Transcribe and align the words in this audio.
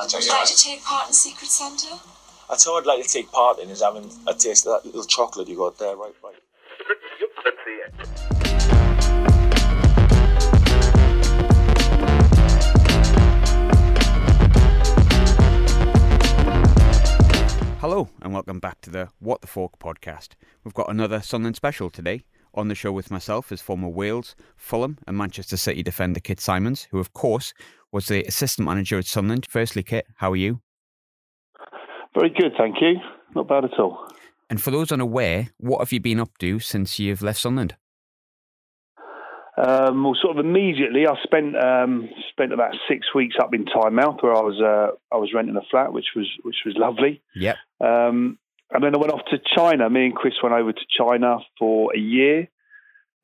Would 0.00 0.12
you 0.12 0.30
like 0.30 0.46
to 0.46 0.56
take 0.56 0.84
part 0.84 1.08
in 1.08 1.12
Secret 1.12 1.50
Santa? 1.50 1.98
That's 2.48 2.64
all 2.68 2.78
I'd 2.78 2.86
like 2.86 3.02
to 3.02 3.08
take 3.08 3.32
part 3.32 3.58
in 3.58 3.68
is 3.68 3.82
having 3.82 4.08
a 4.28 4.32
taste 4.32 4.64
of 4.64 4.80
that 4.80 4.86
little 4.86 5.02
chocolate 5.02 5.48
you 5.48 5.56
got 5.56 5.76
there, 5.76 5.96
right, 5.96 6.14
right. 6.22 6.36
Hello, 17.80 18.08
and 18.22 18.32
welcome 18.32 18.60
back 18.60 18.80
to 18.82 18.90
the 18.90 19.08
What 19.18 19.40
the 19.40 19.48
Fork 19.48 19.80
podcast. 19.80 20.28
We've 20.62 20.74
got 20.74 20.88
another 20.88 21.20
Sunderland 21.20 21.56
special 21.56 21.90
today. 21.90 22.22
On 22.54 22.68
the 22.68 22.74
show 22.74 22.92
with 22.92 23.10
myself 23.10 23.52
is 23.52 23.60
former 23.60 23.88
Wales, 23.88 24.34
Fulham, 24.56 24.98
and 25.06 25.16
Manchester 25.16 25.56
City 25.56 25.82
defender 25.82 26.18
Kit 26.18 26.40
Symons, 26.40 26.88
who, 26.90 26.98
of 26.98 27.12
course, 27.12 27.52
was 27.92 28.06
the 28.06 28.24
assistant 28.24 28.66
manager 28.66 28.98
at 28.98 29.06
Sunderland. 29.06 29.46
Firstly, 29.48 29.82
Kit, 29.82 30.06
how 30.16 30.32
are 30.32 30.36
you? 30.36 30.60
Very 32.14 32.30
good, 32.30 32.52
thank 32.56 32.76
you. 32.80 32.96
Not 33.34 33.48
bad 33.48 33.64
at 33.64 33.78
all. 33.78 34.08
And 34.50 34.60
for 34.60 34.70
those 34.70 34.90
unaware, 34.90 35.48
what 35.58 35.80
have 35.80 35.92
you 35.92 36.00
been 36.00 36.20
up 36.20 36.36
to 36.38 36.58
since 36.58 36.98
you've 36.98 37.22
left 37.22 37.40
Sunderland? 37.40 37.76
Um, 39.58 40.04
well, 40.04 40.14
sort 40.20 40.38
of 40.38 40.44
immediately, 40.44 41.06
I 41.06 41.14
spent 41.24 41.56
um, 41.56 42.08
spent 42.30 42.52
about 42.52 42.74
six 42.88 43.12
weeks 43.12 43.36
up 43.40 43.52
in 43.52 43.64
Tynemouth, 43.64 44.22
where 44.22 44.34
I 44.34 44.40
was 44.40 44.60
uh, 44.60 44.96
I 45.12 45.18
was 45.18 45.32
renting 45.34 45.56
a 45.56 45.62
flat, 45.68 45.92
which 45.92 46.06
was 46.14 46.28
which 46.44 46.58
was 46.64 46.76
lovely. 46.76 47.20
Yep. 47.34 47.56
Um, 47.80 48.38
and 48.70 48.84
then 48.84 48.94
I 48.94 48.98
went 48.98 49.12
off 49.12 49.24
to 49.30 49.38
China. 49.56 49.90
Me 49.90 50.06
and 50.06 50.14
Chris 50.14 50.34
went 50.42 50.54
over 50.54 50.72
to 50.72 50.80
China 50.96 51.38
for 51.58 51.92
a 51.94 51.98
year, 51.98 52.48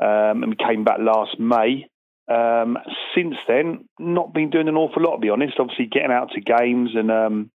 um, 0.01 0.43
and 0.43 0.49
we 0.49 0.57
came 0.57 0.83
back 0.83 0.99
last 0.99 1.39
May. 1.39 1.87
Um, 2.27 2.79
since 3.15 3.35
then, 3.47 3.89
not 3.99 4.33
been 4.33 4.51
doing 4.51 4.69
an 4.69 4.77
awful 4.77 5.03
lot, 5.03 5.17
to 5.17 5.21
be 5.21 5.31
honest. 5.31 5.59
Obviously, 5.59 5.87
getting 5.87 6.11
out 6.11 6.31
to 6.33 6.41
games 6.41 6.91
and 6.95 7.11
um, 7.11 7.51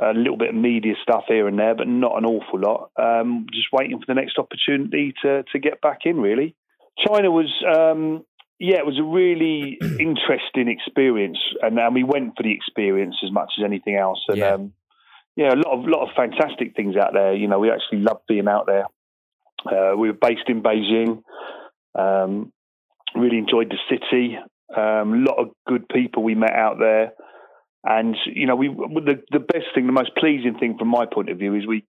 a 0.00 0.12
little 0.12 0.36
bit 0.36 0.50
of 0.50 0.54
media 0.54 0.94
stuff 1.02 1.24
here 1.26 1.48
and 1.48 1.58
there, 1.58 1.74
but 1.74 1.88
not 1.88 2.16
an 2.16 2.24
awful 2.24 2.60
lot. 2.60 2.90
Um, 2.96 3.46
just 3.52 3.68
waiting 3.72 3.98
for 3.98 4.06
the 4.06 4.14
next 4.14 4.38
opportunity 4.38 5.14
to 5.22 5.42
to 5.52 5.58
get 5.58 5.80
back 5.80 6.00
in. 6.04 6.18
Really, 6.18 6.54
China 7.06 7.30
was. 7.30 7.52
Um, 7.66 8.24
yeah, 8.60 8.78
it 8.78 8.86
was 8.86 8.98
a 8.98 9.04
really 9.04 9.78
interesting 10.00 10.68
experience, 10.68 11.38
and, 11.62 11.78
and 11.78 11.94
we 11.94 12.02
went 12.02 12.36
for 12.36 12.42
the 12.42 12.52
experience 12.52 13.16
as 13.24 13.30
much 13.30 13.52
as 13.58 13.64
anything 13.64 13.94
else. 13.94 14.24
And 14.28 14.38
Yeah. 14.38 14.54
um, 14.54 14.72
yeah, 15.36 15.54
a 15.54 15.54
lot 15.54 15.78
of 15.78 15.84
lot 15.86 16.02
of 16.02 16.16
fantastic 16.16 16.74
things 16.74 16.96
out 16.96 17.12
there. 17.14 17.32
You 17.34 17.46
know, 17.46 17.60
we 17.60 17.70
actually 17.70 18.00
loved 18.00 18.26
being 18.26 18.48
out 18.48 18.66
there. 18.66 18.86
Uh, 19.64 19.96
we 19.96 20.08
were 20.08 20.18
based 20.20 20.48
in 20.48 20.62
Beijing. 20.62 21.22
Um, 21.94 22.52
really 23.14 23.38
enjoyed 23.38 23.70
the 23.70 23.78
city. 23.88 24.36
Um, 24.74 25.14
a 25.14 25.30
lot 25.30 25.38
of 25.38 25.48
good 25.66 25.88
people 25.88 26.22
we 26.22 26.34
met 26.34 26.52
out 26.52 26.78
there, 26.78 27.12
and 27.84 28.16
you 28.26 28.46
know, 28.46 28.56
we 28.56 28.68
the 28.68 29.22
the 29.30 29.38
best 29.40 29.66
thing, 29.74 29.86
the 29.86 29.92
most 29.92 30.14
pleasing 30.16 30.56
thing 30.58 30.76
from 30.78 30.88
my 30.88 31.06
point 31.06 31.30
of 31.30 31.38
view 31.38 31.54
is 31.54 31.66
we 31.66 31.84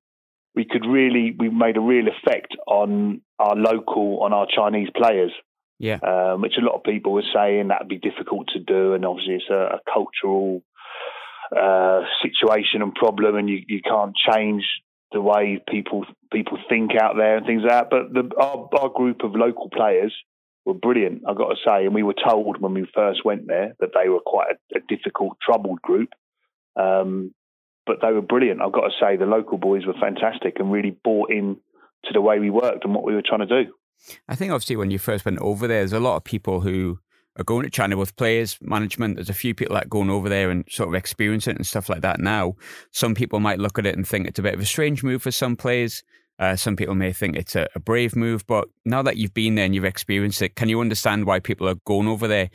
we 0.56 0.66
could 0.66 0.86
really 0.86 1.36
we 1.38 1.50
made 1.50 1.78
a 1.78 1.82
real 1.82 2.06
effect 2.08 2.56
on 2.68 3.22
our 3.38 3.56
local 3.56 4.22
on 4.24 4.34
our 4.34 4.48
Chinese 4.54 4.90
players 4.96 5.32
Yeah. 5.80 6.00
um, 6.04 6.42
which 6.42 6.58
a 6.58 6.66
lot 6.66 6.76
of 6.76 6.84
people 6.84 7.12
were 7.14 7.24
saying 7.34 7.68
that 7.68 7.82
would 7.82 7.90
be 7.90 8.10
difficult 8.10 8.48
to 8.54 8.60
do, 8.60 8.94
and 8.94 9.06
obviously 9.06 9.36
it's 9.36 9.50
a, 9.50 9.78
a 9.78 9.80
cultural 9.94 10.62
uh, 11.56 12.02
situation 12.22 12.82
and 12.82 12.94
problem, 12.94 13.36
and 13.36 13.50
you, 13.50 13.64
you 13.68 13.82
can't 13.82 14.16
change 14.16 14.64
the 15.12 15.22
way 15.22 15.60
people 15.68 16.06
people 16.32 16.58
think 16.70 16.92
out 16.96 17.16
there 17.18 17.38
and 17.38 17.46
things 17.46 17.64
like 17.64 17.72
that. 17.72 17.90
But 17.90 18.14
the, 18.14 18.36
our, 18.38 18.70
our 18.80 18.90
group 18.90 19.24
of 19.24 19.36
local 19.36 19.70
players 19.70 20.14
were 20.66 20.74
brilliant, 20.74 21.24
I've 21.28 21.38
got 21.38 21.50
to 21.50 21.56
say, 21.66 21.86
and 21.86 21.96
we 21.96 22.04
were 22.04 22.16
told 22.16 22.62
when 22.62 22.74
we 22.74 22.88
first 22.94 23.26
went 23.26 23.48
there 23.48 23.76
that 23.80 23.92
they 23.94 24.10
were 24.10 24.20
quite 24.20 24.48
a, 24.52 24.78
a 24.78 24.82
difficult, 24.88 25.38
troubled 25.42 25.82
group. 25.82 26.10
Um, 26.76 27.34
but 27.86 27.98
they 28.02 28.12
were 28.12 28.22
brilliant. 28.22 28.62
I've 28.62 28.72
got 28.72 28.88
to 28.88 28.94
say, 29.00 29.18
the 29.18 29.26
local 29.26 29.58
boys 29.58 29.86
were 29.86 29.96
fantastic 30.00 30.60
and 30.60 30.72
really 30.72 30.96
bought 31.04 31.32
in 31.32 31.58
to 32.06 32.14
the 32.14 32.22
way 32.22 32.40
we 32.40 32.50
worked 32.50 32.86
and 32.86 32.94
what 32.94 33.04
we 33.04 33.16
were 33.16 33.24
trying 33.26 33.48
to 33.48 33.64
do. 33.64 33.72
I 34.28 34.36
think 34.36 34.52
obviously 34.52 34.76
when 34.76 34.92
you 34.92 35.00
first 35.00 35.26
went 35.26 35.40
over 35.40 35.68
there, 35.68 35.80
there's 35.80 35.94
a 35.94 36.00
lot 36.00 36.16
of 36.16 36.24
people 36.24 36.62
who 36.62 37.00
are 37.38 37.44
going 37.44 37.64
to 37.64 37.70
China 37.70 37.98
with 37.98 38.16
players, 38.16 38.58
management. 38.62 39.16
There's 39.16 39.30
a 39.30 39.34
few 39.34 39.56
people 39.56 39.76
that 39.76 39.86
are 39.86 39.90
going 39.90 40.10
over 40.10 40.30
there 40.30 40.50
and 40.50 40.66
sort 40.70 40.90
of 40.90 40.96
experience 40.96 41.48
it 41.48 41.56
and 41.56 41.66
stuff 41.66 41.90
like 41.90 42.02
that 42.02 42.20
now. 42.20 42.56
Some 42.92 43.16
people 43.16 43.40
might 43.40 43.60
look 43.60 43.80
at 43.80 43.86
it 43.86 43.96
and 43.96 44.08
think 44.08 44.28
it's 44.28 44.40
a 44.40 44.44
bit 44.44 44.54
of 44.54 44.60
a 44.60 44.66
strange 44.66 45.04
move 45.04 45.22
for 45.22 45.32
some 45.32 45.56
players. 45.56 46.04
Uh, 46.40 46.56
some 46.56 46.76
people 46.76 46.96
may 46.96 47.12
think 47.12 47.36
it's 47.36 47.56
a, 47.56 47.68
a 47.76 47.80
brave 47.80 48.16
move, 48.16 48.48
but 48.48 48.70
now 48.86 49.02
that 49.02 49.18
you've 49.18 49.34
been 49.34 49.56
there 49.56 49.66
and 49.66 49.76
you've 49.76 49.84
experienced 49.84 50.42
it, 50.42 50.56
can 50.56 50.70
you 50.70 50.80
understand 50.80 51.26
why 51.26 51.40
people 51.40 51.68
are 51.68 51.76
going 51.86 52.08
over 52.08 52.28
there? 52.28 52.50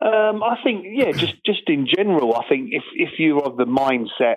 Um, 0.00 0.42
I 0.42 0.56
think, 0.64 0.84
yeah, 0.88 1.12
just 1.12 1.34
just 1.46 1.62
in 1.68 1.86
general, 1.86 2.34
I 2.34 2.48
think 2.48 2.70
if 2.72 2.82
if 2.94 3.18
you're 3.18 3.42
of 3.42 3.56
the 3.56 3.66
mindset 3.66 4.36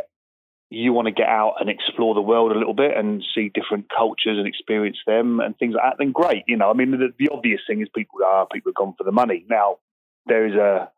you 0.70 0.92
want 0.92 1.06
to 1.06 1.12
get 1.12 1.28
out 1.28 1.56
and 1.60 1.70
explore 1.70 2.16
the 2.16 2.22
world 2.22 2.52
a 2.52 2.58
little 2.58 2.74
bit 2.74 2.98
and 2.98 3.24
see 3.36 3.52
different 3.54 3.86
cultures 3.96 4.40
and 4.40 4.48
experience 4.48 4.98
them 5.06 5.40
and 5.40 5.56
things 5.58 5.76
like 5.76 5.84
that, 5.84 5.98
then 6.00 6.12
great. 6.12 6.44
You 6.48 6.58
know, 6.58 6.72
I 6.72 6.74
mean, 6.74 6.92
the, 6.92 7.14
the 7.20 7.30
obvious 7.32 7.62
thing 7.68 7.82
is 7.82 7.88
people 7.94 8.20
are 8.26 8.48
people 8.52 8.72
have 8.72 8.76
gone 8.76 8.96
for 8.98 9.04
the 9.04 9.12
money. 9.12 9.46
Now 9.50 9.78
there 10.26 10.48
is 10.48 10.56
a 10.56 10.90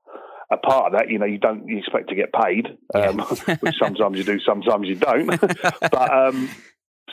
a 0.52 0.58
part 0.58 0.88
of 0.88 0.92
that, 0.94 1.10
you 1.10 1.18
know, 1.18 1.26
you 1.26 1.38
don't 1.38 1.68
you 1.68 1.78
expect 1.78 2.10
to 2.10 2.16
get 2.16 2.32
paid, 2.32 2.68
um, 2.94 3.20
which 3.60 3.76
sometimes 3.78 4.18
you 4.18 4.24
do, 4.24 4.40
sometimes 4.40 4.88
you 4.88 4.96
don't. 4.96 5.28
but 5.82 6.14
um, 6.14 6.50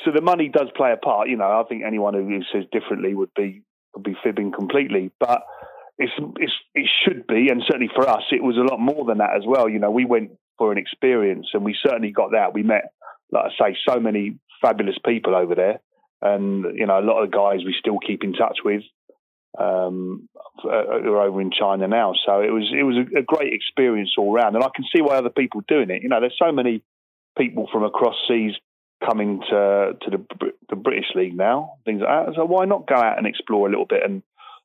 so 0.04 0.10
the 0.12 0.20
money 0.20 0.48
does 0.48 0.68
play 0.76 0.92
a 0.92 0.96
part. 0.96 1.28
You 1.28 1.36
know, 1.36 1.44
I 1.44 1.62
think 1.68 1.82
anyone 1.86 2.14
who 2.14 2.40
says 2.52 2.64
differently 2.72 3.14
would 3.14 3.32
be 3.34 3.62
would 3.94 4.04
be 4.04 4.16
fibbing 4.22 4.52
completely. 4.52 5.10
But 5.18 5.42
it's, 5.98 6.12
it's 6.38 6.52
it 6.74 6.88
should 7.04 7.26
be, 7.26 7.48
and 7.50 7.62
certainly 7.66 7.90
for 7.94 8.08
us, 8.08 8.22
it 8.30 8.42
was 8.42 8.56
a 8.56 8.60
lot 8.60 8.80
more 8.80 9.04
than 9.04 9.18
that 9.18 9.36
as 9.36 9.42
well. 9.46 9.68
You 9.68 9.78
know, 9.78 9.90
we 9.90 10.04
went 10.04 10.32
for 10.58 10.72
an 10.72 10.78
experience, 10.78 11.48
and 11.52 11.64
we 11.64 11.76
certainly 11.82 12.10
got 12.10 12.32
that. 12.32 12.54
We 12.54 12.62
met, 12.62 12.92
like 13.30 13.52
I 13.60 13.70
say, 13.70 13.76
so 13.88 14.00
many 14.00 14.38
fabulous 14.60 14.96
people 15.04 15.34
over 15.34 15.54
there, 15.54 15.80
and 16.20 16.64
you 16.76 16.86
know, 16.86 16.98
a 16.98 17.04
lot 17.04 17.22
of 17.22 17.30
the 17.30 17.36
guys 17.36 17.64
we 17.64 17.74
still 17.78 17.98
keep 17.98 18.24
in 18.24 18.32
touch 18.32 18.58
with. 18.64 18.82
Um, 19.58 20.30
who 20.62 20.70
are 20.70 21.26
over 21.26 21.42
in 21.42 21.50
China 21.50 21.86
now, 21.86 22.14
so 22.24 22.40
it 22.40 22.50
was 22.50 22.72
it 22.72 22.84
was 22.84 22.96
a, 22.96 23.18
a 23.18 23.22
great 23.22 23.52
experience 23.52 24.14
all 24.16 24.32
round, 24.32 24.54
and 24.54 24.64
I 24.64 24.68
can 24.74 24.86
see 24.94 25.02
why 25.02 25.16
other 25.16 25.28
people 25.28 25.60
are 25.60 25.74
doing 25.74 25.90
it. 25.90 26.02
You 26.02 26.08
know, 26.08 26.20
there's 26.20 26.38
so 26.42 26.52
many 26.52 26.82
people 27.36 27.68
from 27.70 27.84
across 27.84 28.14
seas 28.26 28.54
coming 29.06 29.40
to 29.50 29.92
to 30.00 30.10
the 30.10 30.52
the 30.68 30.76
British 30.76 31.06
League 31.14 31.36
now, 31.36 31.74
things 31.84 32.00
like 32.00 32.26
that. 32.26 32.34
So 32.36 32.44
why 32.44 32.64
not 32.64 32.86
go 32.86 32.94
out 32.94 33.18
and 33.18 33.26
explore 33.26 33.66
a 33.66 33.70
little 33.70 33.86
bit 33.86 34.02
and 34.04 34.22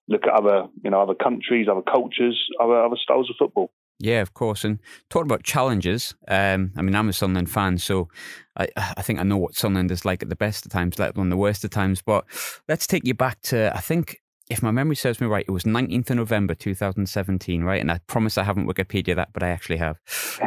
look 0.08 0.24
at 0.26 0.34
other 0.34 0.68
you 0.84 0.90
know 0.90 1.02
other 1.02 1.16
countries, 1.16 1.68
other 1.70 1.82
cultures, 1.82 2.48
other 2.62 2.82
other 2.82 2.98
styles 3.02 3.30
of 3.30 3.36
football. 3.38 3.72
Yeah, 4.00 4.22
of 4.22 4.34
course. 4.34 4.64
And 4.64 4.80
talking 5.10 5.28
about 5.28 5.44
challenges, 5.44 6.14
um, 6.28 6.72
I 6.78 6.84
mean, 6.84 6.96
I'm 6.96 7.10
a 7.10 7.14
Sunderland 7.14 7.50
fan, 7.50 7.80
so 7.80 8.10
I, 8.56 8.68
I 8.78 9.02
think 9.02 9.20
I 9.20 9.24
know 9.24 9.38
what 9.38 9.56
Sunderland 9.56 9.92
is 9.92 10.06
like 10.06 10.22
at 10.22 10.30
the 10.30 10.36
best 10.36 10.66
of 10.66 10.72
times, 10.72 11.00
let 11.00 11.16
alone 11.16 11.30
the 11.30 11.38
worst 11.38 11.64
of 11.64 11.72
times. 11.72 12.02
But 12.04 12.26
let's 12.68 12.86
take 12.86 13.06
you 13.08 13.16
back 13.16 13.42
to, 13.44 13.76
I 13.76 13.80
think, 13.80 14.22
if 14.50 14.62
my 14.62 14.72
memory 14.72 14.96
serves 14.96 15.20
me 15.20 15.28
right, 15.28 15.46
it 15.48 15.52
was 15.52 15.64
19th 15.64 16.12
of 16.12 16.18
November 16.18 16.54
2017, 16.54 17.64
right? 17.64 17.82
And 17.82 17.92
I 17.92 18.00
promise 18.08 18.38
I 18.38 18.44
haven't 18.44 18.68
Wikipedia 18.68 19.16
that, 19.16 19.34
but 19.34 19.44
I 19.44 19.50
actually 19.50 19.78
have. 19.78 20.00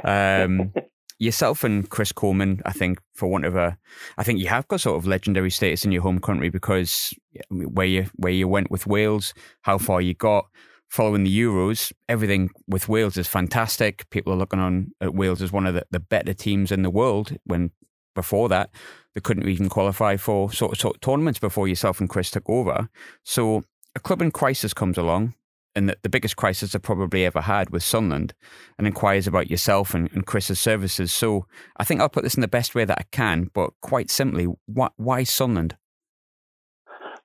Um, 0.05 0.73
yourself 1.21 1.63
and 1.63 1.89
Chris 1.89 2.13
Coleman, 2.13 2.63
I 2.65 2.73
think, 2.73 2.99
for 3.15 3.29
want 3.29 3.45
of 3.45 3.55
a, 3.55 3.77
I 4.19 4.25
think 4.25 4.41
you 4.41 4.49
have 4.49 4.67
got 4.69 4.81
sort 4.81 4.97
of 4.97 5.07
legendary 5.07 5.51
status 5.51 5.85
in 5.85 5.93
your 5.93 6.03
home 6.03 6.19
country 6.19 6.49
because 6.49 7.15
where 7.51 7.87
you 7.87 8.11
where 8.17 8.33
you 8.33 8.49
went 8.49 8.71
with 8.71 8.87
Wales, 8.87 9.35
how 9.63 9.79
far 9.79 10.01
you 10.01 10.15
got, 10.15 10.47
following 10.89 11.25
the 11.25 11.41
Euros, 11.41 11.93
everything 12.09 12.51
with 12.67 12.89
Wales 12.89 13.17
is 13.17 13.29
fantastic. 13.29 14.09
People 14.11 14.33
are 14.33 14.37
looking 14.37 14.59
on 14.59 14.93
at 15.01 15.15
Wales 15.15 15.43
as 15.43 15.53
one 15.53 15.67
of 15.67 15.75
the, 15.75 15.85
the 15.91 16.01
better 16.01 16.33
teams 16.33 16.73
in 16.73 16.83
the 16.83 16.91
world. 16.91 17.37
When 17.45 17.71
before 18.15 18.49
that, 18.49 18.71
they 19.15 19.21
couldn't 19.21 19.49
even 19.49 19.69
qualify 19.69 20.17
for 20.17 20.51
sort 20.53 20.73
of, 20.73 20.81
sort 20.81 20.97
of 20.97 21.01
tournaments 21.01 21.39
before 21.39 21.69
yourself 21.69 22.01
and 22.01 22.09
Chris 22.09 22.31
took 22.31 22.49
over. 22.49 22.89
So 23.25 23.63
a 23.95 24.01
club 24.01 24.23
in 24.23 24.31
crisis 24.31 24.73
comes 24.73 24.97
along. 24.97 25.35
And 25.81 25.89
the, 25.89 25.97
the 26.03 26.11
biggest 26.11 26.37
crisis 26.37 26.75
I've 26.75 26.83
probably 26.83 27.25
ever 27.25 27.41
had 27.41 27.71
with 27.71 27.83
Sunland 27.83 28.35
and 28.77 28.87
inquires 28.87 29.27
about 29.27 29.51
yourself 29.51 29.95
and, 29.95 30.13
and 30.13 30.27
Chris's 30.27 30.61
services. 30.61 31.11
So 31.11 31.47
I 31.79 31.85
think 31.85 32.03
I'll 32.03 32.11
put 32.11 32.23
this 32.23 32.35
in 32.35 32.43
the 32.43 32.49
best 32.49 32.75
way 32.75 32.85
that 32.85 32.99
I 32.99 33.05
can, 33.11 33.49
but 33.55 33.71
quite 33.81 34.11
simply, 34.11 34.47
why, 34.67 34.89
why 34.97 35.25
Sunderland? 35.25 35.79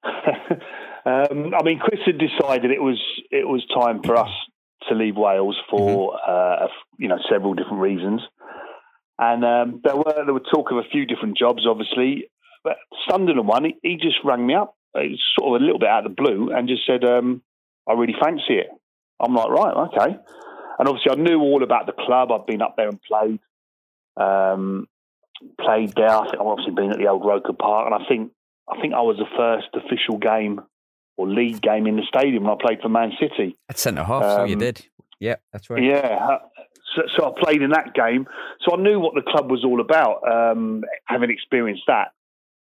um, 0.06 1.54
I 1.54 1.64
mean, 1.66 1.80
Chris 1.80 2.00
had 2.06 2.18
decided 2.18 2.72
it 2.72 2.82
was 2.82 2.98
it 3.30 3.46
was 3.46 3.62
time 3.78 4.02
for 4.02 4.16
us 4.16 4.32
to 4.88 4.96
leave 4.96 5.18
Wales 5.18 5.58
for 5.70 6.18
uh, 6.26 6.68
you 6.98 7.10
know 7.10 7.18
several 7.30 7.56
different 7.56 7.82
reasons, 7.82 8.22
and 9.20 9.44
um, 9.44 9.82
there 9.84 9.98
were 9.98 10.24
there 10.24 10.34
were 10.34 10.40
talk 10.40 10.72
of 10.72 10.78
a 10.78 10.90
few 10.90 11.06
different 11.06 11.38
jobs, 11.38 11.66
obviously. 11.68 12.30
But 12.64 12.78
Sunderland 13.10 13.50
one, 13.50 13.66
he, 13.66 13.76
he 13.82 13.98
just 13.98 14.18
rang 14.24 14.48
me 14.48 14.54
up, 14.56 14.76
it 14.96 15.12
was 15.12 15.22
sort 15.38 15.56
of 15.56 15.62
a 15.62 15.66
little 15.66 15.80
bit 15.80 15.90
out 15.90 16.06
of 16.06 16.16
the 16.16 16.22
blue, 16.22 16.52
and 16.56 16.70
just 16.70 16.86
said, 16.88 17.04
um, 17.04 17.42
"I 17.88 17.94
really 17.94 18.16
fancy 18.22 18.56
it." 18.56 18.70
I'm 19.20 19.34
like, 19.34 19.50
right, 19.50 19.88
okay. 19.88 20.18
And 20.78 20.88
obviously, 20.88 21.12
I 21.12 21.16
knew 21.16 21.40
all 21.40 21.64
about 21.64 21.86
the 21.86 21.94
club. 21.94 22.32
I've 22.32 22.46
been 22.46 22.62
up 22.62 22.76
there 22.76 22.90
and 22.90 23.00
played, 23.02 23.40
um, 24.18 24.88
played 25.60 25.94
there. 25.96 26.10
I 26.10 26.24
think 26.24 26.36
I've 26.36 26.48
obviously 26.48 26.74
been 26.74 26.92
at 26.92 26.98
the 26.98 27.08
old 27.08 27.26
Roker 27.26 27.54
Park, 27.54 27.92
and 27.92 27.96
I 27.96 28.08
think 28.08 28.32
I 28.70 28.82
think 28.82 28.94
I 28.94 29.02
was 29.02 29.18
the 29.18 29.26
first 29.38 29.68
official 29.74 30.18
game 30.18 30.62
or 31.18 31.28
league 31.28 31.62
game 31.62 31.88
in 31.88 31.96
the 31.96 32.04
stadium 32.08 32.44
when 32.44 32.54
I 32.54 32.58
played 32.60 32.82
for 32.82 32.90
Man 32.90 33.14
City. 33.20 33.56
At 33.70 33.78
centre 33.78 34.04
half, 34.04 34.24
so 34.24 34.44
you 34.44 34.54
Um, 34.54 34.60
did. 34.60 34.86
Yeah, 35.20 35.36
that's 35.54 35.70
right. 35.70 35.82
Yeah. 35.82 36.40
so, 36.96 37.04
so, 37.16 37.26
I 37.26 37.42
played 37.42 37.62
in 37.62 37.70
that 37.70 37.94
game. 37.94 38.28
So 38.62 38.76
I 38.76 38.82
knew 38.82 39.00
what 39.00 39.14
the 39.16 39.22
club 39.22 39.50
was 39.50 39.64
all 39.64 39.80
about, 39.80 40.28
um, 40.30 40.84
having 41.06 41.30
experienced 41.30 41.84
that. 41.88 42.10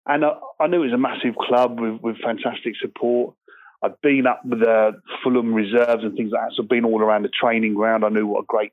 And 0.06 0.24
I, 0.24 0.32
I, 0.58 0.66
knew 0.66 0.82
it 0.82 0.86
was 0.86 0.92
a 0.92 0.98
massive 0.98 1.36
club 1.36 1.78
with, 1.78 2.00
with 2.00 2.16
fantastic 2.18 2.74
support. 2.80 3.36
I'd 3.82 4.00
been 4.00 4.26
up 4.26 4.42
with 4.44 4.60
the 4.60 4.92
Fulham 5.22 5.52
reserves 5.52 6.04
and 6.04 6.16
things 6.16 6.30
like 6.32 6.42
that. 6.42 6.54
So 6.56 6.62
I've 6.62 6.68
been 6.68 6.84
all 6.84 7.02
around 7.02 7.22
the 7.22 7.30
training 7.30 7.74
ground. 7.74 8.04
I 8.04 8.10
knew 8.10 8.26
what 8.26 8.42
a 8.42 8.46
great 8.46 8.72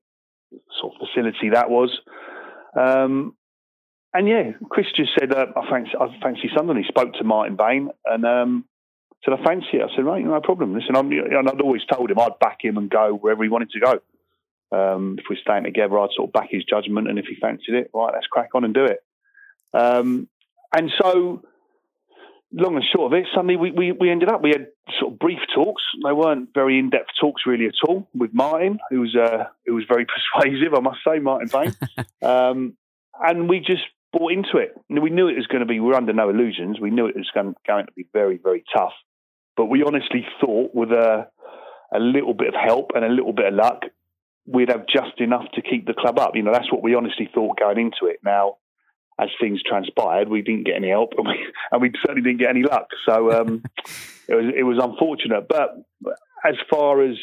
sort 0.80 0.94
of 0.94 1.08
facility 1.08 1.50
that 1.50 1.70
was. 1.70 1.98
Um, 2.80 3.36
and 4.14 4.28
yeah, 4.28 4.52
Chris 4.70 4.88
just 4.96 5.12
said, 5.20 5.34
uh, 5.34 5.48
I 5.56 5.70
fancy, 5.70 5.92
I 6.00 6.08
fancy 6.22 6.50
Sunderland. 6.56 6.84
He 6.84 6.88
spoke 6.88 7.14
to 7.14 7.24
Martin 7.24 7.56
Bain 7.56 7.90
and 8.06 8.26
um, 8.26 8.66
said, 9.24 9.34
I 9.34 9.44
fancy 9.44 9.78
it. 9.78 9.82
I 9.84 9.96
said, 9.96 10.06
right, 10.06 10.24
no 10.24 10.42
problem. 10.42 10.74
Listen, 10.74 10.96
and 10.96 11.50
I'd 11.50 11.62
always 11.62 11.86
told 11.92 12.10
him 12.10 12.20
I'd 12.20 12.40
back 12.40 12.58
him 12.62 12.78
and 12.78 12.90
go 12.90 13.16
wherever 13.16 13.44
he 13.44 13.50
wanted 13.50 13.72
to 13.72 13.80
go. 13.80 14.00
Um, 14.72 15.18
if 15.18 15.26
we're 15.30 15.38
staying 15.42 15.64
together, 15.64 16.00
I'd 16.00 16.10
sort 16.16 16.30
of 16.30 16.34
back 16.34 16.50
his 16.52 16.64
judgment. 16.64 17.08
And 17.08 17.20
if 17.20 17.26
he 17.26 17.36
fancied 17.36 17.76
it, 17.76 17.92
right, 17.94 18.14
let's 18.14 18.28
crack 18.28 18.50
on 18.56 18.64
and 18.64 18.74
do 18.74 18.86
it. 18.86 19.00
Um, 19.74 20.28
and 20.76 20.92
so, 21.02 21.44
long 22.52 22.76
and 22.76 22.84
short 22.84 23.14
of 23.14 23.20
it, 23.20 23.28
suddenly 23.34 23.56
we, 23.56 23.72
we, 23.72 23.92
we, 23.92 24.10
ended 24.10 24.30
up, 24.30 24.42
we 24.42 24.50
had 24.50 24.68
sort 25.00 25.14
of 25.14 25.20
brief 25.20 25.40
talks. 25.54 25.84
They 26.04 26.12
weren't 26.12 26.50
very 26.54 26.80
in 26.80 26.90
depth 26.90 27.12
talks 27.20 27.44
really 27.46 27.66
at 27.66 27.88
all 27.88 28.08
with 28.14 28.34
Martin, 28.34 28.80
who 28.90 29.02
was, 29.02 29.16
uh, 29.16 29.46
who 29.66 29.76
was 29.76 29.86
very 29.88 30.06
persuasive, 30.34 30.74
I 30.74 30.80
must 30.80 31.00
say, 31.08 31.20
Martin 31.20 31.50
Bain. 31.52 31.76
um, 32.30 32.78
and 33.22 33.50
we 33.50 33.60
just 33.60 33.84
bought 34.12 34.32
into 34.32 34.58
it. 34.58 34.74
We 34.90 35.10
knew 35.10 35.28
it 35.28 35.36
was 35.36 35.48
going 35.48 35.62
to 35.62 35.68
be, 35.68 35.80
we 35.80 35.92
are 35.92 35.96
under 35.96 36.14
no 36.14 36.30
illusions. 36.30 36.80
We 36.80 36.90
knew 36.90 37.08
it 37.08 37.16
was 37.16 37.30
going, 37.34 37.54
going 37.68 37.86
to 37.86 37.92
be 37.96 38.08
very, 38.14 38.40
very 38.42 38.64
tough. 38.76 38.94
But 39.56 39.66
we 39.66 39.84
honestly 39.84 40.26
thought 40.40 40.74
with 40.74 40.92
a, 40.92 41.28
a 41.94 42.00
little 42.00 42.34
bit 42.34 42.48
of 42.48 42.56
help 42.56 42.92
and 42.96 43.04
a 43.04 43.10
little 43.10 43.34
bit 43.34 43.48
of 43.48 43.54
luck, 43.54 43.82
we'd 44.48 44.70
have 44.70 44.88
just 44.88 45.20
enough 45.20 45.46
to 45.54 45.62
keep 45.62 45.86
the 45.86 45.94
club 45.94 46.18
up. 46.18 46.32
You 46.36 46.44
know, 46.44 46.52
that's 46.52 46.72
what 46.72 46.82
we 46.82 46.96
honestly 46.96 47.30
thought 47.34 47.60
going 47.60 47.78
into 47.78 48.12
it. 48.12 48.20
Now, 48.24 48.56
as 49.20 49.30
things 49.40 49.62
transpired, 49.64 50.30
we 50.30 50.42
didn't 50.42 50.66
get 50.66 50.76
any 50.76 50.90
help, 50.90 51.14
and 51.18 51.28
we, 51.28 51.48
and 51.72 51.82
we 51.82 51.92
certainly 52.06 52.22
didn't 52.22 52.40
get 52.40 52.50
any 52.50 52.64
luck. 52.64 52.88
So 53.08 53.32
um, 53.32 53.64
it 54.28 54.36
was 54.36 54.54
it 54.56 54.64
was 54.64 54.80
unfortunate. 54.82 55.48
But 55.48 55.76
as 56.46 56.56
far 56.70 57.04
as 57.04 57.18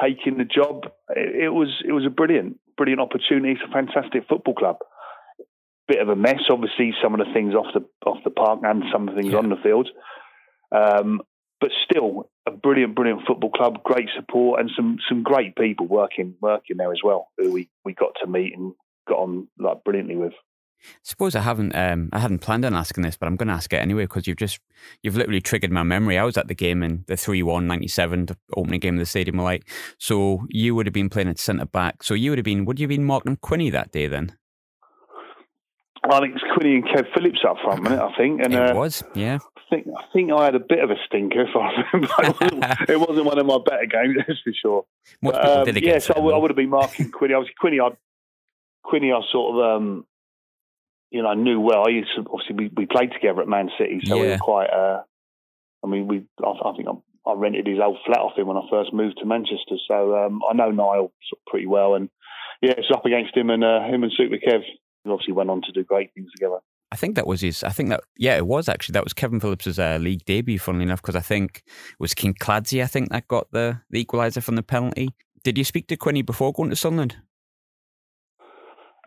taking 0.00 0.38
the 0.38 0.44
job, 0.44 0.86
it, 1.10 1.44
it, 1.44 1.48
was 1.50 1.68
it 1.86 1.92
was 1.92 2.04
a 2.06 2.10
brilliant 2.10 2.58
brilliant 2.76 3.00
opportunity. 3.00 3.52
It's 3.52 3.62
a 3.68 3.72
fantastic 3.72 4.26
football 4.28 4.54
club. 4.54 4.76
Bit 5.86 6.00
of 6.00 6.08
a 6.08 6.16
mess, 6.16 6.42
obviously, 6.50 6.94
some 7.02 7.14
of 7.14 7.26
the 7.26 7.32
things 7.32 7.54
off 7.54 7.74
the 7.74 7.84
off 8.06 8.18
the 8.24 8.30
park 8.30 8.60
and 8.64 8.84
some 8.92 9.08
of 9.08 9.14
the 9.14 9.20
things 9.20 9.32
yeah. 9.32 9.38
on 9.38 9.48
the 9.48 9.56
field. 9.62 9.88
Um, 10.72 11.20
but 11.60 11.70
still 11.84 12.30
a 12.46 12.50
brilliant, 12.50 12.94
brilliant 12.94 13.26
football 13.26 13.50
club, 13.50 13.82
great 13.82 14.08
support, 14.16 14.60
and 14.60 14.70
some 14.74 14.98
some 15.08 15.22
great 15.22 15.54
people 15.56 15.86
working 15.86 16.34
working 16.40 16.76
there 16.78 16.92
as 16.92 17.00
well, 17.04 17.28
who 17.36 17.52
we, 17.52 17.68
we 17.84 17.92
got 17.92 18.12
to 18.22 18.26
meet 18.26 18.56
and 18.56 18.72
got 19.06 19.18
on 19.18 19.48
like 19.58 19.84
brilliantly 19.84 20.16
with. 20.16 20.32
I 20.82 20.98
suppose 21.02 21.34
I 21.34 21.40
haven't 21.40 21.74
um, 21.74 22.08
I 22.12 22.18
hadn't 22.18 22.40
planned 22.40 22.64
on 22.64 22.74
asking 22.74 23.02
this, 23.02 23.16
but 23.16 23.26
I'm 23.26 23.36
going 23.36 23.48
to 23.48 23.54
ask 23.54 23.72
it 23.72 23.76
anyway 23.76 24.04
because 24.04 24.26
you've 24.26 24.36
just 24.36 24.60
you've 25.02 25.16
literally 25.16 25.40
triggered 25.40 25.70
my 25.70 25.82
memory. 25.82 26.18
I 26.18 26.24
was 26.24 26.36
at 26.36 26.48
the 26.48 26.54
game 26.54 26.82
in 26.82 27.04
the 27.06 27.16
three 27.16 27.42
one 27.42 27.66
ninety 27.66 27.88
seven 27.88 28.28
opening 28.56 28.80
game 28.80 28.94
of 28.94 29.00
the 29.00 29.06
Stadium 29.06 29.38
of 29.38 29.44
Light. 29.44 29.64
So 29.98 30.46
you 30.48 30.74
would 30.74 30.86
have 30.86 30.92
been 30.92 31.10
playing 31.10 31.28
at 31.28 31.38
centre 31.38 31.66
back. 31.66 32.02
So 32.02 32.14
you 32.14 32.30
would 32.30 32.38
have 32.38 32.44
been 32.44 32.64
would 32.64 32.80
you 32.80 32.84
have 32.84 32.90
been 32.90 33.04
marking 33.04 33.36
Quinney 33.36 33.70
that 33.72 33.92
day 33.92 34.06
then? 34.06 34.36
Well, 36.06 36.18
I 36.18 36.20
think 36.20 36.34
it's 36.34 36.44
Quinney 36.44 36.76
and 36.76 36.84
Kev 36.84 37.12
Phillips 37.12 37.40
up 37.46 37.56
front, 37.62 37.82
minute, 37.82 38.00
I 38.00 38.16
think. 38.16 38.40
And, 38.42 38.54
it 38.54 38.70
uh, 38.70 38.74
was, 38.74 39.02
yeah. 39.14 39.38
I 39.56 39.60
think 39.68 39.86
I 39.96 40.04
think 40.14 40.32
I 40.32 40.46
had 40.46 40.54
a 40.54 40.60
bit 40.60 40.78
of 40.78 40.90
a 40.90 40.94
stinker, 41.06 41.42
if 41.42 41.54
I 41.54 41.84
remember. 41.92 42.76
it, 42.88 42.98
wasn't, 42.98 43.26
one 43.26 43.38
of 43.38 43.44
my 43.44 43.58
better 43.64 43.84
games, 43.84 44.16
that's 44.26 44.40
for 44.40 44.52
sure. 44.54 44.84
But, 45.20 45.68
um, 45.68 45.76
yeah, 45.76 45.98
so 45.98 46.14
I 46.16 46.20
would, 46.20 46.34
I 46.34 46.38
would, 46.38 46.50
have 46.50 46.56
been 46.56 46.70
marking 46.70 47.10
Quinney. 47.10 47.34
I 47.34 47.38
was 47.38 47.48
Quinney. 47.62 47.80
I 47.80 47.94
Quinney. 48.86 49.14
I 49.14 49.20
sort 49.30 49.54
of, 49.54 49.76
um, 49.76 50.06
you 51.10 51.22
know, 51.22 51.28
I 51.28 51.34
knew 51.34 51.60
well. 51.60 51.84
I 51.86 51.90
used 51.90 52.10
to 52.16 52.24
obviously 52.30 52.56
we, 52.56 52.70
we 52.76 52.86
played 52.86 53.12
together 53.12 53.42
at 53.42 53.48
Man 53.48 53.70
City, 53.78 54.00
so 54.04 54.16
yeah. 54.16 54.22
we 54.22 54.28
were 54.28 54.38
quite. 54.38 54.70
Uh, 54.70 55.02
I 55.84 55.88
mean, 55.88 56.06
we. 56.06 56.26
I, 56.42 56.68
I 56.68 56.76
think 56.76 56.88
I, 56.88 57.30
I, 57.30 57.34
rented 57.34 57.66
his 57.66 57.78
old 57.82 57.98
flat 58.06 58.20
off 58.20 58.38
him 58.38 58.46
when 58.46 58.56
I 58.56 58.62
first 58.70 58.92
moved 58.92 59.18
to 59.18 59.26
Manchester, 59.26 59.76
so 59.88 60.16
um, 60.16 60.40
I 60.48 60.54
know 60.54 60.70
Niall 60.70 61.12
sort 61.28 61.40
of 61.40 61.46
pretty 61.46 61.66
well, 61.66 61.94
and 61.94 62.08
yeah, 62.62 62.74
it's 62.76 62.90
up 62.94 63.04
against 63.04 63.36
him 63.36 63.50
and 63.50 63.64
uh, 63.64 63.82
him 63.84 64.02
and 64.02 64.12
Super 64.16 64.36
Kev 64.36 64.60
obviously 65.06 65.32
went 65.32 65.50
on 65.50 65.62
to 65.62 65.72
do 65.72 65.82
great 65.82 66.12
things 66.14 66.30
together. 66.32 66.58
I 66.92 66.96
think 66.96 67.14
that 67.16 67.26
was 67.26 67.40
his. 67.40 67.62
I 67.62 67.70
think 67.70 67.88
that 67.90 68.02
yeah, 68.16 68.36
it 68.36 68.46
was 68.46 68.68
actually 68.68 68.94
that 68.94 69.04
was 69.04 69.12
Kevin 69.12 69.40
Phillips's 69.40 69.78
uh, 69.78 69.98
league 70.00 70.24
debut. 70.24 70.58
Funnily 70.58 70.84
enough, 70.84 71.00
because 71.00 71.16
I 71.16 71.20
think 71.20 71.62
it 71.66 72.00
was 72.00 72.14
Kinkladze. 72.14 72.82
I 72.82 72.86
think 72.86 73.10
that 73.10 73.28
got 73.28 73.50
the 73.52 73.80
the 73.90 74.04
equaliser 74.04 74.42
from 74.42 74.56
the 74.56 74.62
penalty. 74.62 75.10
Did 75.42 75.56
you 75.56 75.64
speak 75.64 75.86
to 75.88 75.96
Quinney 75.96 76.26
before 76.26 76.52
going 76.52 76.70
to 76.70 76.76
Sunderland? 76.76 77.16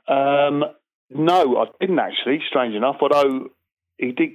Um, 0.08 0.64
no, 1.10 1.58
I 1.58 1.66
didn't 1.80 2.00
actually. 2.00 2.42
Strange 2.48 2.76
enough, 2.76 2.98
although 3.02 3.50
he 3.98 4.12
did 4.12 4.32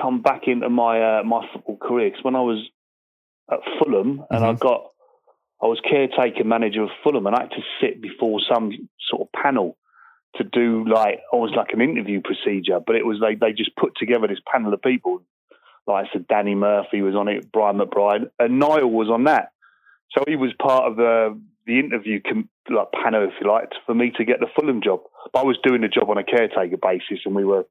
come 0.00 0.22
back 0.22 0.42
into 0.46 0.68
my 0.68 1.20
uh, 1.20 1.22
my 1.24 1.46
football 1.52 1.76
career. 1.76 2.10
Because 2.10 2.24
when 2.24 2.36
I 2.36 2.40
was 2.40 2.68
at 3.50 3.60
Fulham 3.78 4.24
and 4.30 4.42
mm-hmm. 4.42 4.44
I 4.44 4.52
got, 4.54 4.90
I 5.62 5.66
was 5.66 5.80
caretaker 5.88 6.44
manager 6.44 6.82
of 6.82 6.90
Fulham, 7.02 7.26
and 7.26 7.34
I 7.34 7.42
had 7.42 7.50
to 7.50 7.62
sit 7.80 8.00
before 8.00 8.40
some 8.52 8.72
sort 9.08 9.22
of 9.22 9.32
panel 9.32 9.76
to 10.36 10.44
do 10.44 10.84
like 10.86 11.20
almost 11.32 11.56
like 11.56 11.70
an 11.72 11.80
interview 11.80 12.20
procedure, 12.20 12.80
but 12.84 12.96
it 12.96 13.06
was 13.06 13.18
they 13.20 13.34
they 13.34 13.52
just 13.52 13.74
put 13.76 13.96
together 13.96 14.26
this 14.26 14.40
panel 14.50 14.72
of 14.72 14.82
people. 14.82 15.22
Like 15.86 16.06
I 16.06 16.12
said, 16.12 16.26
Danny 16.26 16.54
Murphy 16.54 17.00
was 17.00 17.14
on 17.14 17.28
it, 17.28 17.52
Brian 17.52 17.78
McBride, 17.78 18.30
and 18.38 18.58
Niall 18.58 18.90
was 18.90 19.08
on 19.08 19.24
that. 19.24 19.52
So 20.10 20.24
he 20.26 20.36
was 20.36 20.52
part 20.60 20.90
of 20.90 20.96
the 20.96 21.40
the 21.66 21.78
interview 21.78 22.20
com- 22.20 22.48
like 22.74 22.88
panel, 22.92 23.24
if 23.24 23.34
you 23.40 23.50
like, 23.50 23.70
for 23.84 23.94
me 23.94 24.12
to 24.16 24.24
get 24.24 24.40
the 24.40 24.46
Fulham 24.58 24.80
job. 24.82 25.00
But 25.32 25.40
I 25.40 25.44
was 25.44 25.58
doing 25.62 25.82
the 25.82 25.88
job 25.88 26.10
on 26.10 26.18
a 26.18 26.24
caretaker 26.24 26.76
basis, 26.80 27.24
and 27.24 27.34
we 27.34 27.44
were 27.44 27.64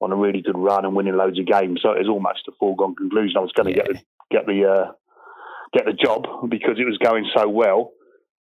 on 0.00 0.12
a 0.12 0.16
really 0.16 0.42
good 0.42 0.58
run 0.58 0.84
and 0.84 0.96
winning 0.96 1.16
loads 1.16 1.38
of 1.38 1.46
games. 1.46 1.80
So 1.82 1.92
it 1.92 1.98
was 1.98 2.08
almost 2.08 2.48
a 2.48 2.52
foregone 2.58 2.94
conclusion. 2.94 3.36
I 3.36 3.40
was 3.40 3.52
going 3.52 3.72
to 3.72 3.76
yeah. 3.78 3.84
get 3.84 3.92
the 3.92 4.00
get 4.30 4.46
the 4.46 4.64
uh, 4.64 4.92
get 5.72 5.84
the 5.86 5.92
job 5.92 6.50
because 6.50 6.78
it 6.78 6.84
was 6.84 6.98
going 6.98 7.28
so 7.34 7.48
well. 7.48 7.92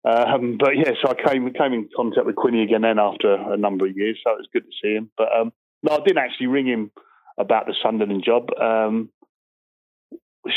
Um, 0.05 0.57
but 0.59 0.75
yeah, 0.75 0.91
so 1.01 1.11
I 1.11 1.29
came 1.29 1.51
came 1.53 1.73
in 1.73 1.89
contact 1.95 2.25
with 2.25 2.35
Quinney 2.35 2.63
again 2.63 2.81
then 2.81 2.99
after 2.99 3.33
a 3.33 3.57
number 3.57 3.85
of 3.85 3.95
years, 3.95 4.19
so 4.23 4.33
it 4.33 4.37
was 4.37 4.49
good 4.51 4.63
to 4.63 4.75
see 4.81 4.95
him. 4.95 5.09
But 5.17 5.29
um, 5.35 5.53
no, 5.81 5.93
I 5.93 5.99
didn't 5.99 6.17
actually 6.17 6.47
ring 6.47 6.67
him 6.67 6.91
about 7.37 7.67
the 7.67 7.75
Sunderland 7.81 8.23
job. 8.25 8.49
Um, 8.59 9.09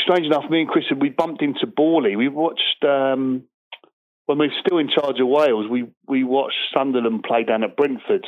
strange 0.03 0.25
enough, 0.25 0.49
me 0.49 0.61
and 0.61 0.69
Chris 0.69 0.85
we 0.99 1.09
bumped 1.09 1.41
into 1.41 1.65
Borley. 1.65 2.17
We 2.17 2.27
watched 2.27 2.83
um, 2.83 3.43
when 4.27 4.37
we 4.37 4.47
were 4.47 4.53
still 4.65 4.77
in 4.77 4.89
charge 4.89 5.19
of 5.19 5.27
Wales. 5.27 5.65
We 5.69 5.87
we 6.07 6.23
watched 6.23 6.57
Sunderland 6.73 7.23
play 7.23 7.43
down 7.43 7.63
at 7.63 7.75
Brentford, 7.75 8.27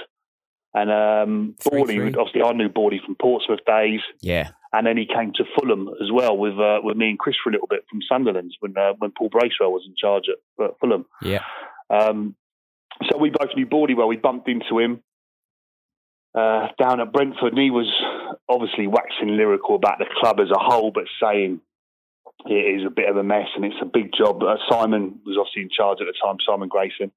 and 0.73 0.89
um, 0.89 1.55
Borley. 1.63 2.17
Obviously, 2.17 2.41
I 2.41 2.53
knew 2.53 2.69
Borley 2.69 3.03
from 3.05 3.15
Portsmouth 3.15 3.59
days. 3.67 3.99
Yeah, 4.21 4.49
and 4.73 4.87
then 4.87 4.97
he 4.97 5.05
came 5.05 5.33
to 5.35 5.43
Fulham 5.57 5.89
as 6.01 6.11
well 6.11 6.35
with 6.37 6.57
uh, 6.57 6.79
with 6.81 6.97
me 6.97 7.09
and 7.09 7.19
Chris 7.19 7.35
for 7.43 7.49
a 7.49 7.53
little 7.53 7.67
bit 7.67 7.85
from 7.89 7.99
Sunderland 8.09 8.51
when 8.61 8.73
uh, 8.77 8.93
when 8.97 9.11
Paul 9.11 9.29
Bracewell 9.29 9.71
was 9.71 9.83
in 9.85 9.93
charge 9.95 10.23
at, 10.29 10.65
at 10.65 10.79
Fulham. 10.79 11.05
Yeah. 11.21 11.43
Um, 11.89 12.35
so 13.09 13.17
we 13.17 13.29
both 13.29 13.49
knew 13.55 13.67
Bordy 13.67 13.95
well. 13.95 14.07
We 14.07 14.17
bumped 14.17 14.49
into 14.49 14.79
him 14.79 15.03
uh, 16.35 16.67
down 16.77 17.01
at 17.01 17.11
Brentford, 17.11 17.53
and 17.53 17.61
he 17.61 17.71
was 17.71 17.91
obviously 18.47 18.87
waxing 18.87 19.35
lyrical 19.35 19.75
about 19.75 19.99
the 19.99 20.05
club 20.19 20.39
as 20.39 20.49
a 20.49 20.59
whole, 20.59 20.91
but 20.91 21.05
saying 21.21 21.61
it 22.45 22.79
is 22.79 22.85
a 22.85 22.89
bit 22.89 23.09
of 23.09 23.17
a 23.17 23.23
mess 23.23 23.47
and 23.55 23.65
it's 23.65 23.81
a 23.81 23.85
big 23.85 24.11
job. 24.17 24.41
Uh, 24.41 24.57
Simon 24.69 25.19
was 25.25 25.37
obviously 25.39 25.63
in 25.63 25.69
charge 25.69 25.99
at 26.01 26.07
the 26.07 26.13
time, 26.23 26.37
Simon 26.45 26.69
Grayson, 26.69 27.11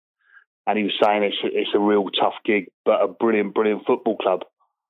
and 0.67 0.79
he 0.79 0.85
was 0.85 0.95
saying 1.03 1.23
it's 1.23 1.37
a, 1.45 1.47
it's 1.47 1.71
a 1.75 1.79
real 1.79 2.09
tough 2.11 2.35
gig, 2.45 2.67
but 2.85 3.03
a 3.03 3.09
brilliant, 3.09 3.55
brilliant 3.55 3.87
football 3.87 4.17
club 4.17 4.43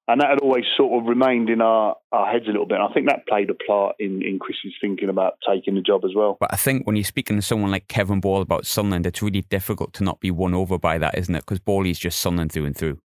and 0.08 0.20
that 0.20 0.30
had 0.30 0.40
always 0.40 0.64
sort 0.76 1.00
of 1.00 1.08
remained 1.08 1.48
in 1.48 1.60
our, 1.60 1.96
our 2.10 2.30
heads 2.30 2.46
a 2.46 2.50
little 2.50 2.66
bit. 2.66 2.78
And 2.80 2.88
I 2.88 2.92
think 2.92 3.08
that 3.08 3.26
played 3.26 3.50
a 3.50 3.54
part 3.54 3.96
in, 4.00 4.20
in 4.22 4.38
Chris's 4.38 4.74
thinking 4.80 5.08
about 5.08 5.34
taking 5.48 5.74
the 5.76 5.80
job 5.80 6.04
as 6.04 6.10
well. 6.14 6.36
But 6.40 6.52
I 6.52 6.56
think 6.56 6.86
when 6.86 6.96
you're 6.96 7.04
speaking 7.04 7.36
to 7.36 7.42
someone 7.42 7.70
like 7.70 7.86
Kevin 7.86 8.20
Ball 8.20 8.42
about 8.42 8.66
Sunderland, 8.66 9.06
it's 9.06 9.22
really 9.22 9.42
difficult 9.42 9.92
to 9.94 10.04
not 10.04 10.18
be 10.18 10.30
won 10.30 10.54
over 10.54 10.76
by 10.76 10.98
that, 10.98 11.16
isn't 11.16 11.34
it? 11.34 11.40
Because 11.40 11.60
Bally's 11.60 12.00
just 12.00 12.18
Sunderland 12.18 12.50
through 12.50 12.66
and 12.66 12.76
through. 12.76 12.98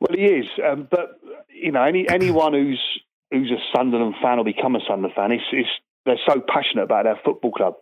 Well, 0.00 0.10
he 0.12 0.24
is. 0.24 0.46
Um, 0.68 0.88
but, 0.90 1.20
you 1.48 1.70
know, 1.70 1.84
any 1.84 2.08
anyone 2.08 2.52
who's 2.52 2.82
who's 3.32 3.50
a 3.50 3.76
Sunderland 3.76 4.14
fan 4.22 4.38
or 4.38 4.44
become 4.44 4.76
a 4.76 4.80
Sunderland 4.86 5.14
fan, 5.14 5.32
it's, 5.32 5.44
it's, 5.52 5.68
they're 6.04 6.20
so 6.28 6.40
passionate 6.40 6.84
about 6.84 7.04
their 7.04 7.18
football 7.24 7.52
club. 7.52 7.74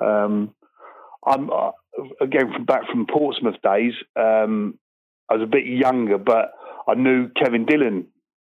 Um, 0.00 0.54
I'm, 1.26 1.50
uh, 1.50 1.70
again, 2.20 2.52
from 2.52 2.64
back 2.64 2.88
from 2.90 3.06
Portsmouth 3.06 3.60
days, 3.62 3.94
um, 4.16 4.78
I 5.28 5.34
was 5.34 5.42
a 5.42 5.46
bit 5.46 5.66
younger, 5.66 6.18
but 6.18 6.52
I 6.86 6.94
knew 6.94 7.28
Kevin 7.28 7.66
Dillon 7.66 8.06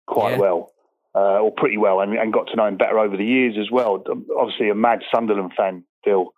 quite 0.06 0.32
yeah. 0.32 0.40
well, 0.40 0.72
uh, 1.16 1.40
or 1.40 1.52
pretty 1.52 1.78
well, 1.78 2.02
and, 2.02 2.14
and, 2.14 2.34
got 2.34 2.48
to 2.48 2.56
know 2.56 2.68
him 2.68 2.78
better 2.78 3.00
over 3.00 3.18
the 3.18 3.26
years 3.26 3.56
as 3.60 3.72
well. 3.72 4.04
Obviously, 4.38 4.70
a 4.70 4.76
mad 4.76 5.00
Sunderland 5.14 5.54
fan, 5.56 5.84
Phil. 6.04 6.34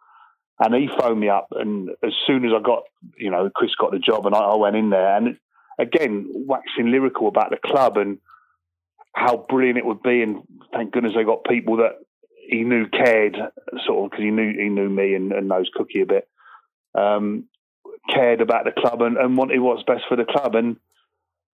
And 0.61 0.75
he 0.75 0.89
phoned 0.99 1.19
me 1.19 1.29
up, 1.29 1.47
and 1.51 1.89
as 2.03 2.11
soon 2.27 2.45
as 2.45 2.51
I 2.53 2.61
got, 2.61 2.83
you 3.17 3.31
know, 3.31 3.49
Chris 3.53 3.71
got 3.79 3.91
the 3.91 3.99
job, 3.99 4.25
and 4.25 4.35
I, 4.35 4.39
I 4.39 4.55
went 4.55 4.75
in 4.75 4.89
there, 4.89 5.15
and 5.15 5.37
again, 5.79 6.29
waxing 6.33 6.91
lyrical 6.91 7.29
about 7.29 7.51
the 7.51 7.57
club 7.65 7.97
and 7.97 8.19
how 9.19 9.45
brilliant 9.49 9.77
it 9.77 9.85
would 9.85 10.01
be, 10.01 10.21
and 10.21 10.43
thank 10.73 10.93
goodness 10.93 11.13
they 11.15 11.23
got 11.23 11.43
people 11.43 11.77
that 11.77 11.95
he 12.49 12.63
knew 12.63 12.87
cared, 12.87 13.35
sort 13.85 14.05
of, 14.05 14.11
because 14.11 14.23
he 14.23 14.31
knew 14.31 14.53
he 14.57 14.69
knew 14.69 14.89
me 14.89 15.13
and, 15.13 15.31
and 15.31 15.47
knows 15.47 15.69
Cookie 15.73 16.01
a 16.01 16.05
bit. 16.05 16.27
Um, 16.95 17.45
cared 18.13 18.41
about 18.41 18.65
the 18.65 18.71
club 18.71 19.01
and, 19.01 19.17
and 19.17 19.37
wanted 19.37 19.59
what's 19.59 19.83
best 19.83 20.03
for 20.07 20.15
the 20.15 20.25
club. 20.25 20.55
And 20.55 20.77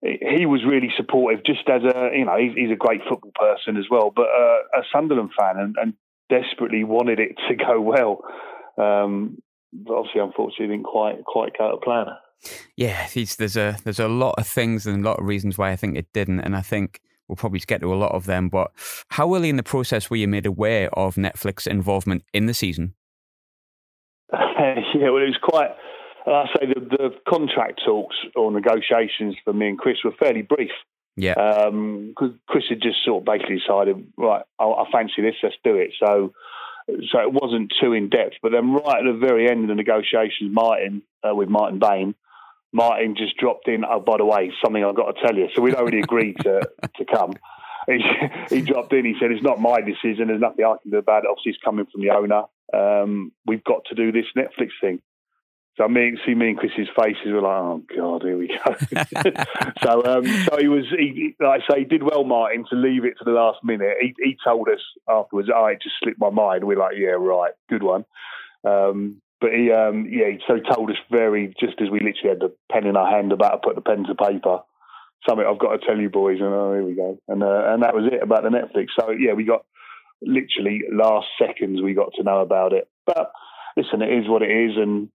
he 0.01 0.45
was 0.45 0.63
really 0.63 0.93
supportive, 0.95 1.43
just 1.45 1.67
as 1.67 1.81
a 1.83 2.11
you 2.13 2.25
know 2.25 2.37
he's, 2.37 2.53
he's 2.55 2.71
a 2.71 2.75
great 2.75 3.01
football 3.09 3.31
person 3.35 3.77
as 3.77 3.85
well, 3.89 4.11
but 4.15 4.27
uh, 4.27 4.79
a 4.79 4.83
Sunderland 4.93 5.31
fan 5.37 5.57
and, 5.57 5.75
and, 5.81 5.93
desperately 6.27 6.83
wanted 6.83 7.19
it 7.19 7.35
to 7.47 7.55
go 7.55 7.79
well. 7.79 8.23
Um, 8.79 9.37
but 9.71 9.93
obviously, 9.93 10.21
unfortunately, 10.21 10.75
didn't 10.75 10.85
quite 10.85 11.23
quite 11.23 11.55
go 11.55 11.69
to 11.69 11.77
plan. 11.77 12.07
Yeah, 12.75 13.07
there's 13.13 13.57
a 13.57 13.77
there's 13.83 13.99
a 13.99 14.07
lot 14.07 14.33
of 14.39 14.47
things 14.47 14.87
and 14.87 15.05
a 15.05 15.07
lot 15.07 15.19
of 15.19 15.25
reasons 15.25 15.57
why 15.57 15.71
I 15.71 15.75
think 15.75 15.97
it 15.97 16.11
didn't, 16.13 16.39
and 16.39 16.55
I 16.55 16.61
think 16.61 16.99
we'll 17.27 17.35
probably 17.35 17.59
get 17.59 17.81
to 17.81 17.93
a 17.93 17.95
lot 17.95 18.11
of 18.13 18.25
them. 18.25 18.49
But 18.49 18.71
how 19.09 19.33
early 19.35 19.49
in 19.49 19.57
the 19.57 19.63
process 19.63 20.09
were 20.09 20.17
you 20.17 20.27
made 20.27 20.45
aware 20.45 20.89
of 20.97 21.15
Netflix 21.15 21.67
involvement 21.67 22.23
in 22.33 22.45
the 22.45 22.53
season? 22.53 22.93
yeah, 24.33 25.09
well, 25.09 25.23
it 25.23 25.33
was 25.33 25.39
quite. 25.41 25.71
I 26.27 26.45
say 26.55 26.65
the, 26.73 26.79
the 26.79 27.09
contract 27.29 27.81
talks 27.85 28.15
or 28.35 28.51
negotiations 28.51 29.35
for 29.43 29.53
me 29.53 29.69
and 29.69 29.77
Chris 29.77 29.97
were 30.03 30.11
fairly 30.19 30.41
brief. 30.41 30.71
Yeah. 31.15 31.35
Because 31.35 32.31
um, 32.31 32.39
Chris 32.47 32.63
had 32.67 32.81
just 32.81 33.05
sort 33.05 33.21
of 33.21 33.25
basically 33.25 33.59
decided, 33.59 34.07
right, 34.17 34.41
I, 34.59 34.63
I 34.63 34.85
fancy 34.91 35.21
this, 35.21 35.35
let's 35.43 35.55
do 35.63 35.75
it. 35.75 35.91
So, 35.99 36.33
so 37.11 37.19
it 37.19 37.31
wasn't 37.31 37.73
too 37.79 37.93
in 37.93 38.09
depth. 38.09 38.35
But 38.41 38.51
then, 38.51 38.73
right 38.73 39.05
at 39.05 39.11
the 39.11 39.19
very 39.19 39.49
end 39.49 39.63
of 39.63 39.67
the 39.69 39.75
negotiations, 39.75 40.51
Martin 40.51 41.03
uh, 41.23 41.35
with 41.35 41.47
Martin 41.47 41.79
Bain, 41.79 42.15
Martin 42.75 43.15
just 43.15 43.37
dropped 43.37 43.69
in. 43.69 43.85
Oh, 43.85 44.01
by 44.01 44.17
the 44.17 44.25
way, 44.25 44.51
something 44.61 44.83
I've 44.83 44.95
got 44.95 45.15
to 45.15 45.21
tell 45.25 45.33
you. 45.33 45.47
So 45.55 45.61
we'd 45.61 45.75
already 45.75 45.99
agreed 45.99 46.35
to 46.43 46.61
to 46.97 47.05
come. 47.05 47.33
He, 47.87 48.01
he, 48.49 48.61
dropped 48.61 48.91
in. 48.93 49.05
He 49.05 49.13
said, 49.19 49.29
"It's 49.29 49.43
not 49.43 49.61
my 49.61 49.79
decision. 49.79 50.29
There's 50.29 50.41
nothing 50.41 50.65
I 50.65 50.73
can 50.81 50.89
do 50.89 50.97
about 50.97 51.23
it. 51.23 51.29
Obviously, 51.29 51.51
it's 51.51 51.63
coming 51.63 51.85
from 51.85 52.01
the 52.01 52.09
owner. 52.09 52.45
Um, 52.73 53.31
we've 53.45 53.63
got 53.63 53.85
to 53.89 53.95
do 53.95 54.11
this 54.11 54.25
Netflix 54.35 54.69
thing." 54.81 55.03
So 55.77 55.87
me, 55.87 56.17
see 56.25 56.33
me 56.33 56.49
and 56.49 56.57
Chris's 56.57 56.87
faces 56.97 57.27
were 57.27 57.41
like, 57.41 57.61
"Oh 57.61 57.83
God, 57.95 58.23
here 58.23 58.39
we 58.39 58.47
go." 58.47 58.75
so, 59.83 60.03
um, 60.03 60.25
so 60.25 60.57
he 60.57 60.67
was, 60.67 60.85
he, 60.89 61.35
like 61.39 61.61
I 61.61 61.73
say, 61.73 61.79
he 61.81 61.85
did 61.85 62.01
well, 62.01 62.23
Martin, 62.23 62.65
to 62.71 62.75
leave 62.75 63.05
it 63.05 63.19
to 63.19 63.23
the 63.23 63.37
last 63.37 63.59
minute. 63.63 63.97
He, 64.01 64.15
he 64.17 64.35
told 64.43 64.67
us 64.67 64.81
afterwards, 65.07 65.49
"Oh, 65.55 65.67
it 65.67 65.79
just 65.83 65.97
slipped 66.01 66.19
my 66.19 66.31
mind." 66.31 66.63
We're 66.63 66.79
like, 66.79 66.95
"Yeah, 66.97 67.09
right, 67.19 67.51
good 67.69 67.83
one." 67.83 68.03
Um, 68.63 69.21
but 69.45 69.53
he, 69.53 69.71
um, 69.71 70.07
yeah, 70.09 70.25
so 70.47 70.55
he 70.55 70.61
told 70.73 70.89
us 70.89 70.97
very 71.11 71.53
just 71.59 71.79
as 71.79 71.91
we 71.91 71.99
literally 71.99 72.29
had 72.29 72.39
the 72.39 72.51
pen 72.71 72.87
in 72.87 72.97
our 72.97 73.07
hand 73.07 73.31
about 73.31 73.61
to 73.61 73.67
put 73.67 73.75
the 73.75 73.81
pen 73.81 74.03
to 74.05 74.15
paper. 74.15 74.61
Something 75.29 75.45
I've 75.47 75.59
got 75.59 75.77
to 75.77 75.85
tell 75.85 75.99
you, 75.99 76.09
boys, 76.09 76.39
and 76.39 76.49
oh, 76.49 76.73
here 76.73 76.83
we 76.83 76.95
go, 76.95 77.19
and 77.27 77.43
uh, 77.43 77.65
and 77.67 77.83
that 77.83 77.93
was 77.93 78.09
it 78.11 78.23
about 78.23 78.41
the 78.41 78.49
Netflix. 78.49 78.87
So 78.99 79.11
yeah, 79.11 79.33
we 79.33 79.43
got 79.43 79.63
literally 80.19 80.81
last 80.91 81.27
seconds 81.39 81.79
we 81.79 81.93
got 81.93 82.13
to 82.15 82.23
know 82.23 82.39
about 82.39 82.73
it. 82.73 82.89
But 83.05 83.33
listen, 83.77 84.01
it 84.01 84.11
is 84.11 84.27
what 84.27 84.41
it 84.41 84.49
is, 84.49 84.77
and 84.77 85.09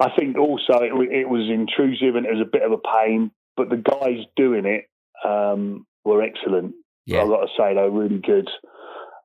I 0.00 0.10
think 0.16 0.38
also 0.38 0.74
it, 0.74 0.92
it 1.10 1.28
was 1.28 1.50
intrusive 1.50 2.14
and 2.14 2.24
it 2.24 2.32
was 2.32 2.46
a 2.46 2.50
bit 2.50 2.62
of 2.62 2.70
a 2.70 2.78
pain. 2.78 3.32
But 3.56 3.68
the 3.68 3.78
guys 3.78 4.24
doing 4.36 4.64
it 4.64 4.88
um, 5.28 5.86
were 6.04 6.22
excellent. 6.22 6.76
Yeah. 7.04 7.22
I've 7.22 7.28
got 7.28 7.40
to 7.40 7.48
say 7.58 7.74
they 7.74 7.82
were 7.82 8.02
really 8.04 8.20
good, 8.20 8.48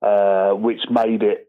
uh, 0.01 0.53
which 0.53 0.81
made 0.89 1.21
it 1.21 1.47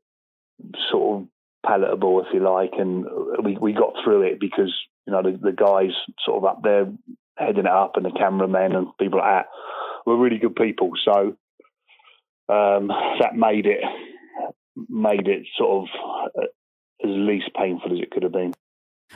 sort 0.90 1.22
of 1.22 1.28
palatable, 1.68 2.20
if 2.20 2.32
you 2.32 2.40
like, 2.40 2.72
and 2.78 3.04
we 3.44 3.56
we 3.58 3.72
got 3.72 3.94
through 4.02 4.22
it 4.22 4.40
because 4.40 4.72
you 5.06 5.12
know 5.12 5.22
the, 5.22 5.36
the 5.36 5.52
guys 5.52 5.90
sort 6.24 6.38
of 6.38 6.44
up 6.44 6.62
there 6.62 6.86
heading 7.36 7.66
it 7.66 7.66
up 7.66 7.92
and 7.96 8.04
the 8.04 8.10
cameramen 8.10 8.74
and 8.74 8.88
people 8.98 9.18
like 9.20 9.44
that 9.44 9.46
were 10.06 10.16
really 10.16 10.38
good 10.38 10.56
people. 10.56 10.90
So 11.04 11.36
um, 12.48 12.88
that 13.20 13.36
made 13.36 13.66
it 13.66 13.80
made 14.88 15.28
it 15.28 15.46
sort 15.56 15.82
of 15.82 16.30
uh, 16.36 16.46
as 17.04 17.10
least 17.10 17.50
painful 17.56 17.92
as 17.92 18.00
it 18.00 18.10
could 18.10 18.22
have 18.22 18.32
been. 18.32 18.54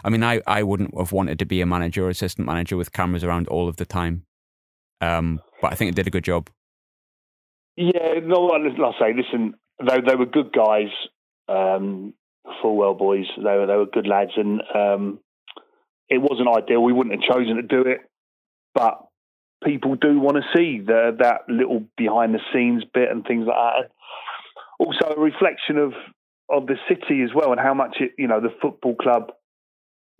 I 0.05 0.11
mean, 0.11 0.23
I, 0.23 0.41
I 0.47 0.63
wouldn't 0.63 0.97
have 0.97 1.13
wanted 1.13 1.39
to 1.41 1.45
be 1.45 1.61
a 1.61 1.67
manager 1.67 2.07
or 2.07 2.11
assistant 2.11 2.47
manager 2.47 2.77
with 2.77 2.93
cameras 2.93 3.25
around 3.25 3.49
all 3.49 3.69
of 3.69 3.77
the 3.77 3.85
time. 3.85 4.25
Um, 5.01 5.41
but 5.61 5.73
I 5.73 5.75
think 5.75 5.91
it 5.91 5.95
did 5.95 6.07
a 6.07 6.11
good 6.11 6.25
job. 6.25 6.49
Yeah, 7.77 8.21
no, 8.23 8.41
like 8.41 8.73
I 8.79 8.99
say, 8.99 9.15
listen, 9.15 9.55
they, 9.87 10.01
they 10.01 10.15
were 10.15 10.27
good 10.27 10.53
guys. 10.53 10.91
Um, 11.49 12.15
Fulwell 12.63 12.95
boys. 12.95 13.27
They 13.37 13.43
were 13.43 13.67
they 13.67 13.77
were 13.77 13.87
good 13.87 14.07
lads, 14.07 14.33
and 14.37 14.61
um, 14.75 15.19
it 16.09 16.19
wasn't 16.19 16.49
ideal. 16.49 16.83
We 16.83 16.93
wouldn't 16.93 17.21
have 17.21 17.37
chosen 17.37 17.57
to 17.57 17.63
do 17.63 17.83
it, 17.83 18.01
but 18.75 19.07
people 19.65 19.95
do 19.95 20.19
want 20.19 20.37
to 20.37 20.59
see 20.59 20.81
the, 20.81 21.17
that 21.21 21.43
little 21.49 21.85
behind 21.97 22.35
the 22.35 22.41
scenes 22.53 22.85
bit 22.93 23.11
and 23.11 23.25
things 23.25 23.47
like 23.47 23.57
that. 23.57 23.91
Also, 24.79 25.15
a 25.15 25.21
reflection 25.21 25.79
of 25.79 25.93
of 26.51 26.67
the 26.67 26.77
city 26.89 27.23
as 27.23 27.31
well, 27.35 27.53
and 27.53 27.61
how 27.61 27.75
much 27.75 27.97
it 28.01 28.13
you 28.19 28.29
know 28.29 28.41
the 28.41 28.55
football 28.61 28.95
club 28.95 29.33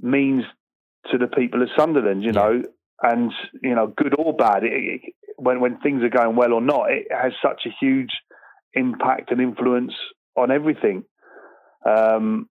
means 0.01 0.45
to 1.11 1.19
the 1.19 1.27
people 1.27 1.63
of 1.63 1.69
Sunderland. 1.77 2.23
You 2.23 2.33
know, 2.33 2.63
and 3.03 3.33
you 3.63 3.75
know, 3.75 3.93
good 3.95 4.15
or 4.17 4.35
bad, 4.35 4.63
it, 4.65 4.73
it, 4.73 5.15
when 5.37 5.61
when 5.61 5.79
things 5.79 6.03
are 6.03 6.09
going 6.09 6.37
well 6.37 6.53
or 6.53 6.61
not, 6.61 6.91
it 6.91 7.09
has 7.11 7.33
such 7.43 7.63
a 7.67 7.75
huge 7.85 8.11
impact 8.75 9.31
and 9.31 9.41
influence 9.41 9.93
on 10.37 10.51
everything. 10.51 11.05
Um, 11.85 12.49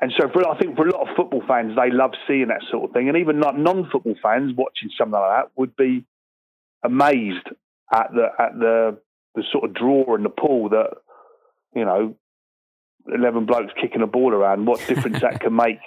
and 0.00 0.12
so, 0.16 0.28
for, 0.32 0.46
I 0.48 0.56
think 0.58 0.76
for 0.76 0.86
a 0.86 0.92
lot 0.92 1.08
of 1.08 1.16
football 1.16 1.42
fans, 1.46 1.76
they 1.76 1.90
love 1.90 2.12
seeing 2.26 2.48
that 2.48 2.62
sort 2.70 2.84
of 2.84 2.92
thing. 2.92 3.08
And 3.08 3.18
even 3.18 3.40
non-football 3.40 4.14
fans 4.22 4.52
watching 4.56 4.90
something 4.96 5.18
like 5.18 5.44
that 5.44 5.50
would 5.56 5.74
be 5.76 6.04
amazed 6.84 7.48
at 7.92 8.10
the 8.12 8.28
at 8.38 8.58
the 8.58 8.98
the 9.34 9.42
sort 9.50 9.64
of 9.64 9.74
draw 9.74 10.14
and 10.14 10.24
the 10.24 10.30
pull 10.30 10.68
that 10.68 10.90
you 11.74 11.84
know 11.84 12.14
eleven 13.12 13.46
blokes 13.46 13.72
kicking 13.80 14.02
a 14.02 14.06
ball 14.06 14.32
around. 14.32 14.66
What 14.66 14.86
difference 14.86 15.20
that 15.20 15.40
can 15.40 15.56
make 15.56 15.80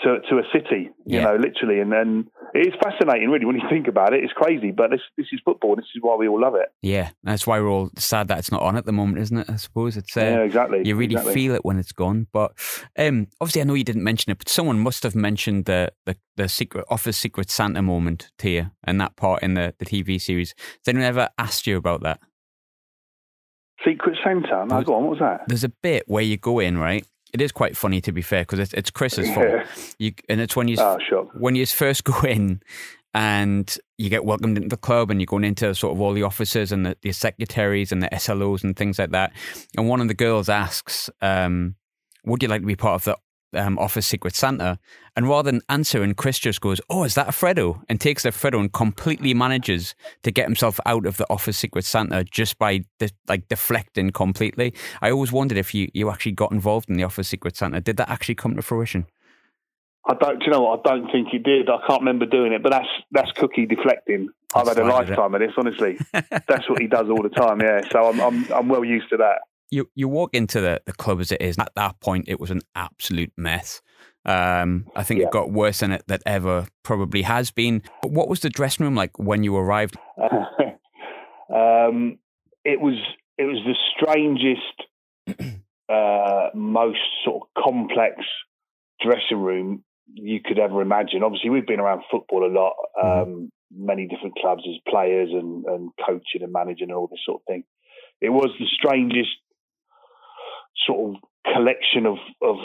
to 0.00 0.18
to 0.28 0.38
a 0.38 0.42
city, 0.52 0.90
you 1.06 1.18
yeah. 1.18 1.24
know, 1.24 1.36
literally. 1.36 1.80
And 1.80 1.92
then 1.92 2.28
it's 2.54 2.76
fascinating, 2.82 3.28
really, 3.30 3.44
when 3.44 3.56
you 3.56 3.62
think 3.70 3.88
about 3.88 4.14
it. 4.14 4.24
It's 4.24 4.32
crazy, 4.32 4.70
but 4.70 4.90
this 4.90 5.00
this 5.16 5.26
is 5.32 5.40
football. 5.44 5.76
This 5.76 5.86
is 5.94 6.02
why 6.02 6.16
we 6.16 6.28
all 6.28 6.40
love 6.40 6.54
it. 6.54 6.68
Yeah, 6.80 7.10
that's 7.22 7.46
why 7.46 7.60
we're 7.60 7.68
all 7.68 7.90
sad 7.96 8.28
that 8.28 8.38
it's 8.38 8.50
not 8.50 8.62
on 8.62 8.76
at 8.76 8.86
the 8.86 8.92
moment, 8.92 9.18
isn't 9.18 9.38
it? 9.38 9.50
I 9.50 9.56
suppose 9.56 9.96
it's 9.96 10.16
uh, 10.16 10.20
yeah, 10.20 10.40
exactly. 10.40 10.82
You 10.84 10.96
really 10.96 11.14
exactly. 11.14 11.34
feel 11.34 11.54
it 11.54 11.64
when 11.64 11.78
it's 11.78 11.92
gone. 11.92 12.26
But 12.32 12.52
um, 12.98 13.28
obviously, 13.40 13.60
I 13.60 13.64
know 13.64 13.74
you 13.74 13.84
didn't 13.84 14.04
mention 14.04 14.32
it, 14.32 14.38
but 14.38 14.48
someone 14.48 14.78
must 14.78 15.02
have 15.02 15.14
mentioned 15.14 15.66
the 15.66 15.92
the, 16.06 16.16
the 16.36 16.48
secret 16.48 16.86
office 16.88 17.18
secret 17.18 17.50
Santa 17.50 17.82
moment 17.82 18.30
to 18.38 18.50
you 18.50 18.70
and 18.84 19.00
that 19.00 19.16
part 19.16 19.42
in 19.42 19.54
the 19.54 19.74
the 19.78 19.86
TV 19.86 20.20
series. 20.20 20.54
Has 20.58 20.88
anyone 20.88 21.06
ever 21.06 21.28
asked 21.38 21.66
you 21.66 21.76
about 21.76 22.02
that? 22.02 22.20
Secret 23.84 24.16
Santa? 24.24 24.64
No, 24.66 24.82
go 24.82 24.94
on. 24.94 25.04
What 25.04 25.10
was 25.10 25.18
that? 25.20 25.48
There's 25.48 25.64
a 25.64 25.68
bit 25.68 26.04
where 26.06 26.22
you 26.22 26.36
go 26.36 26.60
in, 26.60 26.78
right? 26.78 27.04
It 27.32 27.40
is 27.40 27.52
quite 27.52 27.76
funny 27.76 28.00
to 28.02 28.12
be 28.12 28.22
fair 28.22 28.42
because 28.42 28.58
it's, 28.58 28.72
it's 28.74 28.90
Chris's 28.90 29.32
fault. 29.32 29.62
You 29.98 30.12
and 30.28 30.40
it's 30.40 30.54
when 30.54 30.68
you 30.68 30.76
oh, 30.78 30.98
sure. 31.08 31.24
when 31.34 31.54
you 31.54 31.64
first 31.66 32.04
go 32.12 32.20
in 32.20 32.62
and 33.14 33.76
you 33.98 34.08
get 34.08 34.24
welcomed 34.24 34.56
into 34.56 34.68
the 34.68 34.76
club 34.76 35.10
and 35.10 35.20
you're 35.20 35.26
going 35.26 35.44
into 35.44 35.74
sort 35.74 35.94
of 35.94 36.00
all 36.00 36.12
the 36.12 36.22
officers 36.22 36.72
and 36.72 36.86
the, 36.86 36.96
the 37.02 37.12
secretaries 37.12 37.92
and 37.92 38.02
the 38.02 38.08
SLOs 38.08 38.64
and 38.64 38.74
things 38.76 38.98
like 38.98 39.10
that. 39.10 39.32
And 39.76 39.88
one 39.88 40.00
of 40.00 40.08
the 40.08 40.14
girls 40.14 40.48
asks, 40.48 41.10
um, 41.20 41.76
"Would 42.24 42.42
you 42.42 42.48
like 42.48 42.62
to 42.62 42.66
be 42.66 42.76
part 42.76 42.94
of 42.94 43.04
the 43.04 43.16
um, 43.54 43.78
Office 43.78 44.06
Secret 44.06 44.34
Santa, 44.34 44.78
and 45.16 45.28
rather 45.28 45.50
than 45.50 45.60
answering, 45.68 46.14
Chris 46.14 46.38
just 46.38 46.60
goes, 46.60 46.80
"Oh, 46.88 47.04
is 47.04 47.14
that 47.14 47.28
a 47.28 47.32
Freddo?" 47.32 47.82
and 47.88 48.00
takes 48.00 48.22
the 48.22 48.30
Freddo 48.30 48.60
and 48.60 48.72
completely 48.72 49.34
manages 49.34 49.94
to 50.22 50.30
get 50.30 50.46
himself 50.46 50.80
out 50.86 51.06
of 51.06 51.16
the 51.16 51.26
Office 51.30 51.58
Secret 51.58 51.84
Santa 51.84 52.24
just 52.24 52.58
by 52.58 52.84
de- 52.98 53.10
like 53.28 53.48
deflecting 53.48 54.10
completely. 54.10 54.74
I 55.00 55.10
always 55.10 55.32
wondered 55.32 55.58
if 55.58 55.74
you 55.74 55.88
you 55.94 56.10
actually 56.10 56.32
got 56.32 56.52
involved 56.52 56.88
in 56.88 56.96
the 56.96 57.04
Office 57.04 57.28
Secret 57.28 57.56
Santa. 57.56 57.80
Did 57.80 57.96
that 57.98 58.10
actually 58.10 58.36
come 58.36 58.56
to 58.56 58.62
fruition? 58.62 59.06
I 60.06 60.14
don't. 60.14 60.40
Do 60.40 60.46
you 60.46 60.50
know 60.50 60.62
what? 60.62 60.80
I 60.84 60.94
don't 60.96 61.10
think 61.12 61.28
he 61.28 61.38
did. 61.38 61.68
I 61.70 61.78
can't 61.86 62.00
remember 62.00 62.26
doing 62.26 62.52
it, 62.52 62.62
but 62.62 62.72
that's 62.72 62.88
that's 63.12 63.30
cookie 63.32 63.66
deflecting. 63.66 64.28
I've 64.54 64.66
had 64.66 64.78
a 64.78 64.84
lifetime 64.84 65.34
of 65.34 65.40
this. 65.40 65.52
Honestly, 65.56 65.98
that's 66.12 66.68
what 66.68 66.80
he 66.80 66.88
does 66.88 67.08
all 67.08 67.22
the 67.22 67.28
time. 67.28 67.60
Yeah, 67.60 67.82
so 67.90 68.06
I'm 68.06 68.20
I'm 68.20 68.52
I'm 68.52 68.68
well 68.68 68.84
used 68.84 69.08
to 69.10 69.16
that 69.18 69.42
you 69.72 69.90
you 69.94 70.06
walk 70.06 70.34
into 70.34 70.60
the, 70.60 70.82
the 70.84 70.92
club 70.92 71.18
as 71.20 71.32
it 71.32 71.40
is. 71.40 71.58
At 71.58 71.72
that 71.74 71.98
point, 72.00 72.26
it 72.28 72.38
was 72.38 72.50
an 72.50 72.60
absolute 72.74 73.32
mess. 73.36 73.80
Um, 74.24 74.86
I 74.94 75.02
think 75.02 75.20
yeah. 75.20 75.26
it 75.26 75.32
got 75.32 75.50
worse 75.50 75.80
than 75.80 75.90
it 75.92 76.04
that 76.06 76.22
ever 76.26 76.66
probably 76.84 77.22
has 77.22 77.50
been. 77.50 77.82
But 78.02 78.12
what 78.12 78.28
was 78.28 78.40
the 78.40 78.50
dressing 78.50 78.84
room 78.84 78.94
like 78.94 79.18
when 79.18 79.42
you 79.42 79.56
arrived? 79.56 79.96
um, 80.18 82.18
it 82.64 82.80
was 82.80 82.98
it 83.38 83.44
was 83.44 83.58
the 83.64 83.74
strangest, 83.96 84.82
uh, 85.88 86.50
most 86.54 87.00
sort 87.24 87.42
of 87.42 87.48
complex 87.64 88.16
dressing 89.00 89.38
room 89.38 89.82
you 90.14 90.40
could 90.44 90.58
ever 90.58 90.82
imagine. 90.82 91.22
Obviously, 91.22 91.48
we've 91.50 91.66
been 91.66 91.80
around 91.80 92.02
football 92.10 92.46
a 92.46 92.52
lot, 92.52 92.74
mm-hmm. 92.96 93.22
um, 93.22 93.28
mm-hmm. 93.28 93.46
many 93.86 94.06
different 94.06 94.36
clubs 94.36 94.62
as 94.68 94.76
players 94.86 95.30
and, 95.32 95.64
and 95.64 95.90
coaching 96.06 96.42
and 96.42 96.52
managing 96.52 96.90
and 96.90 96.96
all 96.96 97.08
this 97.08 97.24
sort 97.24 97.40
of 97.40 97.46
thing. 97.46 97.64
It 98.20 98.28
was 98.28 98.50
the 98.60 98.66
strangest 98.66 99.30
sort 100.86 101.14
of 101.16 101.54
collection 101.54 102.06
of 102.06 102.18
of, 102.40 102.56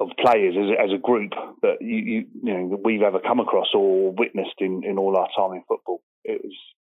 of 0.00 0.08
players 0.18 0.54
as, 0.58 0.86
as 0.86 0.94
a 0.94 0.98
group 0.98 1.32
that 1.62 1.76
you, 1.80 1.96
you, 1.96 2.26
you 2.42 2.54
know 2.54 2.68
that 2.70 2.84
we've 2.84 3.02
ever 3.02 3.20
come 3.20 3.40
across 3.40 3.68
or 3.74 4.12
witnessed 4.12 4.58
in, 4.58 4.82
in 4.84 4.98
all 4.98 5.16
our 5.16 5.28
time 5.36 5.56
in 5.56 5.62
football. 5.68 6.02
It 6.24 6.40
was 6.42 6.54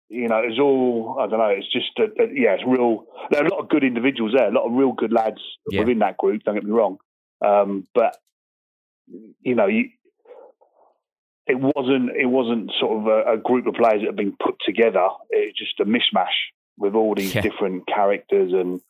you 0.08 0.28
know 0.28 0.42
it's 0.44 0.58
all 0.58 1.16
I 1.20 1.26
don't 1.26 1.38
know. 1.38 1.48
It's 1.48 1.72
just 1.72 1.98
a, 1.98 2.22
a, 2.22 2.26
yeah, 2.32 2.54
it's 2.54 2.64
real. 2.66 3.04
There 3.30 3.42
are 3.42 3.46
a 3.46 3.50
lot 3.50 3.60
of 3.60 3.68
good 3.68 3.84
individuals 3.84 4.32
there, 4.36 4.48
a 4.48 4.52
lot 4.52 4.66
of 4.66 4.72
real 4.72 4.92
good 4.92 5.12
lads 5.12 5.40
yeah. 5.70 5.80
within 5.80 6.00
that 6.00 6.16
group. 6.16 6.42
Don't 6.44 6.54
get 6.54 6.64
me 6.64 6.70
wrong, 6.70 6.98
um, 7.44 7.86
but 7.94 8.16
you 9.40 9.54
know 9.54 9.66
you 9.66 9.90
it 11.46 11.58
wasn't 11.58 12.10
it 12.16 12.26
wasn't 12.26 12.72
sort 12.80 13.00
of 13.00 13.06
a, 13.06 13.34
a, 13.34 13.36
group 13.36 13.66
of 13.66 13.74
players 13.74 14.00
that 14.00 14.06
had 14.06 14.16
been 14.16 14.36
put 14.42 14.56
together. 14.64 15.06
It's 15.30 15.56
just 15.56 15.78
a 15.80 15.84
mishmash 15.84 16.34
with 16.76 16.94
all 16.94 17.14
these 17.14 17.34
yeah. 17.34 17.40
different 17.40 17.86
characters 17.86 18.52
and 18.52 18.80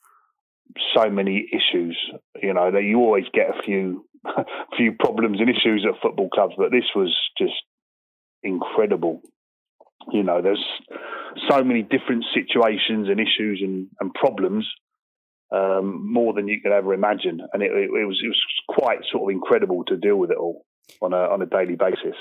so 0.96 1.10
many 1.10 1.48
issues. 1.52 1.98
You 2.42 2.54
know 2.54 2.70
that 2.70 2.82
you 2.82 2.98
always 2.98 3.24
get 3.32 3.50
a 3.50 3.62
few 3.62 4.06
few 4.76 4.92
problems 4.92 5.40
and 5.40 5.48
issues 5.48 5.86
at 5.88 6.00
football 6.00 6.28
clubs, 6.28 6.54
but 6.56 6.70
this 6.70 6.84
was 6.94 7.16
just 7.38 7.54
incredible. 8.42 9.20
You 10.12 10.22
know, 10.22 10.40
there's 10.40 10.64
so 11.50 11.64
many 11.64 11.82
different 11.82 12.24
situations 12.32 13.08
and 13.08 13.18
issues 13.20 13.60
and, 13.62 13.88
and 14.00 14.14
problems, 14.14 14.66
um, 15.52 16.12
more 16.12 16.32
than 16.32 16.48
you 16.48 16.60
could 16.60 16.72
ever 16.72 16.94
imagine, 16.94 17.40
and 17.52 17.62
it, 17.62 17.70
it, 17.72 17.90
it 17.90 18.06
was 18.06 18.20
it 18.22 18.28
was 18.28 18.42
quite 18.68 18.98
sort 19.10 19.30
of 19.30 19.34
incredible 19.34 19.84
to 19.84 19.96
deal 19.96 20.16
with 20.16 20.30
it 20.30 20.38
all 20.38 20.64
on 21.00 21.12
a 21.12 21.16
on 21.16 21.42
a 21.42 21.46
daily 21.46 21.76
basis. 21.76 22.16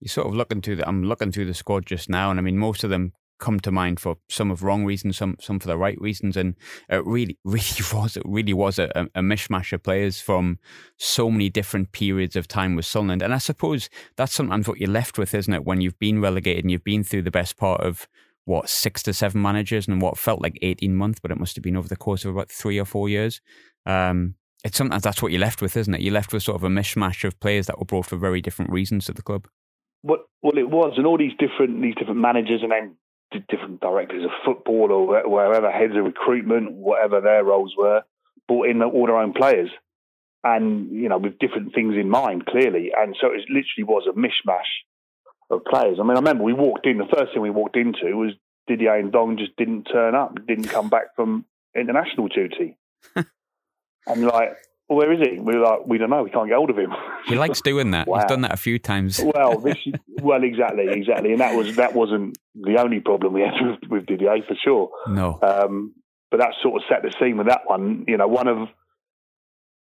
You're 0.00 0.08
sort 0.08 0.28
of 0.28 0.34
looking 0.34 0.62
through 0.62 0.76
the 0.76 0.88
I'm 0.88 1.04
looking 1.04 1.30
through 1.30 1.46
the 1.46 1.54
squad 1.54 1.86
just 1.86 2.08
now, 2.08 2.30
and 2.30 2.38
I 2.38 2.42
mean 2.42 2.56
most 2.56 2.84
of 2.84 2.90
them 2.90 3.12
come 3.40 3.58
to 3.60 3.72
mind 3.72 3.98
for 3.98 4.16
some 4.28 4.50
of 4.50 4.62
wrong 4.62 4.84
reasons, 4.84 5.16
some 5.16 5.36
some 5.40 5.58
for 5.58 5.66
the 5.66 5.76
right 5.76 6.00
reasons, 6.00 6.36
and 6.36 6.54
it 6.88 7.04
really, 7.04 7.38
really 7.44 7.84
was 7.92 8.16
it 8.16 8.22
really 8.24 8.52
was 8.52 8.78
a, 8.78 8.90
a 9.14 9.20
mishmash 9.20 9.72
of 9.72 9.82
players 9.82 10.20
from 10.20 10.58
so 10.96 11.30
many 11.30 11.48
different 11.48 11.92
periods 11.92 12.36
of 12.36 12.46
time 12.46 12.76
with 12.76 12.86
Sunderland. 12.86 13.22
And 13.22 13.34
I 13.34 13.38
suppose 13.38 13.90
that's 14.16 14.34
sometimes 14.34 14.68
what 14.68 14.78
you're 14.78 14.90
left 14.90 15.18
with, 15.18 15.34
isn't 15.34 15.52
it? 15.52 15.64
When 15.64 15.80
you've 15.80 15.98
been 15.98 16.20
relegated 16.20 16.64
and 16.64 16.70
you've 16.70 16.84
been 16.84 17.02
through 17.02 17.22
the 17.22 17.30
best 17.30 17.56
part 17.56 17.80
of 17.80 18.06
what 18.44 18.68
six 18.68 19.02
to 19.04 19.12
seven 19.12 19.42
managers 19.42 19.88
and 19.88 20.00
what 20.00 20.18
felt 20.18 20.42
like 20.42 20.58
eighteen 20.62 20.94
months, 20.94 21.18
but 21.20 21.30
it 21.30 21.40
must 21.40 21.56
have 21.56 21.64
been 21.64 21.76
over 21.76 21.88
the 21.88 21.96
course 21.96 22.24
of 22.24 22.30
about 22.30 22.50
three 22.50 22.78
or 22.78 22.84
four 22.84 23.08
years. 23.08 23.40
Um, 23.86 24.34
it's 24.64 24.76
sometimes 24.76 25.02
that's 25.02 25.22
what 25.22 25.32
you're 25.32 25.40
left 25.40 25.62
with, 25.62 25.76
isn't 25.76 25.94
it? 25.94 26.02
You're 26.02 26.12
left 26.12 26.32
with 26.32 26.42
sort 26.42 26.56
of 26.56 26.64
a 26.64 26.68
mishmash 26.68 27.24
of 27.24 27.38
players 27.40 27.66
that 27.66 27.78
were 27.78 27.86
brought 27.86 28.06
for 28.06 28.16
very 28.16 28.40
different 28.40 28.70
reasons 28.70 29.06
to 29.06 29.12
the 29.12 29.22
club. 29.22 29.48
What 30.02 30.20
well, 30.42 30.56
it 30.56 30.70
was, 30.70 30.94
and 30.96 31.06
all 31.06 31.18
these 31.18 31.32
different 31.38 31.82
these 31.82 31.94
different 31.94 32.20
managers, 32.20 32.60
and 32.62 32.72
then 32.72 32.96
different 33.38 33.80
directors 33.80 34.24
of 34.24 34.30
football 34.44 34.90
or 34.90 35.28
wherever, 35.28 35.70
heads 35.70 35.96
of 35.96 36.04
recruitment, 36.04 36.72
whatever 36.72 37.20
their 37.20 37.44
roles 37.44 37.74
were, 37.76 38.02
brought 38.48 38.68
in 38.68 38.82
all 38.82 39.06
their 39.06 39.16
own 39.16 39.32
players, 39.32 39.70
and 40.42 40.90
you 40.90 41.08
know 41.08 41.18
with 41.18 41.38
different 41.38 41.74
things 41.74 41.94
in 41.96 42.10
mind 42.10 42.46
clearly, 42.46 42.90
and 42.96 43.16
so 43.20 43.28
it 43.28 43.48
literally 43.48 43.84
was 43.84 44.08
a 44.08 44.18
mishmash 44.18 44.82
of 45.50 45.64
players. 45.64 45.98
I 46.00 46.02
mean, 46.02 46.12
I 46.12 46.20
remember 46.20 46.44
we 46.44 46.52
walked 46.52 46.86
in. 46.86 46.98
The 46.98 47.06
first 47.06 47.32
thing 47.32 47.42
we 47.42 47.50
walked 47.50 47.76
into 47.76 48.16
was 48.16 48.32
Didier 48.66 49.02
Ndong 49.02 49.38
just 49.38 49.56
didn't 49.56 49.84
turn 49.84 50.14
up, 50.14 50.34
didn't 50.46 50.68
come 50.68 50.88
back 50.88 51.14
from 51.14 51.44
international 51.76 52.28
duty, 52.28 52.76
and 53.14 54.24
like 54.24 54.56
where 54.96 55.12
is 55.12 55.20
he? 55.20 55.38
We 55.40 55.54
are 55.54 55.60
like, 55.60 55.86
we 55.86 55.98
don't 55.98 56.10
know. 56.10 56.24
We 56.24 56.30
can't 56.30 56.48
get 56.48 56.56
hold 56.56 56.70
of 56.70 56.78
him. 56.78 56.92
He 57.26 57.36
likes 57.36 57.60
doing 57.60 57.92
that. 57.92 58.08
wow. 58.08 58.18
He's 58.18 58.28
done 58.28 58.40
that 58.40 58.52
a 58.52 58.56
few 58.56 58.78
times. 58.78 59.20
well, 59.22 59.58
this, 59.64 59.76
well, 60.20 60.42
exactly, 60.42 60.86
exactly, 60.88 61.32
and 61.32 61.40
that 61.40 61.54
was 61.54 61.76
that 61.76 61.94
wasn't 61.94 62.36
the 62.54 62.80
only 62.80 62.98
problem 62.98 63.34
we 63.34 63.42
had 63.42 63.52
with, 63.60 63.90
with 63.90 64.06
Didier 64.06 64.42
for 64.48 64.56
sure. 64.64 64.90
No, 65.06 65.38
um, 65.42 65.94
but 66.30 66.38
that 66.38 66.54
sort 66.62 66.82
of 66.82 66.88
set 66.88 67.02
the 67.02 67.14
scene 67.20 67.36
with 67.36 67.46
that 67.46 67.60
one. 67.66 68.04
You 68.08 68.16
know, 68.16 68.26
one 68.26 68.48
of 68.48 68.68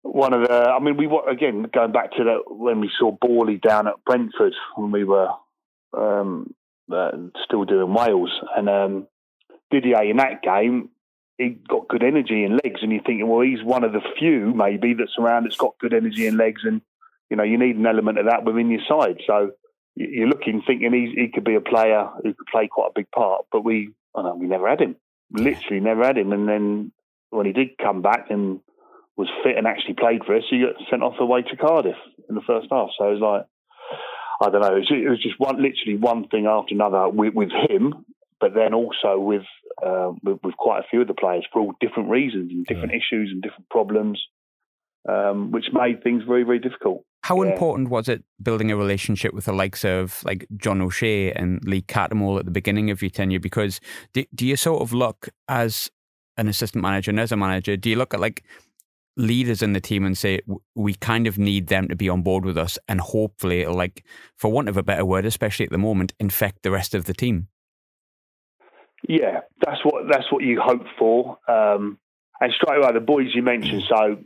one 0.02 0.34
of 0.34 0.42
the. 0.42 0.52
I 0.52 0.78
mean, 0.80 0.96
we 0.96 1.06
were 1.06 1.26
again 1.26 1.64
going 1.72 1.92
back 1.92 2.10
to 2.12 2.24
that 2.24 2.42
when 2.48 2.80
we 2.80 2.90
saw 2.98 3.16
Borley 3.16 3.62
down 3.62 3.86
at 3.86 4.04
Brentford 4.04 4.54
when 4.74 4.90
we 4.90 5.04
were 5.04 5.28
um, 5.96 6.52
uh, 6.92 7.12
still 7.44 7.64
doing 7.64 7.94
Wales, 7.94 8.32
and 8.56 8.68
um, 8.68 9.06
Didier 9.70 10.02
in 10.02 10.18
that 10.18 10.42
game 10.42 10.90
he 11.38 11.58
got 11.68 11.88
good 11.88 12.02
energy 12.02 12.44
and 12.44 12.60
legs, 12.64 12.80
and 12.82 12.92
you're 12.92 13.02
thinking, 13.02 13.28
well, 13.28 13.40
he's 13.40 13.62
one 13.62 13.84
of 13.84 13.92
the 13.92 14.02
few 14.18 14.52
maybe 14.54 14.94
that's 14.94 15.16
around 15.18 15.44
that's 15.44 15.56
got 15.56 15.78
good 15.80 15.94
energy 15.94 16.26
and 16.26 16.36
legs, 16.36 16.62
and 16.64 16.80
you 17.30 17.36
know 17.36 17.42
you 17.42 17.58
need 17.58 17.76
an 17.76 17.86
element 17.86 18.18
of 18.18 18.26
that 18.26 18.44
within 18.44 18.70
your 18.70 18.82
side. 18.88 19.18
So 19.26 19.52
you're 19.94 20.28
looking, 20.28 20.62
thinking 20.66 20.92
he's, 20.92 21.14
he 21.14 21.28
could 21.32 21.44
be 21.44 21.54
a 21.54 21.60
player 21.60 22.08
who 22.22 22.34
could 22.34 22.46
play 22.50 22.68
quite 22.68 22.88
a 22.88 22.94
big 22.94 23.10
part, 23.10 23.44
but 23.52 23.64
we, 23.64 23.90
oh, 24.14 24.20
I 24.20 24.22
know, 24.24 24.34
we 24.34 24.46
never 24.46 24.68
had 24.68 24.80
him. 24.80 24.96
Literally 25.30 25.80
never 25.80 26.04
had 26.04 26.18
him, 26.18 26.32
and 26.32 26.48
then 26.48 26.92
when 27.30 27.46
he 27.46 27.52
did 27.52 27.78
come 27.78 28.02
back 28.02 28.26
and 28.30 28.60
was 29.16 29.28
fit 29.42 29.56
and 29.56 29.66
actually 29.66 29.94
played 29.94 30.24
for 30.24 30.36
us, 30.36 30.44
he 30.48 30.60
got 30.60 30.74
sent 30.90 31.02
off 31.02 31.18
away 31.18 31.42
to 31.42 31.56
Cardiff 31.56 31.96
in 32.28 32.34
the 32.34 32.40
first 32.46 32.68
half. 32.70 32.90
So 32.98 33.08
it 33.08 33.18
was 33.18 33.20
like, 33.20 33.46
I 34.40 34.50
don't 34.50 34.60
know, 34.60 34.76
it 34.76 34.80
was, 34.80 34.90
it 34.90 35.08
was 35.08 35.22
just 35.22 35.38
one, 35.38 35.56
literally 35.62 35.96
one 35.96 36.28
thing 36.28 36.46
after 36.46 36.74
another 36.74 37.08
with, 37.08 37.34
with 37.34 37.50
him, 37.50 38.04
but 38.42 38.54
then 38.54 38.74
also 38.74 39.18
with 39.18 39.44
uh, 39.82 40.12
with, 40.22 40.38
with, 40.42 40.56
quite 40.56 40.80
a 40.80 40.86
few 40.90 41.00
of 41.00 41.08
the 41.08 41.14
players 41.14 41.46
for 41.50 41.62
all 41.62 41.72
different 41.80 42.10
reasons 42.10 42.50
and 42.50 42.66
different 42.66 42.90
yeah. 42.90 42.98
issues 42.98 43.30
and 43.30 43.40
different 43.40 43.68
problems, 43.70 44.20
um, 45.08 45.50
which 45.50 45.66
made 45.72 46.02
things 46.02 46.22
very, 46.26 46.42
very 46.42 46.58
difficult. 46.58 47.04
How 47.22 47.42
yeah. 47.42 47.52
important 47.52 47.88
was 47.88 48.08
it 48.08 48.22
building 48.42 48.70
a 48.70 48.76
relationship 48.76 49.32
with 49.32 49.46
the 49.46 49.52
likes 49.52 49.84
of 49.84 50.22
like 50.24 50.46
John 50.56 50.82
O'Shea 50.82 51.32
and 51.32 51.64
Lee 51.64 51.82
Cattermole 51.82 52.40
at 52.40 52.44
the 52.44 52.50
beginning 52.50 52.90
of 52.90 53.00
your 53.00 53.10
tenure? 53.10 53.40
Because 53.40 53.80
do, 54.12 54.24
do 54.34 54.46
you 54.46 54.56
sort 54.56 54.82
of 54.82 54.92
look 54.92 55.28
as 55.48 55.90
an 56.36 56.48
assistant 56.48 56.82
manager 56.82 57.12
and 57.12 57.20
as 57.20 57.32
a 57.32 57.36
manager, 57.36 57.76
do 57.76 57.88
you 57.90 57.96
look 57.96 58.12
at 58.12 58.20
like 58.20 58.42
leaders 59.16 59.62
in 59.62 59.72
the 59.72 59.80
team 59.80 60.04
and 60.04 60.18
say 60.18 60.40
we 60.74 60.94
kind 60.94 61.26
of 61.26 61.38
need 61.38 61.68
them 61.68 61.86
to 61.86 61.94
be 61.94 62.08
on 62.08 62.22
board 62.22 62.44
with 62.44 62.58
us 62.58 62.78
and 62.88 63.00
hopefully 63.00 63.64
like 63.66 64.04
for 64.36 64.50
want 64.50 64.68
of 64.70 64.76
a 64.78 64.82
better 64.82 65.04
word 65.04 65.26
especially 65.26 65.66
at 65.66 65.70
the 65.70 65.76
moment 65.76 66.14
infect 66.18 66.62
the 66.62 66.70
rest 66.70 66.94
of 66.94 67.04
the 67.04 67.12
team 67.12 67.46
yeah, 69.08 69.40
that's 69.64 69.84
what 69.84 70.04
that's 70.10 70.30
what 70.30 70.42
you 70.42 70.60
hope 70.60 70.86
for. 70.98 71.38
Um, 71.48 71.98
and 72.40 72.52
straight 72.52 72.78
away, 72.78 72.92
the 72.92 73.00
boys 73.00 73.28
you 73.34 73.42
mentioned, 73.42 73.82
so 73.88 74.18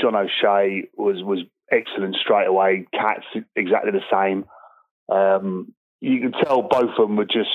John 0.00 0.16
O'Shea 0.16 0.88
was 0.96 1.22
was 1.22 1.40
excellent 1.70 2.16
straight 2.16 2.46
away. 2.46 2.86
Cats 2.92 3.24
exactly 3.54 3.92
the 3.92 4.02
same. 4.10 4.44
Um, 5.14 5.74
you 6.00 6.20
can 6.20 6.32
tell 6.32 6.62
both 6.62 6.90
of 6.98 7.08
them 7.08 7.16
were 7.16 7.24
just 7.24 7.50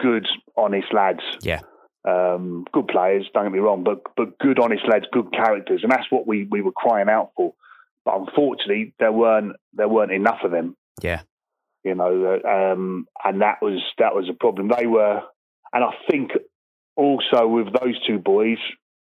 good, 0.00 0.26
honest 0.56 0.92
lads. 0.92 1.22
Yeah. 1.42 1.60
Um, 2.02 2.64
good 2.72 2.88
players, 2.88 3.28
don't 3.34 3.44
get 3.44 3.52
me 3.52 3.58
wrong, 3.58 3.84
but 3.84 4.02
but 4.16 4.38
good, 4.38 4.58
honest 4.58 4.82
lads, 4.90 5.04
good 5.12 5.32
characters, 5.32 5.80
and 5.82 5.92
that's 5.92 6.10
what 6.10 6.26
we, 6.26 6.46
we 6.50 6.62
were 6.62 6.72
crying 6.72 7.08
out 7.08 7.32
for. 7.36 7.54
But 8.04 8.16
unfortunately, 8.16 8.94
there 8.98 9.12
weren't 9.12 9.56
there 9.74 9.88
weren't 9.88 10.12
enough 10.12 10.40
of 10.42 10.50
them. 10.50 10.76
Yeah 11.02 11.22
you 11.84 11.94
know, 11.94 12.40
um, 12.44 13.06
and 13.24 13.40
that 13.40 13.58
was 13.62 13.80
that 13.98 14.14
was 14.14 14.28
a 14.28 14.34
problem. 14.34 14.68
They 14.68 14.86
were, 14.86 15.22
and 15.72 15.84
I 15.84 15.92
think 16.10 16.32
also 16.96 17.46
with 17.46 17.68
those 17.72 17.98
two 18.06 18.18
boys, 18.18 18.58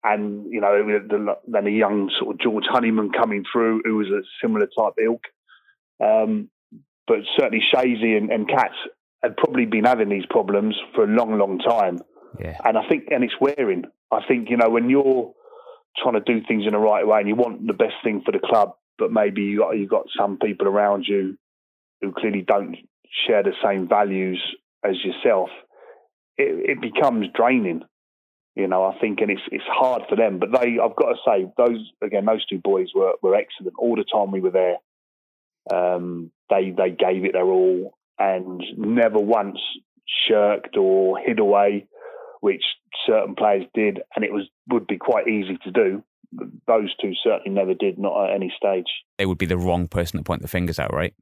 and 0.04 0.52
you 0.52 0.60
know, 0.60 0.76
the, 1.08 1.36
then 1.46 1.66
a 1.66 1.70
young 1.70 2.10
sort 2.18 2.34
of 2.34 2.40
George 2.40 2.64
Honeyman 2.68 3.10
coming 3.12 3.44
through, 3.50 3.82
who 3.84 3.96
was 3.96 4.08
a 4.08 4.22
similar 4.42 4.66
type 4.66 4.94
ilk. 5.02 5.22
Um, 6.04 6.50
but 7.06 7.18
certainly 7.38 7.64
Shazy 7.74 8.16
and, 8.16 8.30
and 8.30 8.48
Cats 8.48 8.74
had 9.22 9.36
probably 9.36 9.64
been 9.64 9.84
having 9.84 10.10
these 10.10 10.26
problems 10.28 10.76
for 10.94 11.04
a 11.04 11.08
long, 11.08 11.38
long 11.38 11.58
time. 11.58 11.98
Yeah. 12.38 12.56
And 12.64 12.76
I 12.76 12.86
think, 12.86 13.08
and 13.10 13.24
it's 13.24 13.34
wearing. 13.40 13.84
I 14.12 14.20
think 14.26 14.50
you 14.50 14.58
know 14.58 14.68
when 14.68 14.90
you're 14.90 15.32
trying 15.96 16.14
to 16.14 16.20
do 16.20 16.46
things 16.46 16.64
in 16.66 16.72
the 16.72 16.78
right 16.78 17.06
way 17.06 17.18
and 17.18 17.28
you 17.28 17.34
want 17.34 17.66
the 17.66 17.72
best 17.72 17.94
thing 18.04 18.22
for 18.24 18.32
the 18.32 18.38
club, 18.38 18.72
but 18.98 19.10
maybe 19.10 19.42
you 19.42 19.58
got 19.58 19.70
you 19.70 19.88
got 19.88 20.04
some 20.16 20.38
people 20.38 20.68
around 20.68 21.06
you 21.08 21.38
who 22.00 22.12
clearly 22.12 22.42
don't 22.46 22.76
share 23.26 23.42
the 23.42 23.54
same 23.64 23.88
values 23.88 24.42
as 24.84 24.96
yourself, 25.04 25.50
it, 26.36 26.78
it 26.78 26.80
becomes 26.80 27.26
draining. 27.34 27.82
You 28.54 28.66
know, 28.66 28.84
I 28.84 28.98
think, 28.98 29.20
and 29.20 29.30
it's 29.30 29.42
it's 29.52 29.64
hard 29.68 30.02
for 30.08 30.16
them. 30.16 30.40
But 30.40 30.50
they, 30.50 30.78
I've 30.82 30.96
got 30.96 31.10
to 31.10 31.16
say, 31.24 31.46
those 31.56 31.92
again, 32.02 32.24
those 32.24 32.44
two 32.46 32.58
boys 32.58 32.88
were 32.94 33.12
were 33.22 33.36
excellent 33.36 33.74
all 33.78 33.94
the 33.94 34.04
time 34.04 34.32
we 34.32 34.40
were 34.40 34.50
there. 34.50 34.76
Um, 35.72 36.32
they 36.50 36.74
they 36.76 36.90
gave 36.90 37.24
it 37.24 37.34
their 37.34 37.46
all 37.46 37.94
and 38.18 38.62
never 38.76 39.18
once 39.18 39.58
shirked 40.26 40.76
or 40.76 41.18
hid 41.18 41.38
away, 41.38 41.86
which 42.40 42.64
certain 43.06 43.36
players 43.36 43.64
did, 43.74 44.00
and 44.16 44.24
it 44.24 44.32
was 44.32 44.48
would 44.68 44.86
be 44.86 44.98
quite 44.98 45.28
easy 45.28 45.58
to 45.62 45.70
do. 45.70 46.02
Those 46.66 46.94
two 47.00 47.12
certainly 47.22 47.50
never 47.50 47.74
did, 47.74 47.96
not 47.98 48.28
at 48.28 48.34
any 48.34 48.52
stage. 48.56 48.88
They 49.18 49.26
would 49.26 49.38
be 49.38 49.46
the 49.46 49.56
wrong 49.56 49.88
person 49.88 50.18
to 50.18 50.24
point 50.24 50.42
the 50.42 50.48
fingers 50.48 50.78
at, 50.78 50.92
right? 50.92 51.14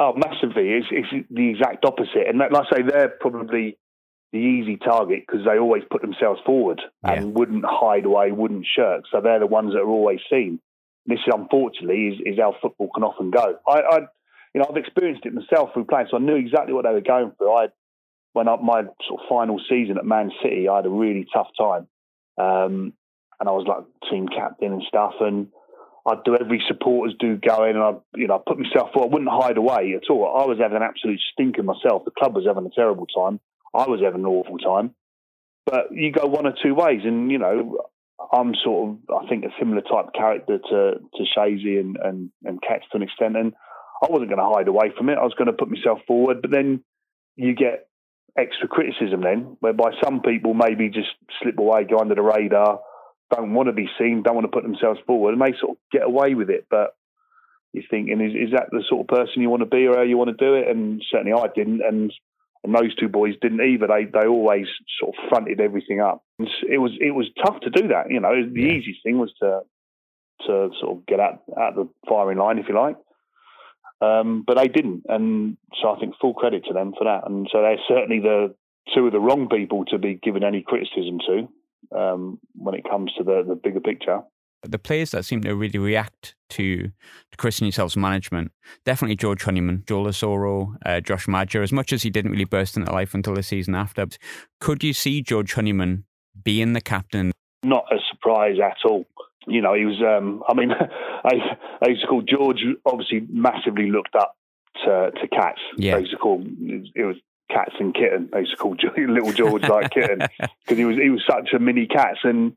Oh, 0.00 0.14
massively. 0.16 0.70
It's, 0.70 0.86
it's 0.90 1.28
the 1.30 1.50
exact 1.50 1.84
opposite. 1.84 2.26
And 2.26 2.38
like 2.38 2.52
I 2.54 2.76
say, 2.76 2.82
they're 2.82 3.10
probably 3.20 3.76
the 4.32 4.38
easy 4.38 4.78
target 4.78 5.24
because 5.26 5.44
they 5.44 5.58
always 5.58 5.82
put 5.90 6.00
themselves 6.00 6.40
forward 6.46 6.80
yeah. 7.04 7.12
and 7.12 7.34
wouldn't 7.34 7.66
hide 7.68 8.06
away, 8.06 8.32
wouldn't 8.32 8.66
shirk. 8.74 9.04
So 9.12 9.20
they're 9.20 9.40
the 9.40 9.46
ones 9.46 9.74
that 9.74 9.80
are 9.80 9.88
always 9.88 10.20
seen. 10.30 10.58
This, 11.04 11.18
unfortunately, 11.30 12.14
is, 12.14 12.20
is 12.24 12.38
how 12.38 12.56
football 12.62 12.88
can 12.94 13.04
often 13.04 13.30
go. 13.30 13.56
I, 13.68 13.80
I, 13.80 13.98
you 14.54 14.60
know, 14.60 14.66
I've 14.70 14.76
experienced 14.78 15.26
it 15.26 15.34
myself 15.34 15.74
through 15.74 15.84
playing, 15.84 16.06
so 16.10 16.16
I 16.16 16.20
knew 16.20 16.36
exactly 16.36 16.72
what 16.72 16.84
they 16.84 16.92
were 16.92 17.02
going 17.02 17.32
through. 17.36 17.52
I, 17.52 17.66
when 18.32 18.48
I, 18.48 18.56
my 18.56 18.82
sort 19.06 19.20
of 19.20 19.28
final 19.28 19.60
season 19.68 19.98
at 19.98 20.06
Man 20.06 20.30
City, 20.42 20.66
I 20.66 20.76
had 20.76 20.86
a 20.86 20.90
really 20.90 21.26
tough 21.30 21.48
time, 21.58 21.88
um, 22.38 22.94
and 23.38 23.48
I 23.48 23.52
was 23.52 23.66
like 23.66 23.84
team 24.10 24.28
captain 24.28 24.72
and 24.72 24.82
stuff, 24.88 25.14
and 25.20 25.48
I'd 26.06 26.24
do 26.24 26.36
every 26.36 26.62
supporters 26.66 27.14
do 27.18 27.36
going, 27.36 27.76
and 27.76 27.82
I, 27.82 27.92
you 28.14 28.26
know, 28.26 28.38
put 28.38 28.58
myself 28.58 28.92
forward. 28.92 29.10
I 29.10 29.12
wouldn't 29.12 29.30
hide 29.30 29.56
away 29.58 29.94
at 29.96 30.10
all. 30.10 30.26
I 30.26 30.46
was 30.46 30.58
having 30.58 30.76
an 30.76 30.82
absolute 30.82 31.20
stinker 31.32 31.62
myself. 31.62 32.04
The 32.04 32.10
club 32.10 32.34
was 32.34 32.46
having 32.46 32.66
a 32.66 32.74
terrible 32.74 33.06
time. 33.06 33.40
I 33.74 33.86
was 33.86 34.00
having 34.02 34.20
an 34.20 34.26
awful 34.26 34.58
time. 34.58 34.94
But 35.66 35.92
you 35.92 36.10
go 36.10 36.26
one 36.26 36.46
or 36.46 36.54
two 36.62 36.74
ways, 36.74 37.02
and 37.04 37.30
you 37.30 37.38
know, 37.38 37.78
I'm 38.32 38.54
sort 38.64 38.90
of, 38.90 39.24
I 39.24 39.28
think, 39.28 39.44
a 39.44 39.54
similar 39.58 39.82
type 39.82 40.12
character 40.14 40.58
to 40.58 40.92
to 41.14 41.24
Shazy 41.36 41.78
and 41.78 41.96
and 42.02 42.30
and 42.44 42.62
Cats 42.62 42.84
to 42.92 42.96
an 42.96 43.02
extent, 43.02 43.36
and 43.36 43.52
I 44.02 44.06
wasn't 44.10 44.30
going 44.30 44.40
to 44.40 44.54
hide 44.54 44.68
away 44.68 44.92
from 44.96 45.10
it. 45.10 45.18
I 45.18 45.24
was 45.24 45.34
going 45.36 45.46
to 45.46 45.52
put 45.52 45.70
myself 45.70 46.00
forward. 46.06 46.40
But 46.40 46.50
then 46.50 46.82
you 47.36 47.54
get 47.54 47.88
extra 48.38 48.68
criticism 48.68 49.22
then, 49.22 49.56
whereby 49.60 49.92
some 50.02 50.22
people 50.22 50.54
maybe 50.54 50.88
just 50.88 51.10
slip 51.42 51.58
away, 51.58 51.84
go 51.84 51.98
under 51.98 52.14
the 52.14 52.22
radar, 52.22 52.80
don't 53.30 53.54
want 53.54 53.68
to 53.68 53.72
be 53.72 53.88
seen, 53.98 54.22
don't 54.22 54.34
want 54.34 54.44
to 54.44 54.52
put 54.56 54.64
themselves 54.64 55.00
forward, 55.06 55.32
and 55.32 55.42
they 55.42 55.58
sort 55.58 55.72
of 55.72 55.76
get 55.92 56.02
away 56.02 56.34
with 56.34 56.50
it. 56.50 56.66
But 56.70 56.94
you're 57.72 57.84
thinking, 57.90 58.20
is, 58.20 58.32
is 58.34 58.52
that 58.52 58.68
the 58.70 58.82
sort 58.88 59.02
of 59.02 59.08
person 59.08 59.42
you 59.42 59.50
want 59.50 59.62
to 59.62 59.66
be 59.66 59.86
or 59.86 59.96
how 59.96 60.02
you 60.02 60.18
want 60.18 60.36
to 60.36 60.44
do 60.44 60.54
it? 60.54 60.68
And 60.68 61.02
certainly 61.10 61.32
I 61.32 61.46
didn't. 61.54 61.82
And 61.82 62.12
and 62.62 62.74
those 62.74 62.94
two 62.96 63.08
boys 63.08 63.34
didn't 63.40 63.62
either. 63.62 63.86
They 63.86 64.04
they 64.04 64.26
always 64.26 64.66
sort 64.98 65.14
of 65.16 65.28
fronted 65.28 65.60
everything 65.60 66.00
up. 66.00 66.22
And 66.38 66.48
it 66.68 66.78
was 66.78 66.92
it 67.00 67.12
was 67.12 67.26
tough 67.44 67.60
to 67.60 67.70
do 67.70 67.88
that. 67.88 68.10
You 68.10 68.20
know, 68.20 68.30
the 68.30 68.60
yeah. 68.60 68.72
easiest 68.72 69.02
thing 69.02 69.18
was 69.18 69.32
to 69.40 69.60
to 70.46 70.70
sort 70.80 70.96
of 70.96 71.06
get 71.06 71.20
out 71.20 71.42
out 71.58 71.74
the 71.74 71.88
firing 72.08 72.38
line, 72.38 72.58
if 72.58 72.68
you 72.68 72.74
like. 72.74 72.96
Um, 74.02 74.44
but 74.46 74.56
they 74.56 74.68
didn't, 74.68 75.02
and 75.08 75.58
so 75.80 75.90
I 75.90 76.00
think 76.00 76.14
full 76.18 76.32
credit 76.32 76.64
to 76.64 76.72
them 76.72 76.94
for 76.96 77.04
that. 77.04 77.28
And 77.28 77.46
so 77.52 77.60
they're 77.60 77.76
certainly 77.86 78.20
the 78.20 78.54
two 78.94 79.06
of 79.06 79.12
the 79.12 79.20
wrong 79.20 79.48
people 79.50 79.84
to 79.86 79.98
be 79.98 80.14
given 80.14 80.42
any 80.42 80.62
criticism 80.62 81.18
to 81.26 81.48
um, 81.96 82.38
when 82.54 82.74
it 82.74 82.84
comes 82.88 83.12
to 83.18 83.24
the 83.24 83.44
the 83.46 83.54
bigger 83.54 83.80
picture 83.80 84.20
the 84.62 84.78
players 84.78 85.10
that 85.10 85.24
seem 85.24 85.40
to 85.42 85.54
really 85.54 85.78
react 85.78 86.34
to, 86.50 86.82
to 86.84 87.36
Chris 87.36 87.60
Newsell's 87.60 87.96
management, 87.96 88.52
definitely 88.84 89.16
George 89.16 89.42
Honeyman, 89.42 89.84
Joel 89.86 90.06
Asoro, 90.06 90.76
uh, 90.84 91.00
Josh 91.00 91.26
Maja, 91.26 91.60
as 91.60 91.72
much 91.72 91.92
as 91.92 92.02
he 92.02 92.10
didn't 92.10 92.30
really 92.30 92.44
burst 92.44 92.76
into 92.76 92.92
life 92.92 93.14
until 93.14 93.34
the 93.34 93.42
season 93.42 93.74
after. 93.74 94.06
Could 94.60 94.84
you 94.84 94.92
see 94.92 95.22
George 95.22 95.54
Honeyman 95.54 96.04
being 96.42 96.72
the 96.72 96.80
captain? 96.80 97.32
Not 97.62 97.84
a 97.90 97.96
surprise 98.10 98.56
at 98.62 98.76
all. 98.84 99.06
You 99.46 99.62
know, 99.62 99.74
he 99.74 99.84
was, 99.84 100.00
um, 100.02 100.42
I 100.48 100.54
mean, 100.54 100.70
I, 101.24 101.56
I 101.82 101.88
used 101.88 102.02
to 102.02 102.06
call 102.06 102.22
George, 102.22 102.62
obviously 102.84 103.26
massively 103.30 103.90
looked 103.90 104.14
up 104.14 104.36
to, 104.84 105.10
to 105.10 105.28
cats. 105.28 105.60
Yeah. 105.76 105.96
I 105.96 106.00
used 106.00 106.12
to 106.12 106.18
call, 106.18 106.44
it 106.94 107.04
was 107.04 107.16
cats 107.50 107.74
and 107.78 107.94
kitten. 107.94 108.28
They 108.32 108.40
used 108.40 108.52
to 108.52 108.56
call 108.56 108.76
little 108.96 109.32
George 109.32 109.68
like 109.68 109.90
kitten 109.90 110.20
because 110.38 110.78
he 110.78 110.84
was, 110.84 110.96
he 110.96 111.10
was 111.10 111.22
such 111.28 111.50
a 111.54 111.58
mini 111.58 111.86
cat. 111.86 112.16
And, 112.24 112.56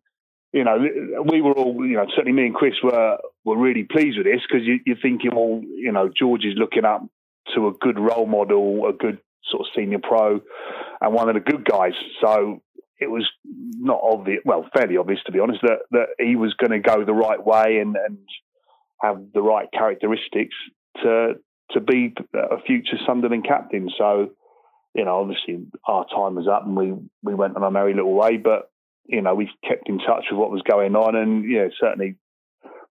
you 0.52 0.64
know, 0.64 0.78
we 1.26 1.42
were 1.42 1.54
all, 1.54 1.86
you 1.86 1.96
know, 1.96 2.06
certainly 2.16 2.32
me 2.32 2.48
and 2.48 2.56
Chris 2.56 2.76
were 2.84 3.18
were 3.44 3.58
really 3.58 3.84
pleased 3.84 4.18
with 4.18 4.28
this 4.28 4.42
because 4.48 4.66
you, 4.66 4.80
you're 4.86 4.98
thinking, 5.02 5.32
well, 5.36 5.62
you 5.64 5.92
know, 5.92 6.10
George 6.16 6.46
is 6.46 6.54
looking 6.56 6.86
up 6.86 7.06
to 7.56 7.68
a 7.68 7.74
good 7.74 8.00
role 8.00 8.28
model, 8.28 8.88
a 8.88 8.94
good 8.94 9.20
sort 9.50 9.62
of 9.62 9.68
senior 9.76 10.00
pro, 10.00 10.42
and 11.02 11.14
one 11.14 11.28
of 11.28 11.36
the 11.36 11.42
good 11.42 11.66
guys. 11.66 11.94
So 12.22 12.62
it 13.00 13.10
was 13.10 13.30
not 13.46 14.00
obvious, 14.02 14.42
well, 14.46 14.70
fairly 14.76 14.98
obvious 14.98 15.20
to 15.26 15.32
be 15.32 15.40
honest, 15.40 15.62
that 15.64 15.80
that 15.92 16.08
he 16.20 16.36
was 16.36 16.54
going 16.54 16.72
to 16.72 16.80
go 16.80 17.04
the 17.04 17.14
right 17.14 17.44
way 17.44 17.80
and 17.80 17.96
and 17.96 18.18
have 19.02 19.22
the 19.34 19.42
right 19.42 19.68
characteristics 19.72 20.56
to 21.02 21.34
to 21.72 21.82
be 21.82 22.14
a 22.34 22.62
future 22.62 22.98
Sunderland 23.06 23.46
captain. 23.46 23.90
So, 23.98 24.30
you 24.94 25.06
know, 25.06 25.20
obviously 25.20 25.66
our 25.86 26.06
time 26.06 26.36
was 26.36 26.48
up 26.48 26.66
and 26.66 26.76
we 26.76 26.94
we 27.24 27.34
went 27.34 27.56
on 27.56 27.64
our 27.64 27.72
merry 27.72 27.94
little 27.94 28.14
way, 28.14 28.38
but 28.38 28.72
you 29.06 29.22
know, 29.22 29.36
we 29.36 29.50
kept 29.68 29.90
in 29.90 29.98
touch 30.00 30.26
with 30.32 30.40
what 30.40 30.52
was 30.52 30.62
going 30.62 30.96
on, 30.96 31.16
and 31.16 31.50
yeah, 31.50 31.68
certainly 31.80 32.16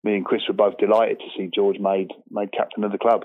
me 0.05 0.17
and 0.17 0.25
Chris 0.25 0.43
were 0.49 0.55
both 0.55 0.77
delighted 0.79 1.19
to 1.19 1.27
see 1.37 1.51
George 1.53 1.79
made 1.79 2.11
made 2.31 2.53
captain 2.53 2.85
of 2.85 2.93
the 2.93 2.99
club. 2.99 3.25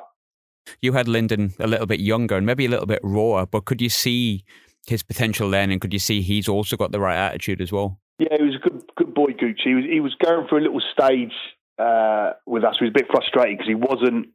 You 0.82 0.94
had 0.94 1.08
Lynden 1.08 1.58
a 1.60 1.68
little 1.68 1.86
bit 1.86 2.00
younger 2.00 2.36
and 2.36 2.46
maybe 2.46 2.66
a 2.66 2.70
little 2.70 2.86
bit 2.86 3.00
rawer, 3.04 3.46
but 3.46 3.66
could 3.66 3.82
you 3.82 3.90
see 3.90 4.44
his 4.86 5.04
potential 5.04 5.50
then, 5.50 5.72
and 5.72 5.82
could 5.82 5.94
you 5.94 6.00
see 6.00 6.22
he's 6.22 6.48
also 6.48 6.78
got 6.78 6.92
the 6.92 7.00
right 7.00 7.18
attitude 7.18 7.62
as 7.62 7.72
well? 7.72 8.00
Yeah, 8.20 8.38
he 8.38 8.44
was 8.44 8.56
a 8.56 8.70
good 8.70 8.84
good 8.96 9.14
boy, 9.14 9.32
Gucci. 9.32 9.64
He 9.64 9.74
was 9.74 9.86
he 9.86 10.00
was 10.00 10.16
going 10.24 10.48
for 10.48 10.58
a 10.58 10.62
little 10.62 10.82
stage 10.92 11.34
uh, 11.80 12.34
with 12.46 12.64
us. 12.64 12.76
He 12.80 12.86
was 12.86 12.92
a 12.92 13.00
bit 13.00 13.08
frustrated 13.10 13.58
because 13.58 13.68
he 13.68 13.76
wasn't. 13.76 14.28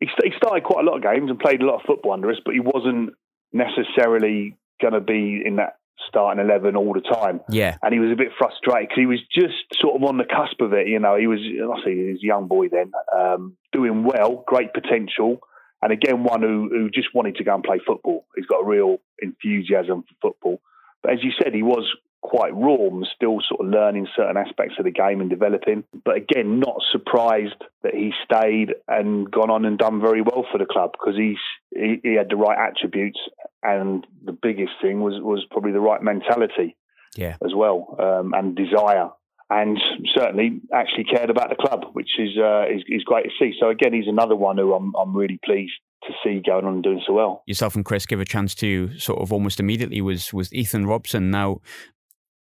He, 0.00 0.08
he 0.22 0.32
started 0.36 0.64
quite 0.64 0.84
a 0.84 0.90
lot 0.90 0.96
of 0.96 1.02
games 1.02 1.30
and 1.30 1.38
played 1.38 1.62
a 1.62 1.66
lot 1.66 1.76
of 1.76 1.86
football 1.86 2.12
under 2.12 2.30
us, 2.30 2.38
but 2.44 2.54
he 2.54 2.60
wasn't 2.60 3.14
necessarily 3.54 4.56
going 4.82 4.92
to 4.92 5.00
be 5.00 5.42
in 5.44 5.56
that 5.56 5.78
starting 6.08 6.44
11 6.44 6.76
all 6.76 6.92
the 6.92 7.00
time. 7.00 7.40
Yeah. 7.48 7.78
And 7.82 7.94
he 7.94 8.00
was 8.00 8.10
a 8.12 8.16
bit 8.16 8.32
frustrated 8.36 8.88
because 8.88 9.00
he 9.00 9.06
was 9.06 9.20
just 9.32 9.80
sort 9.80 9.96
of 9.96 10.02
on 10.02 10.18
the 10.18 10.24
cusp 10.24 10.60
of 10.60 10.72
it. 10.72 10.88
You 10.88 10.98
know, 10.98 11.16
he 11.16 11.26
was, 11.26 11.38
I 11.40 11.84
say, 11.84 11.94
he 11.94 12.10
was 12.12 12.22
a 12.22 12.26
young 12.26 12.48
boy 12.48 12.68
then, 12.68 12.92
um, 13.16 13.56
doing 13.72 14.04
well, 14.04 14.44
great 14.46 14.74
potential. 14.74 15.38
And 15.80 15.92
again, 15.92 16.24
one 16.24 16.42
who, 16.42 16.68
who 16.70 16.90
just 16.90 17.14
wanted 17.14 17.36
to 17.36 17.44
go 17.44 17.54
and 17.54 17.62
play 17.62 17.80
football. 17.86 18.26
He's 18.36 18.46
got 18.46 18.62
a 18.62 18.66
real 18.66 18.98
enthusiasm 19.20 20.02
for 20.02 20.30
football. 20.30 20.60
But 21.02 21.12
as 21.12 21.18
you 21.22 21.30
said, 21.42 21.54
he 21.54 21.62
was 21.62 21.86
quite 22.24 22.54
raw 22.54 22.88
and 22.90 23.06
still 23.14 23.38
sort 23.46 23.60
of 23.60 23.66
learning 23.66 24.08
certain 24.16 24.38
aspects 24.38 24.76
of 24.78 24.86
the 24.86 24.90
game 24.90 25.20
and 25.20 25.28
developing. 25.28 25.84
But 26.04 26.16
again, 26.16 26.58
not 26.58 26.80
surprised 26.90 27.62
that 27.82 27.94
he 27.94 28.12
stayed 28.24 28.74
and 28.88 29.30
gone 29.30 29.50
on 29.50 29.66
and 29.66 29.78
done 29.78 30.00
very 30.00 30.22
well 30.22 30.46
for 30.50 30.56
the 30.56 30.64
club 30.64 30.92
because 30.92 31.16
he's 31.16 31.36
he, 31.70 32.00
he 32.02 32.14
had 32.14 32.30
the 32.30 32.36
right 32.36 32.58
attributes 32.58 33.18
and 33.62 34.06
the 34.24 34.32
biggest 34.32 34.72
thing 34.80 35.00
was 35.00 35.14
was 35.22 35.44
probably 35.50 35.72
the 35.72 35.80
right 35.80 36.02
mentality, 36.02 36.76
yeah, 37.14 37.36
as 37.44 37.52
well, 37.54 37.96
um, 38.00 38.32
and 38.34 38.56
desire, 38.56 39.10
and 39.50 39.78
certainly 40.14 40.60
actually 40.72 41.04
cared 41.04 41.30
about 41.30 41.50
the 41.50 41.56
club, 41.56 41.84
which 41.92 42.10
is, 42.18 42.38
uh, 42.38 42.64
is 42.70 42.82
is 42.88 43.04
great 43.04 43.24
to 43.24 43.30
see. 43.38 43.54
So 43.60 43.68
again, 43.68 43.92
he's 43.92 44.08
another 44.08 44.36
one 44.36 44.56
who 44.56 44.74
I'm 44.74 44.94
I'm 44.96 45.14
really 45.14 45.38
pleased 45.44 45.74
to 46.04 46.12
see 46.22 46.42
going 46.44 46.66
on 46.66 46.74
and 46.74 46.82
doing 46.82 47.02
so 47.06 47.14
well. 47.14 47.42
Yourself 47.46 47.74
and 47.74 47.84
Chris 47.84 48.06
give 48.06 48.20
a 48.20 48.24
chance 48.24 48.54
to 48.56 48.96
sort 48.98 49.20
of 49.20 49.32
almost 49.32 49.58
immediately 49.58 50.00
was 50.00 50.32
was 50.32 50.52
Ethan 50.52 50.86
Robson. 50.86 51.30
Now, 51.30 51.60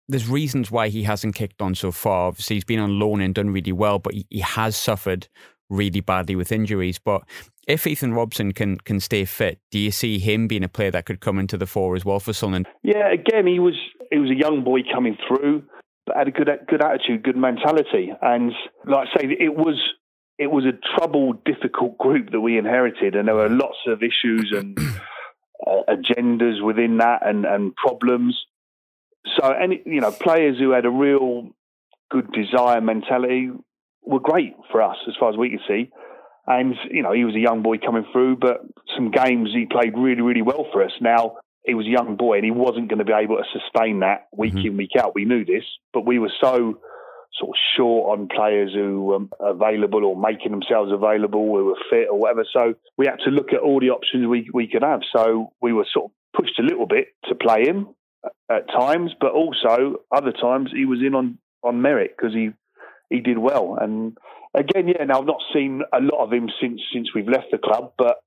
there's 0.08 0.28
reasons 0.28 0.70
why 0.70 0.90
he 0.90 1.04
hasn't 1.04 1.36
kicked 1.36 1.62
on 1.62 1.76
so 1.76 1.92
far. 1.92 2.28
Obviously, 2.28 2.58
he's 2.58 2.66
been 2.66 2.80
on 2.80 3.00
loan 3.00 3.22
and 3.22 3.34
done 3.34 3.50
really 3.50 3.72
well, 3.72 4.00
but 4.00 4.14
he, 4.14 4.26
he 4.30 4.40
has 4.40 4.76
suffered 4.76 5.28
really 5.70 6.02
badly 6.02 6.36
with 6.36 6.52
injuries. 6.52 7.00
But 7.00 7.24
if 7.68 7.88
Ethan 7.88 8.14
Robson 8.14 8.52
can 8.52 8.78
can 8.78 9.00
stay 9.00 9.26
fit, 9.26 9.60
do 9.72 9.80
you 9.80 9.92
see 9.92 10.20
him 10.20 10.48
being 10.48 10.64
a 10.64 10.70
player 10.70 10.92
that 10.92 11.06
could 11.06 11.22
come 11.22 11.40
into 11.40 11.58
the 11.58 11.66
fore 11.66 11.96
as 11.96 12.06
well 12.06 12.20
for 12.20 12.34
Sunderland? 12.34 12.68
Yeah, 12.84 13.12
again, 13.12 13.48
he 13.48 13.60
was 13.60 13.76
he 14.12 14.20
was 14.20 14.30
a 14.30 14.36
young 14.36 14.64
boy 14.64 14.80
coming 14.94 15.18
through, 15.28 15.64
but 16.06 16.18
had 16.18 16.28
a 16.28 16.32
good 16.32 16.50
good 16.68 16.84
attitude, 16.84 17.24
good 17.24 17.38
mentality, 17.38 18.12
and 18.22 18.52
like 18.86 19.08
I 19.08 19.22
say, 19.22 19.28
it 19.40 19.56
was 19.56 19.82
it 20.38 20.48
was 20.48 20.66
a 20.66 20.98
troubled, 20.98 21.44
difficult 21.46 21.98
group 21.98 22.32
that 22.32 22.42
we 22.42 22.58
inherited, 22.58 23.16
and 23.16 23.28
there 23.28 23.36
were 23.36 23.50
lots 23.50 23.78
of 23.88 24.02
issues 24.02 24.54
and 24.56 24.78
uh, 25.68 25.84
agendas 25.90 26.64
within 26.64 26.98
that, 26.98 27.26
and 27.26 27.46
and 27.46 27.76
problems. 27.76 28.38
So, 29.38 29.52
any 29.52 29.82
you 29.86 30.02
know, 30.02 30.12
players 30.12 30.58
who 30.60 30.72
had 30.72 30.86
a 30.86 30.90
real 30.90 31.50
good 32.12 32.32
desire 32.32 32.82
mentality 32.82 33.52
were 34.04 34.20
great 34.20 34.54
for 34.72 34.82
us 34.82 34.98
as 35.08 35.16
far 35.20 35.30
as 35.30 35.38
we 35.38 35.50
could 35.52 35.62
see. 35.68 35.90
And, 36.46 36.76
you 36.92 37.02
know, 37.02 37.14
he 37.14 37.24
was 37.24 37.36
a 37.36 37.40
young 37.40 37.64
boy 37.64 37.78
coming 37.78 38.06
through, 38.12 38.36
but 38.36 38.62
some 38.96 39.12
games 39.12 39.50
he 39.54 39.66
played 39.66 39.98
really, 39.98 40.22
really 40.22 40.42
well 40.42 40.68
for 40.74 40.84
us. 40.84 40.92
Now, 41.00 41.38
he 41.64 41.74
was 41.74 41.86
a 41.86 41.90
young 41.90 42.18
boy 42.18 42.36
and 42.36 42.46
he 42.46 42.52
wasn't 42.52 42.90
going 42.90 43.00
to 43.00 43.06
be 43.06 43.14
able 43.14 43.38
to 43.38 43.44
sustain 43.58 44.02
that 44.02 44.28
week 44.36 44.54
mm-hmm. 44.54 44.68
in, 44.68 44.78
week 44.78 44.92
out. 45.00 45.16
We 45.16 45.24
knew 45.24 45.46
this, 45.46 45.64
but 45.94 46.06
we 46.06 46.20
were 46.20 46.32
so 46.42 46.80
sort 47.40 47.50
of 47.50 47.56
short 47.78 48.20
on 48.20 48.28
players 48.28 48.74
who 48.74 49.04
were 49.06 49.20
available 49.40 50.04
or 50.04 50.20
making 50.20 50.52
themselves 50.52 50.92
available, 50.92 51.46
who 51.46 51.66
were 51.66 51.78
fit 51.90 52.10
or 52.12 52.20
whatever. 52.20 52.46
So 52.52 52.74
we 52.98 53.06
had 53.06 53.20
to 53.24 53.32
look 53.32 53.54
at 53.54 53.62
all 53.62 53.80
the 53.80 53.90
options 53.90 54.28
we, 54.28 54.50
we 54.54 54.68
could 54.68 54.84
have. 54.84 55.02
So 55.16 55.54
we 55.62 55.72
were 55.72 55.88
sort 55.92 56.12
of 56.12 56.12
pushed 56.42 56.60
a 56.60 56.64
little 56.64 56.86
bit 56.86 57.08
to 57.30 57.36
play 57.36 57.66
him 57.66 57.96
at 58.50 58.70
times, 58.70 59.12
but 59.20 59.32
also 59.32 60.02
other 60.12 60.32
times 60.32 60.72
he 60.74 60.86
was 60.86 61.00
in 61.00 61.16
on, 61.16 61.38
on 61.64 61.82
merit 61.82 62.16
because 62.18 62.34
he 62.34 62.52
he 63.10 63.20
did 63.20 63.38
well. 63.38 63.78
And 63.80 64.18
again, 64.54 64.88
yeah, 64.88 65.04
now 65.06 65.20
I've 65.20 65.26
not 65.26 65.42
seen 65.54 65.82
a 65.94 66.00
lot 66.00 66.24
of 66.24 66.34
him 66.34 66.50
since 66.62 66.82
since 66.94 67.10
we've 67.14 67.28
left 67.28 67.52
the 67.52 67.58
club, 67.58 67.94
but 67.98 68.18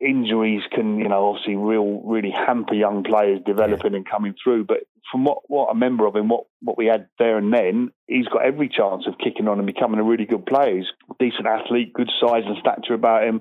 injuries 0.00 0.62
can, 0.72 0.98
you 0.98 1.08
know, 1.08 1.28
obviously 1.28 1.56
real 1.56 2.02
really 2.04 2.30
hamper 2.30 2.74
young 2.74 3.02
players 3.02 3.40
developing 3.44 3.92
yeah. 3.92 3.98
and 3.98 4.08
coming 4.08 4.34
through. 4.42 4.64
But 4.64 4.78
from 5.10 5.24
what, 5.24 5.38
what 5.48 5.66
I 5.66 5.72
remember 5.72 6.06
of 6.06 6.16
him, 6.16 6.28
what, 6.28 6.44
what 6.60 6.78
we 6.78 6.86
had 6.86 7.08
there 7.18 7.38
and 7.38 7.52
then, 7.52 7.90
he's 8.06 8.26
got 8.26 8.44
every 8.44 8.68
chance 8.68 9.04
of 9.06 9.18
kicking 9.18 9.48
on 9.48 9.58
and 9.58 9.66
becoming 9.66 9.98
a 9.98 10.04
really 10.04 10.26
good 10.26 10.46
player. 10.46 10.76
He's 10.76 10.86
a 11.10 11.14
decent 11.18 11.46
athlete, 11.46 11.92
good 11.92 12.10
size 12.20 12.42
and 12.46 12.56
stature 12.58 12.94
about 12.94 13.24
him, 13.24 13.40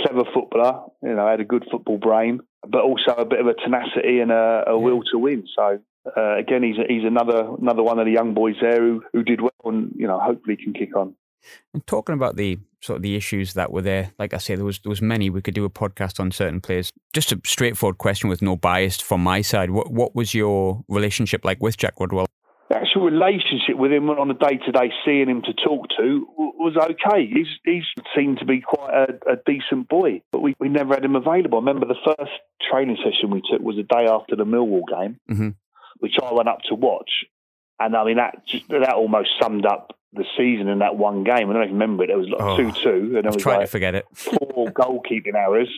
clever 0.00 0.24
footballer, 0.34 0.82
you 1.02 1.14
know, 1.14 1.28
had 1.28 1.40
a 1.40 1.44
good 1.44 1.66
football 1.70 1.98
brain, 1.98 2.40
but 2.70 2.82
also 2.82 3.12
a 3.16 3.24
bit 3.24 3.40
of 3.40 3.46
a 3.46 3.54
tenacity 3.54 4.20
and 4.20 4.30
a, 4.30 4.64
a 4.66 4.70
yeah. 4.70 4.74
will 4.74 5.02
to 5.12 5.18
win. 5.18 5.46
So 5.54 5.78
uh, 6.16 6.36
again, 6.36 6.62
he's 6.62 6.76
he's 6.88 7.04
another 7.04 7.48
another 7.60 7.82
one 7.82 7.98
of 7.98 8.06
the 8.06 8.12
young 8.12 8.34
boys 8.34 8.56
there 8.60 8.80
who, 8.80 9.02
who 9.12 9.22
did 9.22 9.40
well 9.40 9.50
and 9.64 9.92
you 9.96 10.06
know 10.06 10.18
hopefully 10.18 10.56
can 10.56 10.72
kick 10.72 10.96
on. 10.96 11.14
And 11.74 11.86
talking 11.86 12.14
about 12.14 12.36
the 12.36 12.58
sort 12.80 12.96
of 12.96 13.02
the 13.02 13.16
issues 13.16 13.54
that 13.54 13.72
were 13.72 13.82
there, 13.82 14.12
like 14.18 14.34
I 14.34 14.38
say, 14.38 14.54
there 14.54 14.64
was 14.64 14.78
there 14.80 14.90
was 14.90 15.02
many. 15.02 15.30
We 15.30 15.42
could 15.42 15.54
do 15.54 15.64
a 15.64 15.70
podcast 15.70 16.20
on 16.20 16.30
certain 16.30 16.60
players. 16.60 16.90
Just 17.12 17.32
a 17.32 17.40
straightforward 17.44 17.98
question 17.98 18.28
with 18.28 18.42
no 18.42 18.56
bias 18.56 19.00
from 19.00 19.22
my 19.22 19.42
side. 19.42 19.70
What 19.70 19.90
what 19.90 20.14
was 20.14 20.34
your 20.34 20.84
relationship 20.88 21.44
like 21.44 21.60
with 21.60 21.76
Jack 21.76 21.94
Rodwell? 21.98 22.26
The 22.68 22.76
actual 22.76 23.02
relationship 23.02 23.76
with 23.76 23.92
him 23.92 24.10
on 24.10 24.30
a 24.30 24.34
day 24.34 24.56
to 24.56 24.72
day, 24.72 24.92
seeing 25.04 25.28
him 25.28 25.42
to 25.42 25.52
talk 25.52 25.86
to 25.98 26.26
was 26.36 26.76
okay. 26.76 27.26
He's 27.26 27.46
he's 27.64 27.84
seemed 28.14 28.40
to 28.40 28.44
be 28.44 28.60
quite 28.60 28.92
a, 28.92 29.32
a, 29.32 29.36
decent 29.46 29.88
boy, 29.88 30.22
but 30.32 30.42
we, 30.42 30.56
we 30.58 30.68
never 30.68 30.94
had 30.94 31.04
him 31.04 31.14
available. 31.14 31.58
I 31.58 31.60
remember 31.60 31.86
the 31.86 31.94
first 32.16 32.32
training 32.68 32.96
session 32.96 33.30
we 33.30 33.40
took 33.48 33.60
was 33.60 33.76
the 33.76 33.84
day 33.84 34.06
after 34.10 34.34
the 34.34 34.44
Millwall 34.44 34.82
game. 34.88 35.20
Mm-hmm 35.30 35.48
which 35.98 36.14
I 36.22 36.32
went 36.32 36.48
up 36.48 36.60
to 36.68 36.74
watch. 36.74 37.10
And 37.78 37.96
I 37.96 38.04
mean, 38.04 38.16
that 38.16 38.46
just, 38.46 38.68
that 38.68 38.94
almost 38.94 39.30
summed 39.40 39.66
up 39.66 39.96
the 40.12 40.24
season 40.36 40.68
in 40.68 40.78
that 40.78 40.96
one 40.96 41.24
game. 41.24 41.50
I 41.50 41.52
don't 41.52 41.68
you 41.68 41.72
remember 41.72 42.04
it. 42.04 42.08
There 42.08 42.18
was 42.18 42.28
like 42.28 42.40
Oh, 42.40 42.56
two 42.56 42.72
two, 42.72 42.88
and 42.90 43.14
there 43.14 43.28
I've 43.28 43.34
was 43.34 43.42
tried 43.42 43.56
like 43.56 43.66
to 43.66 43.70
forget 43.70 43.94
it. 43.94 44.06
four 44.14 44.66
goalkeeping 44.72 45.34
errors, 45.34 45.68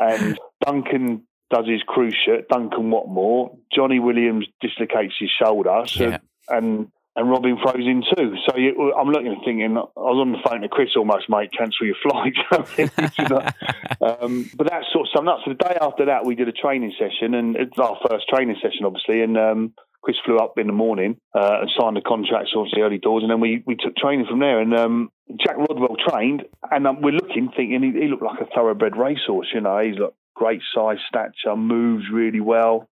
and 0.00 0.38
Duncan 0.64 1.24
does 1.50 1.66
his 1.66 1.82
cruciate. 1.82 2.48
Duncan 2.48 2.90
Watmore, 2.90 3.58
Johnny 3.74 3.98
Williams 3.98 4.46
dislocates 4.62 5.14
his 5.18 5.30
shoulder, 5.30 5.82
so, 5.86 6.08
Yeah. 6.08 6.18
And 6.48 6.88
and 7.14 7.30
Robin 7.30 7.58
froze 7.62 7.76
in 7.76 8.02
too. 8.16 8.34
So 8.48 8.56
you, 8.56 8.94
I'm 8.94 9.08
looking 9.08 9.28
and 9.28 9.44
thinking, 9.44 9.76
I 9.76 9.80
was 9.80 10.18
on 10.20 10.32
the 10.32 10.38
phone 10.46 10.62
to 10.62 10.68
Chris 10.68 10.90
almost, 10.96 11.28
mate, 11.28 11.50
cancel 11.56 11.86
your 11.86 11.96
flight. 12.02 12.34
Um, 14.02 14.50
but 14.56 14.68
that 14.68 14.82
sort 14.92 15.06
of 15.06 15.12
summed 15.14 15.28
up. 15.28 15.38
So 15.44 15.52
the 15.52 15.62
day 15.62 15.78
after 15.80 16.06
that, 16.06 16.26
we 16.26 16.34
did 16.34 16.48
a 16.48 16.52
training 16.52 16.92
session, 16.98 17.34
and 17.34 17.54
it's 17.54 17.78
our 17.78 17.96
first 18.08 18.28
training 18.28 18.56
session, 18.62 18.84
obviously, 18.84 19.22
and. 19.22 19.38
Um, 19.38 19.74
Chris 20.02 20.16
flew 20.24 20.38
up 20.38 20.58
in 20.58 20.66
the 20.66 20.72
morning 20.72 21.16
uh, 21.32 21.58
and 21.60 21.70
signed 21.78 21.96
the 21.96 22.00
contracts, 22.00 22.50
obviously 22.56 22.82
early 22.82 22.98
doors, 22.98 23.22
and 23.22 23.30
then 23.30 23.38
we, 23.38 23.62
we 23.66 23.76
took 23.76 23.94
training 23.94 24.26
from 24.28 24.40
there. 24.40 24.58
And 24.58 24.74
um, 24.74 25.12
Jack 25.38 25.56
Rodwell 25.56 25.94
trained, 25.96 26.42
and 26.68 26.88
um, 26.88 27.02
we're 27.02 27.12
looking, 27.12 27.50
thinking 27.56 27.82
he, 27.82 28.00
he 28.00 28.08
looked 28.08 28.24
like 28.24 28.40
a 28.40 28.46
thoroughbred 28.52 28.96
racehorse. 28.96 29.46
You 29.54 29.60
know, 29.60 29.78
he's 29.78 29.98
got 29.98 30.14
great 30.34 30.60
size, 30.74 30.98
stature, 31.06 31.56
moves 31.56 32.06
really 32.12 32.40
well. 32.40 32.88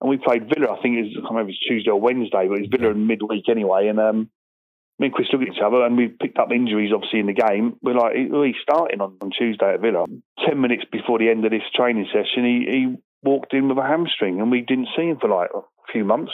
And 0.00 0.08
we 0.10 0.16
played 0.16 0.48
Villa. 0.48 0.72
I 0.72 0.80
think 0.82 0.96
it 0.96 1.02
was, 1.02 1.12
I 1.12 1.20
can't 1.20 1.30
remember 1.30 1.50
if 1.50 1.56
it 1.56 1.60
was 1.60 1.66
Tuesday 1.68 1.90
or 1.90 2.00
Wednesday, 2.00 2.48
but 2.48 2.58
it 2.58 2.60
was 2.62 2.68
Villa 2.70 2.90
in 2.90 3.06
midweek 3.06 3.48
anyway. 3.48 3.88
And 3.88 4.00
um, 4.00 4.30
me 4.98 5.06
and 5.06 5.14
Chris 5.14 5.28
looked 5.32 5.44
at 5.48 5.54
each 5.54 5.62
other, 5.64 5.84
and 5.84 5.96
we 5.96 6.08
picked 6.08 6.38
up 6.38 6.52
injuries 6.52 6.92
obviously 6.94 7.20
in 7.20 7.26
the 7.26 7.32
game. 7.34 7.76
We're 7.82 7.94
like, 7.94 8.14
he's 8.16 8.56
starting 8.62 9.00
on, 9.00 9.16
on 9.20 9.30
Tuesday 9.30 9.74
at 9.74 9.80
Villa. 9.80 10.06
Ten 10.46 10.60
minutes 10.60 10.84
before 10.90 11.18
the 11.18 11.28
end 11.28 11.44
of 11.44 11.50
this 11.50 11.62
training 11.74 12.06
session, 12.12 12.44
he, 12.44 12.64
he 12.70 12.96
walked 13.22 13.52
in 13.52 13.68
with 13.68 13.78
a 13.78 13.82
hamstring, 13.86 14.40
and 14.40 14.50
we 14.50 14.62
didn't 14.62 14.88
see 14.96 15.04
him 15.08 15.18
for 15.20 15.28
like 15.28 15.50
a 15.54 15.60
few 15.92 16.04
months 16.04 16.32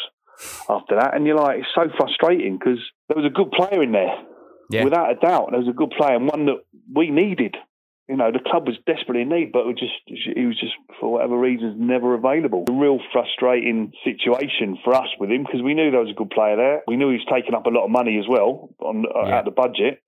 after 0.69 0.97
that. 0.97 1.15
And 1.17 1.27
you're 1.27 1.37
like, 1.37 1.59
it's 1.59 1.69
so 1.75 1.89
frustrating 1.97 2.59
because 2.59 2.79
there 3.09 3.17
was 3.21 3.27
a 3.27 3.35
good 3.35 3.51
player 3.51 3.83
in 3.83 3.93
there, 3.93 4.15
Yeah. 4.71 4.85
without 4.85 5.11
a 5.11 5.15
doubt. 5.17 5.49
There 5.51 5.61
was 5.61 5.69
a 5.69 5.73
good 5.73 5.91
player 5.91 6.15
and 6.17 6.29
one 6.29 6.47
that 6.47 6.59
we 6.95 7.11
needed. 7.11 7.57
You 8.09 8.17
know, 8.17 8.31
the 8.31 8.39
club 8.39 8.67
was 8.69 8.77
desperately 8.87 9.23
in 9.23 9.29
need, 9.31 9.51
but 9.51 9.67
it 9.67 9.67
was 9.67 9.81
just 9.81 9.99
he 10.07 10.47
was 10.47 10.59
just 10.61 10.75
for 11.01 11.13
whatever 11.13 11.37
reasons 11.37 11.75
never 11.77 12.15
available. 12.15 12.65
A 12.69 12.73
real 12.73 13.01
frustrating 13.13 13.93
situation 14.05 14.79
for 14.85 14.95
us 14.95 15.09
with 15.19 15.31
him 15.31 15.43
because 15.43 15.61
we 15.63 15.75
knew 15.75 15.91
there 15.91 16.01
was 16.01 16.11
a 16.11 16.15
good 16.15 16.31
player 16.31 16.57
there. 16.57 16.83
We 16.87 16.97
knew 16.97 17.11
he 17.11 17.19
was 17.19 17.27
taking 17.33 17.55
up 17.55 17.67
a 17.67 17.71
lot 17.71 17.85
of 17.85 17.91
money 17.91 18.19
as 18.19 18.27
well 18.29 18.71
on 18.79 19.05
uh, 19.07 19.27
Yeah. 19.27 19.39
out 19.39 19.45
the 19.45 19.51
budget. 19.51 20.03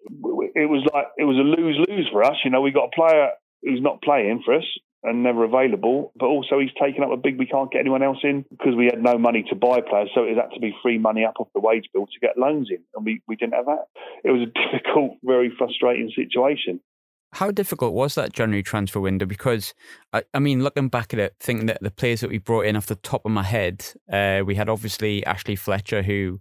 It 0.55 0.71
was 0.71 0.87
like 0.95 1.09
it 1.19 1.25
was 1.25 1.37
a 1.39 1.43
lose 1.43 1.79
lose 1.89 2.09
for 2.13 2.23
us. 2.23 2.37
You 2.45 2.51
know, 2.53 2.61
we 2.61 2.71
got 2.71 2.91
a 2.93 2.95
player 2.95 3.31
who's 3.63 3.83
not 3.83 4.01
playing 4.03 4.43
for 4.45 4.55
us 4.55 4.65
and 5.03 5.23
never 5.23 5.45
available, 5.45 6.13
but 6.17 6.27
also 6.27 6.59
he's 6.59 6.75
taken 6.81 7.03
up 7.03 7.11
a 7.11 7.17
big. 7.17 7.39
We 7.39 7.47
can't 7.47 7.71
get 7.71 7.81
anyone 7.81 8.03
else 8.03 8.19
in 8.23 8.45
because 8.51 8.75
we 8.77 8.87
had 8.87 9.03
no 9.03 9.19
money 9.19 9.45
to 9.49 9.55
buy 9.55 9.81
players, 9.81 10.11
so 10.15 10.23
it 10.23 10.37
had 10.37 10.55
to 10.55 10.61
be 10.61 10.75
free 10.83 10.99
money 10.99 11.25
up 11.25 11.35
off 11.41 11.49
the 11.55 11.61
wage 11.61 11.89
bill 11.93 12.07
to 12.07 12.21
get 12.21 12.39
loans 12.39 12.69
in, 12.71 12.79
and 12.95 13.05
we, 13.05 13.23
we 13.27 13.37
didn't 13.37 13.55
have 13.55 13.67
that. 13.67 13.87
It 14.25 14.31
was 14.31 14.43
a 14.43 14.53
difficult, 14.73 15.19
very 15.23 15.53
frustrating 15.57 16.11
situation. 16.15 16.81
How 17.33 17.51
difficult 17.51 17.93
was 17.93 18.15
that 18.15 18.33
January 18.33 18.63
transfer 18.63 19.01
window? 19.01 19.27
Because 19.27 19.75
I, 20.13 20.23
I 20.33 20.39
mean, 20.39 20.63
looking 20.63 20.89
back 20.89 21.13
at 21.13 21.21
it, 21.21 21.37
thinking 21.39 21.67
that 21.67 21.83
the 21.83 21.91
players 21.91 22.21
that 22.21 22.31
we 22.31 22.39
brought 22.39 22.67
in 22.67 22.77
off 22.77 22.87
the 22.87 22.95
top 22.95 23.25
of 23.27 23.33
my 23.33 23.43
head, 23.43 23.85
uh, 24.11 24.43
we 24.45 24.55
had 24.55 24.69
obviously 24.69 25.25
Ashley 25.27 25.57
Fletcher, 25.57 26.03
who 26.03 26.41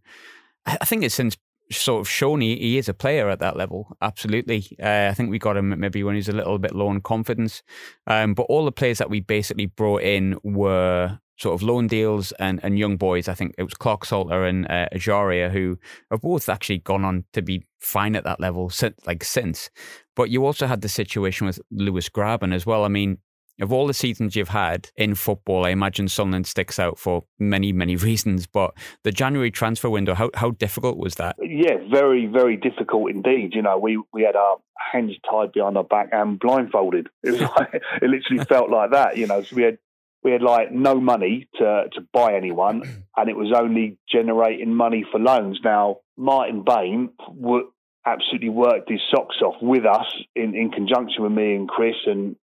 I 0.65 0.85
think 0.85 1.03
it's 1.03 1.15
since 1.15 1.37
sort 1.71 2.01
of 2.01 2.09
shown 2.09 2.41
he, 2.41 2.55
he 2.55 2.77
is 2.77 2.89
a 2.89 2.93
player 2.93 3.29
at 3.29 3.39
that 3.39 3.57
level. 3.57 3.95
Absolutely, 4.01 4.65
uh, 4.81 5.07
I 5.09 5.13
think 5.13 5.29
we 5.29 5.39
got 5.39 5.57
him 5.57 5.79
maybe 5.79 6.03
when 6.03 6.15
he 6.15 6.19
was 6.19 6.29
a 6.29 6.33
little 6.33 6.57
bit 6.59 6.75
low 6.75 6.87
on 6.87 7.01
confidence. 7.01 7.63
Um, 8.05 8.33
but 8.33 8.43
all 8.43 8.65
the 8.65 8.71
players 8.71 8.97
that 8.99 9.09
we 9.09 9.19
basically 9.19 9.65
brought 9.65 10.01
in 10.01 10.37
were 10.43 11.19
sort 11.37 11.53
of 11.53 11.61
loan 11.61 11.87
deals 11.87 12.31
and, 12.33 12.59
and 12.63 12.79
young 12.79 12.97
boys. 12.97 13.27
I 13.27 13.33
think 13.33 13.53
it 13.57 13.63
was 13.63 13.75
Clarke-Salter 13.75 14.43
and 14.43 14.65
uh, 14.69 14.87
Ejaria 14.93 15.51
who 15.51 15.77
have 16.09 16.21
both 16.21 16.49
actually 16.49 16.79
gone 16.79 17.05
on 17.05 17.25
to 17.33 17.41
be 17.41 17.63
fine 17.79 18.15
at 18.15 18.23
that 18.23 18.39
level 18.39 18.69
since, 18.69 18.95
like 19.05 19.23
since. 19.23 19.69
But 20.15 20.29
you 20.31 20.45
also 20.45 20.65
had 20.65 20.81
the 20.81 20.89
situation 20.89 21.45
with 21.45 21.59
Lewis 21.69 22.09
Grabban 22.09 22.53
as 22.53 22.65
well. 22.65 22.83
I 22.83 22.87
mean, 22.87 23.19
of 23.61 23.73
all 23.73 23.87
the 23.87 23.93
seasons 23.93 24.35
you've 24.35 24.49
had 24.49 24.89
in 24.95 25.15
football, 25.15 25.65
I 25.65 25.69
imagine 25.69 26.07
Sunderland 26.07 26.47
sticks 26.47 26.79
out 26.79 26.99
for 26.99 27.23
many, 27.39 27.71
many 27.71 27.95
reasons. 28.07 28.47
But 28.47 28.73
the 29.03 29.11
January 29.11 29.51
transfer 29.51 29.89
window, 29.89 30.13
how 30.13 30.29
how 30.35 30.51
difficult 30.51 30.97
was 30.97 31.15
that? 31.15 31.35
Yeah, 31.41 31.77
very, 31.91 32.25
very 32.25 32.57
difficult 32.57 33.11
indeed. 33.11 33.53
You 33.53 33.61
know, 33.61 33.77
we, 33.77 34.01
we 34.13 34.23
had 34.23 34.35
our 34.35 34.57
hands 34.91 35.13
tied 35.29 35.51
behind 35.53 35.77
our 35.77 35.83
back 35.83 36.09
and 36.11 36.39
blindfolded. 36.39 37.07
It 37.23 37.31
was 37.31 37.41
like, 37.41 37.73
it 37.73 38.09
literally 38.09 38.45
felt 38.49 38.69
like 38.69 38.91
that. 38.91 39.17
You 39.17 39.27
know, 39.27 39.41
so 39.41 39.55
we 39.55 39.63
had 39.63 39.77
we 40.23 40.31
had 40.31 40.41
like 40.41 40.71
no 40.71 40.99
money 40.99 41.47
to 41.55 41.85
to 41.93 42.01
buy 42.13 42.35
anyone, 42.35 43.05
and 43.17 43.29
it 43.29 43.35
was 43.35 43.53
only 43.55 43.97
generating 44.11 44.73
money 44.73 45.05
for 45.11 45.19
loans. 45.19 45.59
Now, 45.63 45.97
Martin 46.15 46.63
Bain 46.63 47.09
wo- 47.27 47.71
absolutely 48.05 48.49
worked 48.49 48.89
his 48.89 49.01
socks 49.13 49.35
off 49.43 49.55
with 49.61 49.85
us 49.85 50.05
in, 50.33 50.55
in 50.55 50.71
conjunction 50.71 51.23
with 51.23 51.31
me 51.31 51.55
and 51.55 51.67
Chris, 51.67 51.95
and 52.05 52.37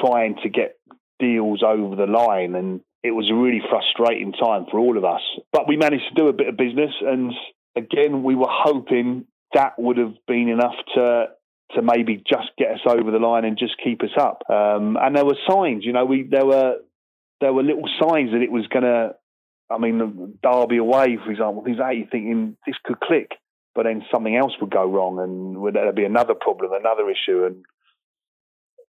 trying 0.00 0.36
to 0.42 0.48
get 0.48 0.76
deals 1.18 1.62
over 1.62 1.96
the 1.96 2.06
line. 2.06 2.54
And 2.54 2.80
it 3.02 3.12
was 3.12 3.30
a 3.30 3.34
really 3.34 3.62
frustrating 3.68 4.32
time 4.32 4.66
for 4.70 4.78
all 4.78 4.98
of 4.98 5.04
us. 5.04 5.22
But 5.52 5.68
we 5.68 5.76
managed 5.76 6.04
to 6.08 6.14
do 6.14 6.28
a 6.28 6.32
bit 6.32 6.48
of 6.48 6.56
business, 6.56 6.92
and 7.00 7.32
again, 7.76 8.22
we 8.22 8.34
were 8.34 8.50
hoping 8.50 9.26
that 9.54 9.78
would 9.78 9.98
have 9.98 10.14
been 10.26 10.48
enough 10.48 10.74
to 10.94 11.26
to 11.72 11.82
maybe 11.82 12.16
just 12.16 12.48
get 12.56 12.70
us 12.70 12.80
over 12.86 13.10
the 13.10 13.18
line 13.18 13.44
and 13.44 13.58
just 13.58 13.74
keep 13.84 14.02
us 14.02 14.16
up. 14.18 14.42
Um, 14.48 14.96
and 14.98 15.14
there 15.14 15.24
were 15.24 15.36
signs, 15.48 15.84
you 15.84 15.92
know, 15.92 16.06
we 16.06 16.22
there 16.22 16.46
were 16.46 16.76
there 17.40 17.52
were 17.52 17.62
little 17.62 17.88
signs 18.00 18.32
that 18.32 18.42
it 18.42 18.50
was 18.52 18.66
going 18.68 18.84
to. 18.84 19.14
I 19.70 19.76
mean, 19.76 20.38
Derby 20.42 20.78
away, 20.78 21.18
for 21.22 21.30
example, 21.30 21.62
things 21.62 21.76
like 21.78 21.90
that. 21.90 21.96
You're 21.98 22.06
thinking 22.08 22.56
this 22.66 22.76
could 22.84 23.00
click, 23.00 23.32
but 23.74 23.82
then 23.82 24.02
something 24.10 24.34
else 24.34 24.52
would 24.62 24.70
go 24.70 24.90
wrong, 24.90 25.18
and 25.18 25.62
there'd 25.62 25.74
there 25.74 25.92
be 25.92 26.04
another 26.04 26.32
problem, 26.32 26.72
another 26.72 27.10
issue, 27.10 27.44
and 27.44 27.64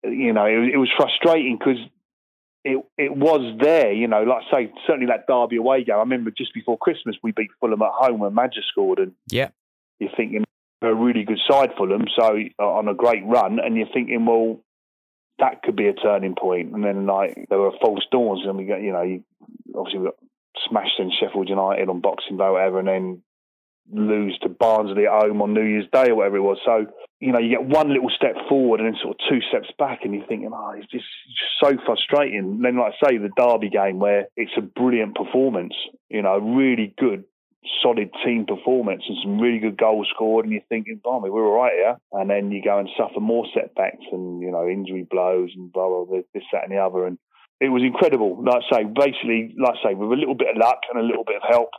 you 0.04 0.32
know, 0.32 0.44
it, 0.46 0.74
it 0.74 0.76
was 0.76 0.90
frustrating 0.96 1.56
because 1.58 1.78
it 2.64 2.84
it 2.96 3.14
was 3.16 3.58
there. 3.60 3.92
You 3.92 4.08
know, 4.08 4.22
like 4.22 4.44
I 4.50 4.56
say, 4.56 4.72
certainly 4.86 5.06
that 5.06 5.26
Derby 5.26 5.56
away 5.56 5.84
game. 5.84 5.96
I 5.96 6.00
remember 6.00 6.30
just 6.30 6.54
before 6.54 6.78
Christmas 6.78 7.16
we 7.22 7.32
beat 7.32 7.50
Fulham 7.60 7.82
at 7.82 7.90
home 7.92 8.18
when 8.20 8.34
Maja 8.34 8.60
scored, 8.70 8.98
and 8.98 9.12
Yeah. 9.30 9.48
you're 9.98 10.10
thinking 10.16 10.44
a 10.82 10.94
really 10.94 11.24
good 11.24 11.40
side 11.48 11.70
Fulham, 11.78 12.04
so 12.18 12.36
uh, 12.58 12.62
on 12.62 12.88
a 12.88 12.94
great 12.94 13.24
run, 13.24 13.58
and 13.58 13.74
you're 13.76 13.88
thinking, 13.92 14.26
well, 14.26 14.60
that 15.38 15.62
could 15.62 15.76
be 15.76 15.88
a 15.88 15.94
turning 15.94 16.34
point. 16.34 16.72
And 16.74 16.84
then 16.84 17.06
like 17.06 17.46
there 17.48 17.58
were 17.58 17.72
false 17.80 18.04
dawns, 18.10 18.42
and 18.46 18.56
we 18.58 18.64
got 18.66 18.82
you 18.82 18.92
know, 18.92 19.02
you, 19.02 19.24
obviously 19.74 20.00
we 20.00 20.04
got 20.06 20.16
smashed 20.68 20.98
in 20.98 21.10
Sheffield 21.18 21.48
United 21.48 21.88
on 21.88 22.00
Boxing 22.00 22.36
Day, 22.36 22.48
whatever, 22.48 22.78
and 22.78 22.88
then 22.88 23.22
lose 23.92 24.38
to 24.42 24.48
Barnsley 24.48 25.06
at 25.06 25.12
home 25.12 25.42
on 25.42 25.54
New 25.54 25.64
Year's 25.64 25.88
Day 25.92 26.10
or 26.10 26.16
whatever 26.16 26.36
it 26.36 26.42
was. 26.42 26.58
So 26.64 26.86
you 27.24 27.32
know, 27.32 27.38
you 27.38 27.48
get 27.48 27.64
one 27.64 27.88
little 27.88 28.10
step 28.14 28.34
forward 28.50 28.80
and 28.80 28.92
then 28.92 29.00
sort 29.00 29.16
of 29.16 29.20
two 29.30 29.40
steps 29.48 29.72
back, 29.78 30.00
and 30.02 30.12
you're 30.12 30.26
thinking, 30.26 30.50
oh, 30.52 30.74
it's 30.76 30.90
just, 30.90 31.06
so 31.62 31.72
frustrating. 31.86 32.38
And 32.38 32.64
then, 32.64 32.76
like 32.76 32.92
I 33.00 33.08
say, 33.08 33.16
the 33.16 33.30
Derby 33.34 33.70
game 33.70 33.98
where 33.98 34.26
it's 34.36 34.52
a 34.58 34.60
brilliant 34.60 35.14
performance, 35.14 35.72
you 36.10 36.20
know, 36.20 36.36
really 36.36 36.92
good, 36.98 37.24
solid 37.82 38.10
team 38.22 38.44
performance 38.44 39.04
and 39.08 39.16
some 39.22 39.38
really 39.38 39.58
good 39.58 39.78
goals 39.78 40.08
scored, 40.14 40.44
and 40.44 40.52
you're 40.52 40.68
thinking, 40.68 41.00
blimey, 41.02 41.30
we're 41.30 41.46
all 41.46 41.62
right 41.62 41.72
here. 41.72 41.96
And 42.12 42.28
then 42.28 42.50
you 42.50 42.62
go 42.62 42.78
and 42.78 42.90
suffer 42.98 43.20
more 43.20 43.46
setbacks 43.54 44.04
and, 44.12 44.42
you 44.42 44.50
know, 44.50 44.68
injury 44.68 45.06
blows 45.08 45.50
and 45.56 45.72
blah, 45.72 45.88
blah, 45.88 46.04
blah 46.04 46.20
this, 46.34 46.44
that, 46.52 46.64
and 46.64 46.72
the 46.72 46.82
other. 46.82 47.06
And 47.06 47.16
it 47.60 47.68
was 47.68 47.82
incredible. 47.82 48.42
Like 48.44 48.64
I 48.70 48.76
say, 48.76 48.84
basically, 48.84 49.54
like 49.56 49.76
I 49.80 49.88
say, 49.88 49.94
with 49.94 50.12
a 50.12 50.20
little 50.20 50.34
bit 50.34 50.50
of 50.50 50.60
luck 50.60 50.80
and 50.92 51.00
a 51.00 51.06
little 51.06 51.24
bit 51.24 51.36
of 51.36 51.48
help, 51.48 51.70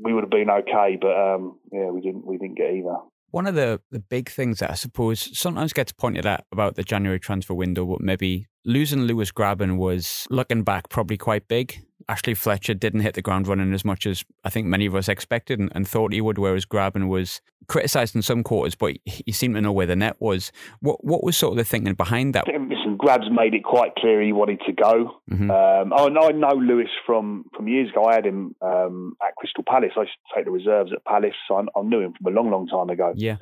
we 0.00 0.12
would 0.12 0.24
have 0.24 0.30
been 0.30 0.50
okay. 0.50 0.98
But 1.00 1.16
um, 1.16 1.58
yeah, 1.72 1.90
we 1.90 2.00
didn't. 2.00 2.26
We 2.26 2.38
didn't 2.38 2.56
get 2.56 2.72
either. 2.74 2.96
One 3.30 3.46
of 3.46 3.54
the, 3.54 3.80
the 3.90 3.98
big 3.98 4.28
things 4.28 4.58
that 4.58 4.70
I 4.70 4.74
suppose 4.74 5.38
sometimes 5.38 5.72
gets 5.72 5.90
pointed 5.90 6.26
at 6.26 6.44
about 6.52 6.76
the 6.76 6.82
January 6.82 7.18
transfer 7.18 7.54
window, 7.54 7.86
but 7.86 8.02
maybe 8.02 8.46
losing 8.64 9.02
Lewis 9.02 9.32
Grabban 9.32 9.76
was, 9.76 10.26
looking 10.30 10.62
back, 10.62 10.88
probably 10.88 11.16
quite 11.16 11.48
big. 11.48 11.84
Ashley 12.08 12.34
Fletcher 12.34 12.74
didn't 12.74 13.00
hit 13.00 13.14
the 13.14 13.22
ground 13.22 13.46
running 13.46 13.72
as 13.72 13.84
much 13.84 14.06
as 14.06 14.24
I 14.44 14.50
think 14.50 14.66
many 14.66 14.86
of 14.86 14.94
us 14.96 15.08
expected 15.08 15.60
and, 15.60 15.70
and 15.74 15.86
thought 15.86 16.12
he 16.12 16.20
would, 16.20 16.36
whereas 16.36 16.64
Graben 16.64 17.08
was 17.08 17.40
criticised 17.68 18.16
in 18.16 18.22
some 18.22 18.42
quarters, 18.42 18.74
but 18.74 18.96
he 19.04 19.30
seemed 19.30 19.54
to 19.54 19.60
know 19.60 19.70
where 19.72 19.86
the 19.86 19.94
net 19.94 20.16
was. 20.18 20.50
What 20.80 21.04
what 21.04 21.22
was 21.22 21.36
sort 21.36 21.52
of 21.52 21.58
the 21.58 21.64
thinking 21.64 21.94
behind 21.94 22.34
that? 22.34 22.48
Listen, 22.48 22.96
Grabs 22.98 23.26
made 23.30 23.54
it 23.54 23.62
quite 23.62 23.94
clear 23.94 24.20
he 24.20 24.32
wanted 24.32 24.60
to 24.66 24.72
go. 24.72 25.20
Mhm. 25.30 25.50
Um, 25.50 25.92
I, 25.92 26.08
know- 26.08 26.28
I 26.28 26.32
know 26.32 26.54
Lewis 26.60 26.90
from, 27.06 27.44
from 27.56 27.68
years 27.68 27.88
ago. 27.90 28.04
I 28.04 28.14
had 28.16 28.26
him 28.26 28.56
um, 28.60 29.14
at 29.24 29.36
Crystal 29.36 29.62
Palace. 29.66 29.92
I 29.96 30.00
used 30.00 30.12
to 30.12 30.34
take 30.36 30.44
the 30.46 30.50
reserves 30.50 30.90
at 30.92 31.04
Palace. 31.04 31.34
So 31.46 31.54
I, 31.54 31.60
I 31.78 31.82
knew 31.84 32.00
him 32.00 32.14
from 32.20 32.32
a 32.32 32.36
long, 32.36 32.50
long 32.50 32.66
time 32.66 32.90
ago. 32.90 33.12
Yeah, 33.14 33.36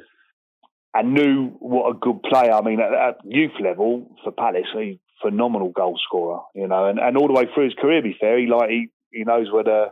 and 0.92 1.14
knew 1.14 1.48
what 1.60 1.88
a 1.90 1.94
good 1.98 2.22
player. 2.24 2.52
I 2.52 2.60
mean, 2.62 2.80
at, 2.80 2.92
at 2.92 3.16
youth 3.24 3.52
level 3.58 4.10
for 4.22 4.32
Palace, 4.32 4.66
he's 4.74 4.96
a 4.96 5.00
phenomenal 5.22 5.70
goal 5.70 5.98
scorer, 6.02 6.40
you 6.54 6.66
know, 6.66 6.86
and, 6.86 6.98
and 6.98 7.16
all 7.16 7.26
the 7.26 7.34
way 7.34 7.46
through 7.52 7.64
his 7.64 7.74
career, 7.74 8.02
be 8.02 8.16
fair, 8.18 8.38
he 8.38 8.46
like 8.46 8.70
he, 8.70 8.88
he 9.12 9.24
knows 9.24 9.50
where 9.52 9.64
the 9.64 9.86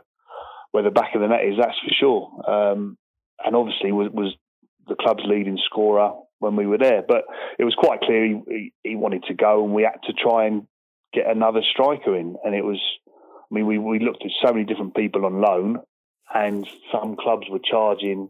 where 0.71 0.83
the 0.83 0.91
back 0.91 1.15
of 1.15 1.21
the 1.21 1.27
net 1.27 1.45
is. 1.45 1.55
That's 1.57 1.77
for 1.79 1.93
sure. 1.99 2.49
Um, 2.49 2.97
and 3.43 3.55
obviously 3.55 3.91
was 3.91 4.09
was 4.11 4.35
the 4.87 4.95
club's 4.95 5.23
leading 5.25 5.59
scorer 5.65 6.11
when 6.39 6.55
we 6.55 6.65
were 6.65 6.77
there. 6.77 7.03
But 7.07 7.23
it 7.57 7.63
was 7.63 7.75
quite 7.75 8.01
clear 8.01 8.25
he, 8.25 8.41
he, 8.47 8.73
he 8.83 8.95
wanted 8.95 9.23
to 9.25 9.33
go, 9.33 9.63
and 9.63 9.73
we 9.73 9.83
had 9.83 10.01
to 10.05 10.13
try 10.13 10.47
and 10.47 10.67
get 11.13 11.27
another 11.27 11.61
striker 11.71 12.15
in. 12.15 12.35
And 12.43 12.55
it 12.55 12.63
was, 12.63 12.81
I 13.07 13.53
mean, 13.53 13.65
we 13.65 13.77
we 13.77 13.99
looked 13.99 14.23
at 14.25 14.31
so 14.45 14.53
many 14.53 14.65
different 14.65 14.95
people 14.95 15.25
on 15.25 15.41
loan, 15.41 15.79
and 16.33 16.67
some 16.91 17.15
clubs 17.15 17.47
were 17.49 17.59
charging 17.59 18.29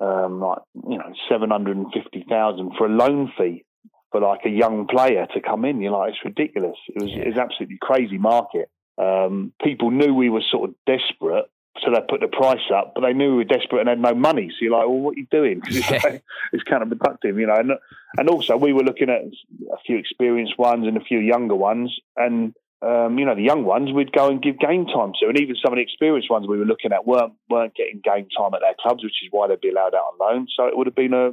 um, 0.00 0.40
like 0.40 0.58
you 0.74 0.98
know 0.98 1.12
seven 1.30 1.50
hundred 1.50 1.76
and 1.76 1.92
fifty 1.92 2.24
thousand 2.28 2.72
for 2.76 2.86
a 2.86 2.90
loan 2.90 3.32
fee 3.36 3.64
for 4.10 4.20
like 4.20 4.40
a 4.44 4.50
young 4.50 4.86
player 4.86 5.26
to 5.34 5.40
come 5.40 5.64
in. 5.64 5.80
You're 5.80 5.92
like, 5.92 6.10
it's 6.10 6.24
ridiculous. 6.24 6.76
It 6.88 7.02
was, 7.02 7.10
yeah. 7.10 7.22
it 7.22 7.26
was 7.28 7.36
absolutely 7.36 7.78
crazy 7.80 8.18
market. 8.18 8.70
Um, 8.98 9.52
people 9.62 9.90
knew 9.90 10.14
we 10.14 10.28
were 10.28 10.42
sort 10.50 10.68
of 10.68 10.74
desperate, 10.86 11.46
so 11.82 11.90
they 11.90 12.00
put 12.08 12.20
the 12.20 12.28
price 12.28 12.58
up, 12.74 12.92
but 12.94 13.02
they 13.02 13.12
knew 13.12 13.30
we 13.30 13.36
were 13.36 13.44
desperate 13.44 13.80
and 13.80 13.88
had 13.88 14.00
no 14.00 14.14
money. 14.14 14.50
So 14.50 14.56
you're 14.60 14.72
like, 14.72 14.86
well, 14.86 14.98
what 14.98 15.16
are 15.16 15.20
you 15.20 15.26
doing? 15.30 15.62
It's, 15.66 15.90
like, 15.90 16.22
it's 16.52 16.64
counterproductive, 16.64 17.38
you 17.38 17.46
know. 17.46 17.56
And, 17.56 17.72
and 18.18 18.28
also, 18.28 18.56
we 18.56 18.72
were 18.72 18.82
looking 18.82 19.08
at 19.08 19.22
a 19.22 19.78
few 19.86 19.96
experienced 19.96 20.58
ones 20.58 20.86
and 20.86 20.96
a 20.96 21.04
few 21.04 21.18
younger 21.18 21.54
ones, 21.54 21.96
and 22.16 22.54
um, 22.82 23.18
you 23.18 23.26
know, 23.26 23.34
the 23.34 23.42
young 23.42 23.64
ones 23.64 23.92
we'd 23.92 24.12
go 24.12 24.30
and 24.30 24.42
give 24.42 24.58
game 24.58 24.86
time 24.86 25.12
to, 25.20 25.28
and 25.28 25.38
even 25.38 25.54
some 25.62 25.72
of 25.72 25.76
the 25.76 25.82
experienced 25.82 26.30
ones 26.30 26.46
we 26.48 26.58
were 26.58 26.64
looking 26.64 26.92
at 26.92 27.06
weren't 27.06 27.34
weren't 27.50 27.74
getting 27.74 28.00
game 28.02 28.26
time 28.36 28.54
at 28.54 28.60
their 28.60 28.74
clubs, 28.80 29.04
which 29.04 29.22
is 29.22 29.28
why 29.30 29.48
they'd 29.48 29.60
be 29.60 29.68
allowed 29.68 29.94
out 29.94 30.12
on 30.12 30.18
loan. 30.18 30.46
So 30.56 30.66
it 30.66 30.76
would 30.76 30.86
have 30.86 30.96
been 30.96 31.12
a 31.12 31.32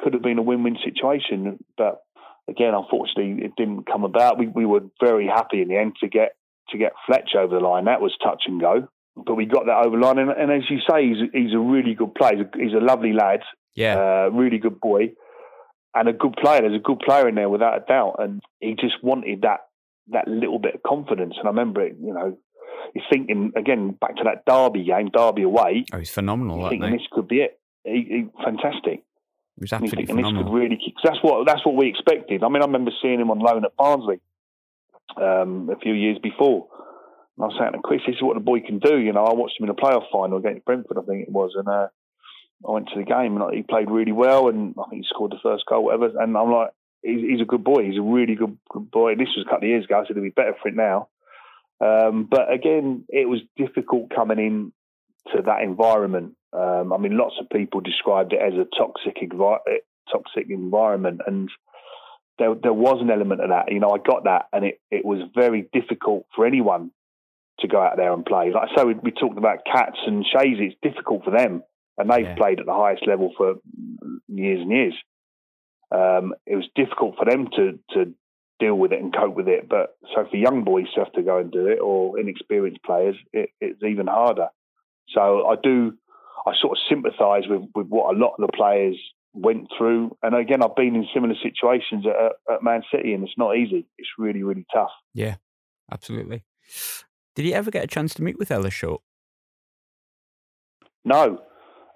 could 0.00 0.14
have 0.14 0.22
been 0.22 0.38
a 0.38 0.42
win 0.42 0.64
win 0.64 0.76
situation, 0.84 1.62
but 1.76 2.02
again, 2.48 2.74
unfortunately, 2.74 3.44
it 3.44 3.52
didn't 3.56 3.86
come 3.86 4.04
about. 4.04 4.38
We 4.38 4.46
we 4.46 4.66
were 4.66 4.80
very 5.00 5.26
happy 5.26 5.62
in 5.62 5.68
the 5.68 5.76
end 5.76 5.96
to 6.00 6.08
get 6.08 6.36
to 6.70 6.78
get 6.78 6.92
Fletch 7.06 7.30
over 7.36 7.58
the 7.58 7.64
line. 7.64 7.84
That 7.84 8.00
was 8.00 8.16
touch 8.22 8.44
and 8.46 8.60
go, 8.60 8.88
but 9.16 9.34
we 9.34 9.46
got 9.46 9.66
that 9.66 9.84
over 9.86 9.96
the 9.96 10.04
line. 10.04 10.18
And, 10.18 10.30
and 10.30 10.50
as 10.52 10.68
you 10.70 10.78
say, 10.88 11.06
he's 11.06 11.30
he's 11.32 11.54
a 11.54 11.58
really 11.58 11.94
good 11.94 12.14
player. 12.14 12.36
He's 12.36 12.46
a, 12.46 12.64
he's 12.64 12.74
a 12.74 12.84
lovely 12.84 13.12
lad. 13.12 13.40
Yeah, 13.74 13.98
uh, 13.98 14.30
really 14.32 14.58
good 14.58 14.80
boy, 14.80 15.12
and 15.94 16.08
a 16.08 16.12
good 16.12 16.36
player. 16.36 16.62
There's 16.62 16.74
a 16.74 16.82
good 16.82 17.00
player 17.00 17.28
in 17.28 17.34
there 17.34 17.48
without 17.48 17.76
a 17.76 17.84
doubt. 17.86 18.16
And 18.18 18.40
he 18.60 18.74
just 18.74 19.02
wanted 19.02 19.42
that 19.42 19.60
that 20.08 20.26
little 20.26 20.58
bit 20.58 20.74
of 20.74 20.82
confidence. 20.82 21.34
And 21.38 21.46
I 21.46 21.50
remember 21.50 21.82
it, 21.82 21.96
you 22.00 22.14
know. 22.14 22.38
He's 22.94 23.02
thinking 23.10 23.52
again 23.56 23.96
back 24.00 24.16
to 24.16 24.24
that 24.24 24.44
Derby 24.46 24.84
game, 24.84 25.10
Derby 25.12 25.42
away. 25.42 25.84
Oh, 25.92 25.98
he's 25.98 26.10
phenomenal! 26.10 26.60
He's 26.60 26.70
thinking 26.70 26.92
this 26.92 27.06
could 27.10 27.28
be 27.28 27.40
it. 27.40 27.60
He, 27.84 28.06
he, 28.08 28.26
fantastic. 28.42 29.04
It 29.58 29.62
was 29.62 29.72
absolutely 29.72 30.06
phenomenal. 30.06 30.52
Really, 30.52 30.76
cause 30.76 31.02
that's 31.02 31.18
what 31.22 31.46
that's 31.46 31.66
what 31.66 31.74
we 31.74 31.88
expected. 31.88 32.44
I 32.44 32.48
mean, 32.48 32.62
I 32.62 32.66
remember 32.66 32.92
seeing 33.02 33.20
him 33.20 33.30
on 33.30 33.40
loan 33.40 33.64
at 33.64 33.76
Barnsley 33.76 34.20
um, 35.16 35.68
a 35.68 35.78
few 35.78 35.94
years 35.94 36.18
before. 36.22 36.68
And 37.36 37.44
I 37.44 37.46
was 37.48 37.56
saying 37.58 37.72
to 37.72 37.80
Chris, 37.82 38.02
"This 38.06 38.16
is 38.16 38.22
what 38.22 38.34
the 38.34 38.40
boy 38.40 38.60
can 38.60 38.78
do." 38.78 38.96
You 38.98 39.12
know, 39.12 39.24
I 39.24 39.34
watched 39.34 39.58
him 39.58 39.64
in 39.64 39.70
a 39.70 39.74
playoff 39.74 40.10
final 40.12 40.38
against 40.38 40.64
Brentford, 40.64 40.96
I 40.96 41.02
think 41.02 41.26
it 41.26 41.32
was, 41.32 41.52
and 41.56 41.66
uh, 41.66 41.88
I 42.66 42.70
went 42.70 42.88
to 42.88 42.98
the 42.98 43.04
game 43.04 43.40
and 43.40 43.54
he 43.54 43.62
played 43.62 43.90
really 43.90 44.12
well, 44.12 44.48
and 44.48 44.74
I 44.78 44.88
think 44.88 45.02
he 45.02 45.08
scored 45.08 45.32
the 45.32 45.42
first 45.42 45.64
goal, 45.66 45.84
whatever. 45.84 46.06
And 46.20 46.36
I'm 46.36 46.52
like, 46.52 46.70
he's, 47.02 47.20
he's 47.20 47.40
a 47.40 47.44
good 47.44 47.64
boy. 47.64 47.84
He's 47.84 47.98
a 47.98 48.02
really 48.02 48.34
good, 48.34 48.56
good 48.70 48.90
boy. 48.90 49.14
This 49.14 49.28
was 49.36 49.44
a 49.46 49.50
couple 49.50 49.66
of 49.66 49.70
years 49.70 49.84
ago, 49.84 50.02
so 50.02 50.10
it'll 50.10 50.22
be 50.22 50.30
better 50.30 50.54
for 50.60 50.68
it 50.68 50.76
now. 50.76 51.08
Um, 51.80 52.26
but 52.30 52.52
again, 52.52 53.04
it 53.08 53.28
was 53.28 53.40
difficult 53.56 54.10
coming 54.14 54.38
in 54.38 54.72
to 55.34 55.42
that 55.42 55.62
environment. 55.62 56.34
Um, 56.52 56.92
I 56.92 56.98
mean, 56.98 57.16
lots 57.16 57.34
of 57.40 57.50
people 57.50 57.80
described 57.80 58.32
it 58.32 58.40
as 58.40 58.54
a 58.54 58.66
toxic, 58.76 59.16
envi- 59.22 59.58
toxic 60.10 60.46
environment, 60.48 61.20
and 61.26 61.50
there 62.38 62.54
there 62.54 62.72
was 62.72 63.00
an 63.00 63.10
element 63.10 63.42
of 63.42 63.50
that. 63.50 63.70
You 63.70 63.80
know, 63.80 63.90
I 63.90 63.98
got 63.98 64.24
that, 64.24 64.46
and 64.52 64.64
it 64.64 64.80
it 64.90 65.04
was 65.04 65.20
very 65.34 65.68
difficult 65.72 66.26
for 66.34 66.46
anyone 66.46 66.90
to 67.60 67.68
go 67.68 67.80
out 67.80 67.96
there 67.96 68.12
and 68.12 68.24
play. 68.24 68.52
Like 68.52 68.70
so, 68.76 68.86
we, 68.86 68.94
we 68.94 69.10
talked 69.10 69.38
about 69.38 69.66
Cats 69.70 69.98
and 70.06 70.24
Shazy. 70.24 70.70
It's 70.70 70.76
difficult 70.82 71.24
for 71.24 71.30
them, 71.30 71.62
and 71.98 72.10
they've 72.10 72.22
yeah. 72.24 72.36
played 72.36 72.60
at 72.60 72.66
the 72.66 72.72
highest 72.72 73.06
level 73.06 73.32
for 73.36 73.56
years 74.28 74.60
and 74.62 74.70
years. 74.70 74.94
Um, 75.90 76.34
it 76.46 76.56
was 76.56 76.68
difficult 76.74 77.16
for 77.16 77.24
them 77.24 77.48
to 77.56 77.78
to 77.94 78.14
deal 78.58 78.74
with 78.74 78.92
it 78.92 79.00
and 79.00 79.14
cope 79.14 79.34
with 79.34 79.48
it. 79.48 79.68
But 79.68 79.96
so 80.14 80.26
for 80.30 80.36
young 80.36 80.64
boys 80.64 80.86
to 80.94 81.00
have 81.04 81.12
to 81.12 81.22
go 81.22 81.38
and 81.38 81.50
do 81.50 81.66
it, 81.66 81.78
or 81.78 82.18
inexperienced 82.18 82.82
players, 82.82 83.16
it, 83.32 83.50
it's 83.60 83.82
even 83.82 84.06
harder. 84.06 84.48
So 85.10 85.46
I 85.46 85.56
do 85.62 85.94
I 86.48 86.60
sort 86.60 86.76
of 86.76 86.82
sympathise 86.88 87.48
with, 87.48 87.62
with 87.74 87.86
what 87.88 88.14
a 88.14 88.18
lot 88.18 88.34
of 88.38 88.46
the 88.46 88.52
players 88.56 88.96
went 89.32 89.68
through. 89.76 90.16
And 90.22 90.34
again, 90.34 90.62
I've 90.62 90.74
been 90.76 90.94
in 90.94 91.06
similar 91.12 91.34
situations 91.42 92.04
at, 92.06 92.54
at 92.54 92.62
Man 92.62 92.82
City, 92.92 93.12
and 93.14 93.24
it's 93.24 93.38
not 93.38 93.56
easy. 93.56 93.86
It's 93.98 94.08
really, 94.18 94.42
really 94.42 94.66
tough. 94.72 94.90
Yeah, 95.14 95.36
absolutely. 95.92 96.44
Did 97.34 97.46
you 97.46 97.52
ever 97.52 97.70
get 97.70 97.84
a 97.84 97.86
chance 97.86 98.14
to 98.14 98.22
meet 98.22 98.38
with 98.38 98.50
Ellis 98.50 98.74
Short? 98.74 99.00
No, 101.04 101.40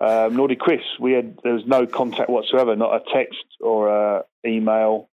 um, 0.01 0.37
nor 0.37 0.49
did 0.49 0.61
Chris. 0.61 0.81
We 1.01 1.12
had 1.12 1.38
there 1.43 1.55
was 1.55 1.67
no 1.67 1.87
contact 1.87 2.31
whatsoever, 2.31 2.77
not 2.77 2.95
a 2.95 3.01
text 3.12 3.45
or 3.61 3.88
a 3.88 4.25
email 4.47 5.11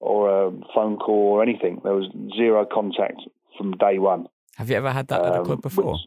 or 0.00 0.46
a 0.46 0.50
phone 0.74 0.96
call 0.96 1.32
or 1.32 1.42
anything. 1.42 1.80
There 1.82 1.94
was 1.94 2.06
zero 2.36 2.64
contact 2.64 3.20
from 3.56 3.72
day 3.72 3.98
one. 3.98 4.26
Have 4.56 4.70
you 4.70 4.76
ever 4.76 4.92
had 4.92 5.08
that 5.08 5.24
at 5.24 5.40
a 5.40 5.44
club 5.44 5.58
um, 5.58 5.60
before? 5.60 5.98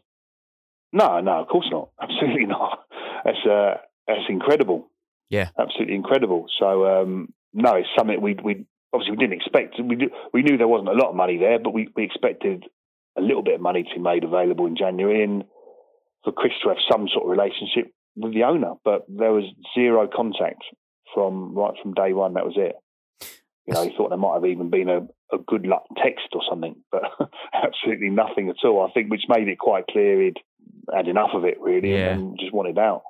No, 0.92 1.20
no, 1.20 1.40
of 1.40 1.48
course 1.48 1.68
not. 1.70 1.90
Absolutely 2.00 2.46
not. 2.46 2.84
That's 3.24 3.46
uh, 3.46 3.74
that's 4.06 4.28
incredible. 4.28 4.88
Yeah, 5.30 5.48
absolutely 5.58 5.94
incredible. 5.94 6.46
So 6.58 6.84
um, 6.84 7.32
no, 7.54 7.76
it's 7.76 7.88
something 7.96 8.20
we 8.20 8.34
we 8.34 8.66
obviously 8.92 9.12
we 9.12 9.16
didn't 9.16 9.40
expect. 9.40 9.76
We 9.82 9.96
do, 9.96 10.10
we 10.32 10.42
knew 10.42 10.58
there 10.58 10.68
wasn't 10.68 10.90
a 10.90 10.92
lot 10.92 11.08
of 11.08 11.16
money 11.16 11.38
there, 11.38 11.58
but 11.58 11.72
we, 11.72 11.88
we 11.96 12.04
expected 12.04 12.64
a 13.16 13.22
little 13.22 13.42
bit 13.42 13.54
of 13.54 13.60
money 13.60 13.82
to 13.82 13.94
be 13.94 14.00
made 14.00 14.24
available 14.24 14.66
in 14.66 14.76
January 14.76 15.22
and 15.22 15.44
for 16.24 16.32
Chris 16.32 16.52
to 16.62 16.68
have 16.68 16.78
some 16.90 17.08
sort 17.08 17.24
of 17.24 17.30
relationship 17.30 17.92
with 18.16 18.34
the 18.34 18.44
owner. 18.44 18.74
But 18.84 19.06
there 19.08 19.32
was 19.32 19.44
zero 19.74 20.08
contact 20.14 20.62
from 21.14 21.54
right 21.54 21.74
from 21.82 21.94
day 21.94 22.12
one. 22.12 22.34
That 22.34 22.44
was 22.44 22.56
it. 22.56 22.74
You 23.66 23.74
know, 23.74 23.84
he 23.84 23.94
thought 23.96 24.08
there 24.08 24.18
might 24.18 24.34
have 24.34 24.44
even 24.44 24.70
been 24.70 24.88
a, 24.88 25.06
a 25.34 25.38
good 25.46 25.66
luck 25.66 25.84
text 26.02 26.28
or 26.32 26.42
something, 26.48 26.76
but 26.90 27.02
absolutely 27.54 28.10
nothing 28.10 28.48
at 28.48 28.66
all. 28.66 28.86
I 28.86 28.92
think 28.92 29.10
which 29.10 29.22
made 29.28 29.48
it 29.48 29.58
quite 29.58 29.86
clear 29.86 30.20
he'd 30.20 30.38
had 30.94 31.08
enough 31.08 31.30
of 31.34 31.44
it 31.44 31.60
really 31.60 31.92
yeah. 31.92 32.10
and 32.10 32.38
just 32.38 32.52
wanted 32.52 32.78
out. 32.78 33.02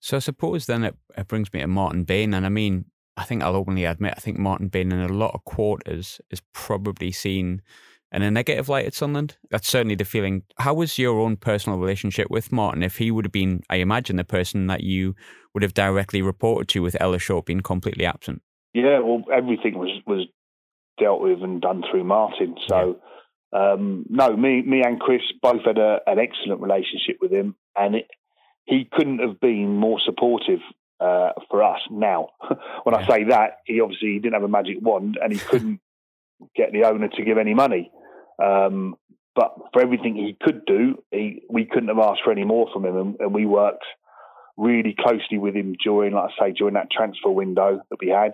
So 0.00 0.16
I 0.16 0.20
suppose 0.20 0.66
then 0.66 0.84
it, 0.84 0.96
it 1.16 1.28
brings 1.28 1.52
me 1.52 1.60
to 1.60 1.66
Martin 1.66 2.04
Bain, 2.04 2.34
and 2.34 2.44
I 2.44 2.48
mean, 2.48 2.86
I 3.16 3.24
think 3.24 3.42
I'll 3.42 3.56
openly 3.56 3.84
admit, 3.84 4.14
I 4.16 4.20
think 4.20 4.38
Martin 4.38 4.68
Bain 4.68 4.90
in 4.90 5.00
a 5.00 5.12
lot 5.12 5.34
of 5.34 5.44
quarters 5.44 6.20
is 6.30 6.42
probably 6.52 7.12
seen 7.12 7.62
in 8.10 8.22
a 8.22 8.30
negative 8.30 8.68
light 8.68 8.86
at 8.86 8.94
Sunderland. 8.94 9.36
That's 9.50 9.68
certainly 9.68 9.94
the 9.94 10.04
feeling. 10.04 10.42
How 10.58 10.74
was 10.74 10.98
your 10.98 11.20
own 11.20 11.36
personal 11.36 11.78
relationship 11.78 12.28
with 12.30 12.52
Martin? 12.52 12.82
If 12.82 12.98
he 12.98 13.10
would 13.10 13.24
have 13.24 13.32
been, 13.32 13.62
I 13.70 13.76
imagine, 13.76 14.16
the 14.16 14.24
person 14.24 14.66
that 14.66 14.82
you 14.82 15.14
would 15.54 15.62
have 15.62 15.74
directly 15.74 16.20
reported 16.20 16.68
to 16.68 16.82
with 16.82 17.00
Ellis 17.00 17.22
Short 17.22 17.46
being 17.46 17.60
completely 17.60 18.04
absent. 18.04 18.42
Yeah, 18.74 19.00
well, 19.00 19.24
everything 19.32 19.78
was 19.78 20.00
was 20.06 20.26
dealt 20.98 21.20
with 21.20 21.42
and 21.42 21.60
done 21.60 21.82
through 21.90 22.04
Martin. 22.04 22.56
So 22.68 22.98
um, 23.52 24.06
no, 24.08 24.34
me, 24.36 24.62
me 24.62 24.82
and 24.82 24.98
Chris 24.98 25.20
both 25.42 25.64
had 25.64 25.78
a, 25.78 25.98
an 26.06 26.18
excellent 26.18 26.60
relationship 26.60 27.18
with 27.20 27.32
him, 27.32 27.54
and 27.76 27.96
it, 27.96 28.06
he 28.64 28.88
couldn't 28.90 29.18
have 29.18 29.40
been 29.40 29.76
more 29.76 30.00
supportive 30.04 30.60
uh, 31.00 31.30
for 31.50 31.62
us. 31.62 31.80
Now, 31.90 32.30
when. 32.84 32.94
I 32.94 33.06
say 33.06 33.24
that, 33.24 33.58
he 33.66 33.80
obviously 33.80 34.18
didn't 34.18 34.34
have 34.34 34.44
a 34.44 34.48
magic 34.48 34.76
wand, 34.80 35.18
and 35.22 35.32
he 35.32 35.38
couldn't 35.50 35.80
get 36.56 36.72
the 36.72 36.84
owner 36.84 37.08
to 37.08 37.24
give 37.24 37.38
any 37.38 37.54
money. 37.54 37.90
Um, 38.42 38.96
but 39.34 39.54
for 39.72 39.82
everything 39.82 40.14
he 40.14 40.36
could 40.40 40.64
do, 40.66 41.02
he, 41.10 41.42
we 41.48 41.64
couldn't 41.64 41.88
have 41.88 41.98
asked 41.98 42.20
for 42.24 42.32
any 42.32 42.44
more 42.44 42.68
from 42.72 42.84
him, 42.84 42.96
and, 42.96 43.16
and 43.20 43.34
we 43.34 43.46
worked 43.46 43.84
really 44.56 44.94
closely 44.98 45.38
with 45.38 45.54
him 45.54 45.74
during, 45.82 46.14
like 46.14 46.30
I 46.38 46.46
say, 46.46 46.52
during 46.52 46.74
that 46.74 46.90
transfer 46.90 47.30
window 47.30 47.80
that 47.90 47.98
we 48.00 48.08
had. 48.08 48.32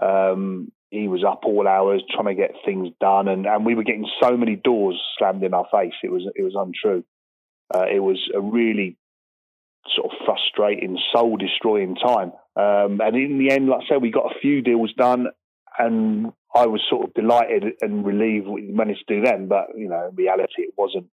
Um, 0.00 0.72
he 0.92 1.08
was 1.08 1.24
up 1.24 1.40
all 1.44 1.66
hours 1.66 2.02
trying 2.10 2.26
to 2.26 2.34
get 2.34 2.54
things 2.66 2.90
done, 3.00 3.26
and, 3.26 3.46
and 3.46 3.64
we 3.64 3.74
were 3.74 3.82
getting 3.82 4.06
so 4.22 4.36
many 4.36 4.56
doors 4.56 5.00
slammed 5.18 5.42
in 5.42 5.54
our 5.54 5.66
face. 5.72 5.94
It 6.04 6.12
was 6.12 6.28
it 6.34 6.42
was 6.42 6.54
untrue. 6.54 7.02
Uh, 7.74 7.86
it 7.90 8.00
was 8.00 8.18
a 8.34 8.40
really 8.40 8.98
sort 9.96 10.12
of 10.12 10.18
frustrating, 10.26 10.98
soul 11.10 11.38
destroying 11.38 11.96
time. 11.96 12.32
Um, 12.56 13.00
and 13.00 13.16
in 13.16 13.38
the 13.38 13.50
end, 13.50 13.68
like 13.68 13.80
I 13.84 13.88
said, 13.88 14.02
we 14.02 14.10
got 14.10 14.36
a 14.36 14.38
few 14.40 14.60
deals 14.60 14.92
done, 14.92 15.28
and 15.78 16.30
I 16.54 16.66
was 16.66 16.82
sort 16.90 17.08
of 17.08 17.14
delighted 17.14 17.64
and 17.80 18.04
relieved 18.04 18.46
we 18.46 18.60
managed 18.70 19.08
to 19.08 19.16
do 19.16 19.24
them. 19.24 19.48
But 19.48 19.68
you 19.74 19.88
know, 19.88 20.08
in 20.10 20.14
reality, 20.14 20.60
it 20.60 20.74
wasn't 20.76 21.06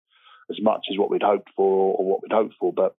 as 0.52 0.58
much 0.62 0.88
as 0.92 0.98
what 0.98 1.10
we'd 1.10 1.24
hoped 1.24 1.52
for 1.56 1.96
or 1.96 2.06
what 2.06 2.22
we'd 2.22 2.34
hoped 2.34 2.56
for. 2.60 2.74
But 2.74 2.96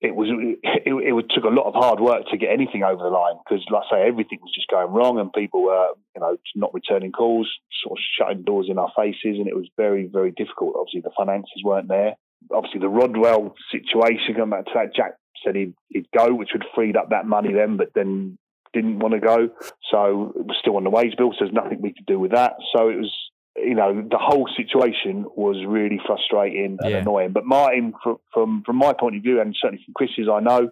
it 0.00 0.14
was 0.14 0.28
it, 0.30 0.58
it, 0.84 1.26
took 1.34 1.44
a 1.44 1.54
lot 1.54 1.66
of 1.66 1.74
hard 1.74 2.00
work 2.00 2.28
to 2.30 2.36
get 2.36 2.50
anything 2.50 2.82
over 2.82 3.02
the 3.02 3.08
line 3.08 3.36
because, 3.42 3.64
like 3.70 3.84
I 3.90 3.96
say, 3.96 4.08
everything 4.08 4.38
was 4.42 4.52
just 4.54 4.68
going 4.68 4.92
wrong 4.92 5.18
and 5.18 5.32
people 5.32 5.62
were, 5.64 5.88
you 6.14 6.20
know, 6.20 6.36
not 6.54 6.74
returning 6.74 7.12
calls, 7.12 7.48
sort 7.82 7.98
of 7.98 8.04
shutting 8.18 8.42
doors 8.42 8.66
in 8.68 8.78
our 8.78 8.92
faces, 8.94 9.38
and 9.38 9.48
it 9.48 9.56
was 9.56 9.68
very, 9.76 10.06
very 10.06 10.32
difficult. 10.32 10.76
Obviously, 10.78 11.00
the 11.00 11.16
finances 11.16 11.62
weren't 11.64 11.88
there. 11.88 12.14
Obviously, 12.52 12.80
the 12.80 12.88
Rodwell 12.88 13.54
situation, 13.72 14.36
going 14.36 14.50
back 14.50 14.66
to 14.66 14.72
that, 14.74 14.94
Jack 14.94 15.16
said 15.44 15.56
he'd, 15.56 15.74
he'd 15.88 16.08
go, 16.16 16.34
which 16.34 16.50
would 16.52 16.64
freed 16.74 16.96
up 16.96 17.10
that 17.10 17.26
money 17.26 17.52
then, 17.52 17.78
but 17.78 17.88
then 17.94 18.38
didn't 18.74 18.98
want 18.98 19.14
to 19.14 19.20
go. 19.20 19.48
So 19.90 20.34
it 20.36 20.46
was 20.46 20.56
still 20.60 20.76
on 20.76 20.84
the 20.84 20.90
wage 20.90 21.16
bill, 21.16 21.32
so 21.32 21.38
there's 21.40 21.54
nothing 21.54 21.80
we 21.80 21.94
could 21.94 22.06
do 22.06 22.18
with 22.18 22.32
that. 22.32 22.56
So 22.76 22.90
it 22.90 22.96
was 22.96 23.12
you 23.58 23.74
know, 23.74 24.06
the 24.08 24.18
whole 24.18 24.48
situation 24.56 25.24
was 25.34 25.56
really 25.66 26.00
frustrating 26.06 26.78
and 26.80 26.90
yeah. 26.90 26.98
annoying. 26.98 27.32
But 27.32 27.44
Martin, 27.44 27.94
from, 28.02 28.18
from, 28.32 28.62
from 28.64 28.76
my 28.76 28.92
point 28.92 29.16
of 29.16 29.22
view, 29.22 29.40
and 29.40 29.54
certainly 29.60 29.84
from 29.84 29.94
Chris's, 29.94 30.28
I 30.30 30.40
know, 30.40 30.70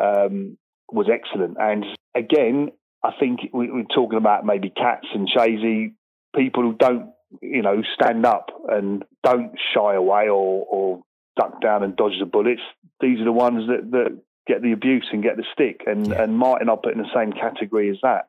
um, 0.00 0.58
was 0.90 1.08
excellent. 1.12 1.56
And 1.58 1.84
again, 2.14 2.70
I 3.04 3.10
think 3.18 3.40
we, 3.52 3.68
are 3.68 3.84
talking 3.94 4.18
about 4.18 4.44
maybe 4.44 4.70
Cats 4.70 5.06
and 5.14 5.28
Shazy, 5.28 5.94
people 6.34 6.62
who 6.62 6.74
don't, 6.74 7.10
you 7.42 7.62
know, 7.62 7.82
stand 7.94 8.26
up 8.26 8.50
and 8.68 9.04
don't 9.22 9.52
shy 9.74 9.94
away 9.94 10.28
or, 10.28 10.66
or 10.68 11.02
duck 11.38 11.60
down 11.60 11.82
and 11.82 11.96
dodge 11.96 12.18
the 12.18 12.26
bullets. 12.26 12.62
These 13.00 13.20
are 13.20 13.24
the 13.24 13.32
ones 13.32 13.68
that, 13.68 13.90
that 13.90 14.20
get 14.46 14.62
the 14.62 14.72
abuse 14.72 15.06
and 15.12 15.22
get 15.22 15.36
the 15.36 15.44
stick. 15.52 15.82
And 15.86 16.06
Yeah. 16.08 16.22
and 16.22 16.38
Martin, 16.38 16.68
I 16.68 16.76
put 16.76 16.94
in 16.94 17.02
the 17.02 17.14
same 17.14 17.32
category 17.32 17.90
as 17.90 17.98
that. 18.02 18.28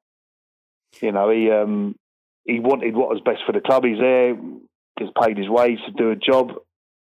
You 1.02 1.12
know, 1.12 1.30
he 1.30 1.52
um, 1.52 1.96
he 2.48 2.60
wanted 2.60 2.96
what 2.96 3.10
was 3.10 3.22
best 3.24 3.42
for 3.46 3.52
the 3.52 3.62
club. 3.62 3.84
He's 3.84 4.00
there, 4.00 4.36
he's 4.98 5.10
paid 5.22 5.38
his 5.38 5.50
wage 5.50 5.80
to 5.86 5.92
do 5.92 6.12
a 6.12 6.16
job, 6.16 6.54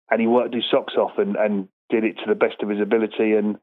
and 0.09 0.21
he 0.21 0.27
worked 0.27 0.55
his 0.55 0.63
socks 0.71 0.93
off 0.97 1.17
and, 1.17 1.35
and 1.35 1.67
did 1.89 2.03
it 2.03 2.15
to 2.15 2.25
the 2.27 2.35
best 2.35 2.55
of 2.63 2.69
his 2.69 2.81
ability 2.81 3.33
and 3.33 3.57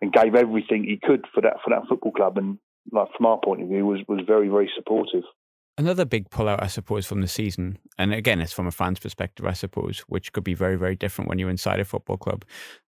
and 0.00 0.12
gave 0.12 0.34
everything 0.34 0.84
he 0.84 0.98
could 1.02 1.24
for 1.34 1.40
that 1.42 1.58
for 1.62 1.70
that 1.70 1.88
football 1.88 2.12
club. 2.12 2.38
And 2.38 2.58
like 2.90 3.08
from 3.16 3.26
our 3.26 3.38
point 3.44 3.62
of 3.62 3.68
view, 3.68 3.86
was 3.86 4.00
was 4.08 4.20
very 4.26 4.48
very 4.48 4.70
supportive. 4.74 5.24
Another 5.76 6.04
big 6.04 6.28
pullout, 6.30 6.60
I 6.60 6.66
suppose, 6.66 7.06
from 7.06 7.20
the 7.20 7.28
season, 7.28 7.78
and 7.98 8.12
again, 8.12 8.40
it's 8.40 8.52
from 8.52 8.66
a 8.66 8.72
fan's 8.72 8.98
perspective, 8.98 9.46
I 9.46 9.52
suppose, 9.52 10.00
which 10.08 10.32
could 10.32 10.42
be 10.42 10.54
very, 10.54 10.74
very 10.74 10.96
different 10.96 11.28
when 11.28 11.38
you're 11.38 11.50
inside 11.50 11.78
a 11.78 11.84
football 11.84 12.16
club. 12.16 12.44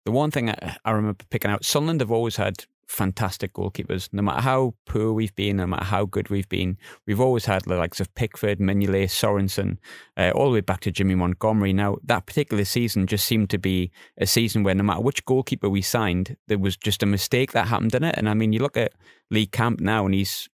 The 0.05 0.11
one 0.11 0.31
thing 0.31 0.49
I, 0.49 0.75
I 0.83 0.89
remember 0.89 1.23
picking 1.29 1.51
out, 1.51 1.63
Sunderland 1.63 2.01
have 2.01 2.11
always 2.11 2.37
had 2.37 2.65
fantastic 2.89 3.53
goalkeepers. 3.53 4.09
No 4.11 4.23
matter 4.23 4.41
how 4.41 4.73
poor 4.85 5.13
we've 5.13 5.35
been, 5.35 5.57
no 5.57 5.67
matter 5.67 5.85
how 5.85 6.05
good 6.05 6.29
we've 6.29 6.49
been, 6.49 6.77
we've 7.05 7.19
always 7.19 7.45
had 7.45 7.63
the 7.63 7.75
likes 7.75 7.99
of 7.99 8.13
Pickford, 8.15 8.59
Mignolet, 8.59 9.09
Sorensen, 9.09 9.77
uh, 10.17 10.31
all 10.33 10.47
the 10.47 10.55
way 10.55 10.61
back 10.61 10.81
to 10.81 10.91
Jimmy 10.91 11.15
Montgomery. 11.15 11.71
Now, 11.71 11.97
that 12.03 12.25
particular 12.25 12.65
season 12.65 13.05
just 13.05 13.25
seemed 13.25 13.51
to 13.51 13.59
be 13.59 13.91
a 14.17 14.25
season 14.25 14.63
where 14.63 14.73
no 14.73 14.83
matter 14.83 15.01
which 15.01 15.23
goalkeeper 15.25 15.69
we 15.69 15.83
signed, 15.83 16.35
there 16.47 16.57
was 16.57 16.75
just 16.75 17.03
a 17.03 17.05
mistake 17.05 17.51
that 17.51 17.67
happened 17.67 17.93
in 17.93 18.03
it. 18.03 18.15
And 18.17 18.27
I 18.27 18.33
mean, 18.33 18.53
you 18.53 18.59
look 18.59 18.75
at 18.75 18.93
Lee 19.29 19.45
Camp 19.45 19.79
now, 19.79 20.05
and 20.05 20.15
he's 20.15 20.49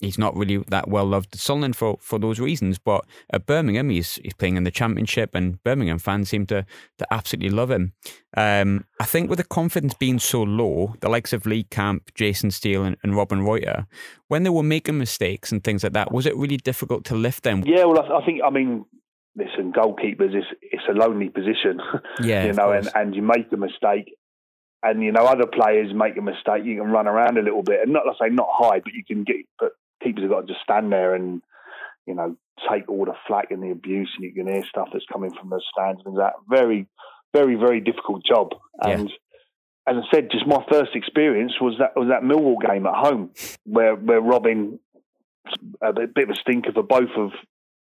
he's 0.00 0.18
not 0.18 0.34
really 0.34 0.58
that 0.68 0.88
well 0.88 1.04
loved 1.04 1.34
at 1.34 1.40
Sunderland 1.40 1.76
for, 1.76 1.98
for 2.00 2.18
those 2.18 2.40
reasons. 2.40 2.78
But 2.78 3.04
at 3.32 3.46
Birmingham, 3.46 3.90
he's 3.90 4.16
he's 4.16 4.34
playing 4.34 4.56
in 4.56 4.64
the 4.64 4.70
Championship, 4.70 5.34
and 5.34 5.62
Birmingham 5.62 5.98
fans 5.98 6.30
seem 6.30 6.46
to 6.46 6.66
to 6.98 7.06
absolutely 7.12 7.50
love 7.50 7.70
him. 7.70 7.92
Um, 8.36 8.86
I 8.98 9.04
think 9.04 9.28
with 9.28 9.38
the 9.38 9.44
confidence 9.44 9.94
being 9.94 10.18
so 10.18 10.42
low, 10.42 10.94
the 11.00 11.08
likes 11.08 11.32
of 11.32 11.46
Lee 11.46 11.64
Camp, 11.64 12.10
Jason 12.14 12.50
Steele, 12.50 12.84
and, 12.84 12.96
and 13.02 13.14
Robbin 13.14 13.44
Ruiter, 13.44 13.86
when 14.28 14.42
they 14.42 14.50
were 14.50 14.62
making 14.62 14.98
mistakes 14.98 15.52
and 15.52 15.62
things 15.62 15.82
like 15.82 15.92
that, 15.92 16.12
was 16.12 16.26
it 16.26 16.36
really 16.36 16.56
difficult 16.56 17.04
to 17.06 17.14
lift 17.14 17.42
them? 17.42 17.62
Yeah, 17.66 17.84
well, 17.84 18.00
I, 18.00 18.18
I 18.18 18.24
think 18.24 18.40
I 18.44 18.50
mean, 18.50 18.84
listen, 19.36 19.72
goalkeepers 19.72 20.36
is 20.36 20.44
it's 20.62 20.84
a 20.88 20.92
lonely 20.92 21.28
position. 21.28 21.80
Yeah, 22.22 22.46
you 22.46 22.52
know, 22.52 22.72
and, 22.72 22.88
and 22.94 23.14
you 23.14 23.22
make 23.22 23.52
a 23.52 23.56
mistake, 23.56 24.14
and 24.82 25.02
you 25.02 25.12
know 25.12 25.24
other 25.24 25.46
players 25.46 25.92
make 25.94 26.16
a 26.16 26.22
mistake, 26.22 26.64
you 26.64 26.80
can 26.80 26.90
run 26.90 27.06
around 27.06 27.38
a 27.38 27.42
little 27.42 27.62
bit, 27.62 27.80
and 27.82 27.92
not 27.92 28.02
I 28.06 28.28
say 28.28 28.34
not 28.34 28.48
hide, 28.50 28.82
but 28.84 28.92
you 28.92 29.04
can 29.04 29.24
get. 29.24 29.36
But 29.58 29.72
keepers 30.02 30.22
have 30.22 30.30
got 30.30 30.40
to 30.42 30.46
just 30.46 30.62
stand 30.62 30.92
there 30.92 31.14
and 31.14 31.42
you 32.06 32.14
know 32.14 32.36
take 32.70 32.88
all 32.88 33.04
the 33.04 33.14
flack 33.26 33.50
and 33.50 33.62
the 33.62 33.70
abuse, 33.70 34.10
and 34.16 34.24
you 34.24 34.32
can 34.34 34.52
hear 34.52 34.64
stuff 34.68 34.88
that's 34.92 35.04
coming 35.12 35.32
from 35.32 35.50
the 35.50 35.62
stands 35.72 36.02
and 36.04 36.18
that. 36.18 36.34
Very, 36.48 36.86
very, 37.34 37.54
very 37.54 37.80
difficult 37.80 38.24
job. 38.24 38.50
Yeah. 38.84 38.90
And 38.98 39.12
as 39.86 39.96
I 39.96 40.14
said, 40.14 40.28
just 40.30 40.46
my 40.46 40.64
first 40.70 40.94
experience 40.94 41.54
was 41.60 41.76
that 41.78 41.96
was 41.96 42.08
that 42.08 42.22
Millwall 42.22 42.56
game 42.60 42.86
at 42.86 42.94
home, 42.94 43.30
where 43.64 43.94
where 43.94 44.20
Robbin 44.20 44.78
a 45.80 45.92
bit 45.92 46.28
of 46.28 46.30
a 46.30 46.34
stinker 46.40 46.72
for 46.72 46.82
both 46.82 47.10
of 47.16 47.30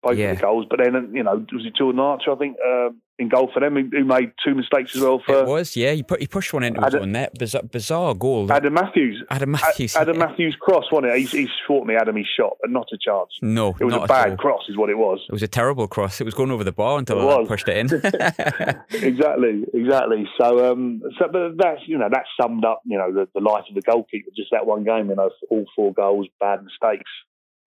both 0.03 0.18
Yeah. 0.18 0.32
of 0.32 0.38
the 0.38 0.41
goals. 0.41 0.65
But 0.70 0.80
then 0.84 1.11
you 1.13 1.24
know 1.24 1.36
was 1.51 1.65
it 1.65 1.74
two 1.78 1.86
Jordan 1.86 1.99
Archer? 1.99 2.32
I 2.32 2.36
think 2.36 2.57
uh, 2.65 2.89
in 3.20 3.30
goal 3.30 3.49
for 3.53 3.59
them, 3.59 3.74
who, 3.76 3.89
who 3.91 4.05
made 4.05 4.32
two 4.43 4.53
mistakes 4.53 4.95
as 4.95 5.01
well 5.01 5.15
It 5.15 5.26
for 5.26 5.45
was, 5.45 5.76
yeah. 5.76 5.91
He 5.93 6.03
put 6.03 6.20
he 6.20 6.28
pushed 6.28 6.53
one 6.53 6.63
into 6.63 6.80
his 6.80 6.93
Adam- 6.93 7.03
own 7.03 7.11
net. 7.13 7.34
Bizarre, 7.38 7.63
bizarre 7.63 8.13
goal. 8.13 8.51
Adam 8.51 8.74
Matthews. 8.74 9.24
Adam 9.32 9.51
Matthews. 9.51 9.95
Adam 9.95 10.18
yeah. 10.20 10.26
Matthews 10.28 10.55
cross, 10.59 10.86
wasn't 10.91 11.11
it? 11.13 11.20
He's, 11.20 11.32
he's 11.32 11.49
fought 11.68 11.88
me, 11.88 11.95
Adam. 11.95 12.15
He 12.15 12.24
shot, 12.38 12.57
but 12.61 12.70
not 12.70 12.88
a 12.93 12.97
chance. 12.97 13.32
No, 13.41 13.76
It 13.80 13.84
was 13.86 13.93
not 13.93 14.03
a 14.03 14.07
bad 14.07 14.30
all. 14.32 14.38
cross, 14.38 14.63
is 14.70 14.78
what 14.78 14.89
it 14.89 14.97
was. 14.97 15.20
It 15.28 15.32
was 15.34 15.43
a 15.43 15.47
terrible 15.47 15.88
cross. 15.88 16.22
It 16.22 16.26
was 16.26 16.34
going 16.34 16.51
over 16.51 16.63
the 16.63 16.72
bar 16.72 16.99
until 16.99 17.28
I 17.28 17.45
pushed 17.45 17.68
it 17.68 17.78
in. 17.78 17.88
exactly, 18.91 19.63
exactly. 19.74 20.28
So, 20.39 20.72
um, 20.72 21.01
so 21.18 21.28
but 21.32 21.57
that's 21.57 21.82
you 21.88 21.97
know 21.97 22.09
that 22.11 22.24
summed 22.39 22.65
up 22.65 22.82
you 22.86 22.97
know 22.97 23.11
the, 23.13 23.28
the 23.34 23.41
life 23.41 23.63
of 23.70 23.76
the 23.76 23.82
goalkeeper. 23.82 24.30
Just 24.36 24.49
that 24.51 24.65
one 24.65 24.84
game, 24.84 25.09
you 25.09 25.15
know, 25.15 25.30
all 25.49 25.65
four 25.76 25.93
goals, 25.93 26.28
bad 26.39 26.63
mistakes 26.63 27.09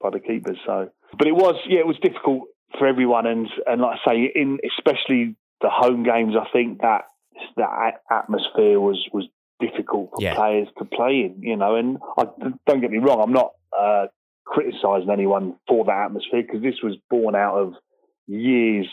by 0.01 0.11
the 0.11 0.21
keepers. 0.21 0.59
So, 0.67 0.91
but 1.19 1.27
it 1.27 1.33
was 1.35 1.57
yeah, 1.69 1.81
it 1.81 1.87
was 1.87 1.97
difficult 2.03 2.45
for 2.79 2.87
everyone, 2.87 3.27
and 3.27 3.49
and 3.67 3.81
like 3.81 3.99
I 4.07 4.11
say, 4.13 4.33
in 4.35 4.59
especially 4.77 5.37
the 5.61 5.71
home 5.71 6.03
games, 6.05 6.35
I 6.41 6.49
think 6.53 6.81
that 6.83 7.05
that 7.57 8.01
atmosphere 8.11 8.81
was 8.81 9.07
was 9.13 9.27
difficult 9.61 10.11
for 10.15 10.23
Yeah. 10.23 10.35
players 10.35 10.69
to 10.79 10.85
play 10.85 11.23
in. 11.25 11.43
You 11.43 11.57
know, 11.57 11.77
and 11.77 11.99
I, 12.19 12.25
don't 12.67 12.81
get 12.81 12.91
me 12.91 12.99
wrong, 12.99 13.21
I'm 13.23 13.33
not 13.33 13.53
uh, 13.79 14.07
criticising 14.47 15.11
anyone 15.11 15.57
for 15.69 15.85
that 15.85 16.07
atmosphere 16.07 16.43
because 16.43 16.63
this 16.63 16.83
was 16.83 16.97
born 17.09 17.35
out 17.35 17.57
of 17.57 17.75
years 18.27 18.87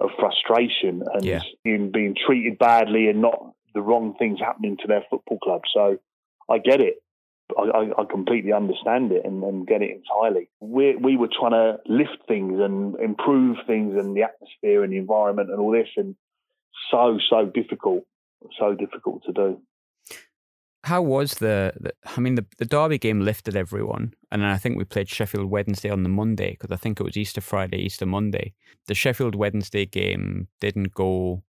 of 0.00 0.10
frustration 0.18 1.02
and 1.14 1.24
Yeah. 1.24 1.40
in 1.64 1.90
being 1.90 2.14
treated 2.14 2.58
badly 2.58 3.08
and 3.08 3.22
not 3.22 3.52
the 3.74 3.80
wrong 3.80 4.14
things 4.18 4.38
happening 4.40 4.76
to 4.78 4.86
their 4.86 5.04
football 5.08 5.38
club. 5.38 5.62
So 5.72 5.98
I 6.50 6.58
get 6.58 6.80
it. 6.80 6.96
I, 7.56 7.90
I, 7.98 8.04
completely 8.10 8.52
understand 8.52 9.12
it 9.12 9.24
and, 9.24 9.42
and 9.44 9.66
get 9.66 9.80
it 9.82 9.90
entirely. 9.90 10.48
We 10.60 10.96
we 10.96 11.16
were 11.16 11.28
trying 11.28 11.52
to 11.52 11.78
lift 11.86 12.26
things 12.26 12.60
and 12.60 12.96
improve 12.96 13.58
things 13.66 13.94
and 13.96 14.16
the 14.16 14.22
atmosphere 14.22 14.82
and 14.82 14.92
the 14.92 14.98
environment 14.98 15.50
and 15.50 15.60
all 15.60 15.70
this, 15.70 15.88
and 15.96 16.16
so 16.90 17.18
so 17.30 17.46
difficult, 17.46 18.04
so 18.58 18.74
difficult 18.74 19.22
to 19.26 19.32
do. 19.32 19.60
How 20.84 21.02
was 21.02 21.34
the, 21.34 21.72
the? 21.80 21.92
I 22.16 22.20
mean, 22.20 22.36
the 22.36 22.46
the 22.58 22.64
Derby 22.64 22.98
game 22.98 23.20
lifted 23.20 23.56
everyone, 23.56 24.14
and 24.30 24.44
I 24.44 24.56
think 24.56 24.76
we 24.76 24.84
played 24.84 25.08
Sheffield 25.08 25.50
Wednesday 25.50 25.90
on 25.90 26.02
the 26.02 26.08
Monday 26.08 26.52
because 26.52 26.70
I 26.70 26.76
think 26.76 27.00
it 27.00 27.04
was 27.04 27.16
Easter 27.16 27.40
Friday, 27.40 27.78
Easter 27.78 28.06
Monday. 28.06 28.54
The 28.86 28.94
Sheffield 28.94 29.34
Wednesday 29.34 29.86
game 29.86 30.48
didn't 30.60 30.94
go. 30.94 31.42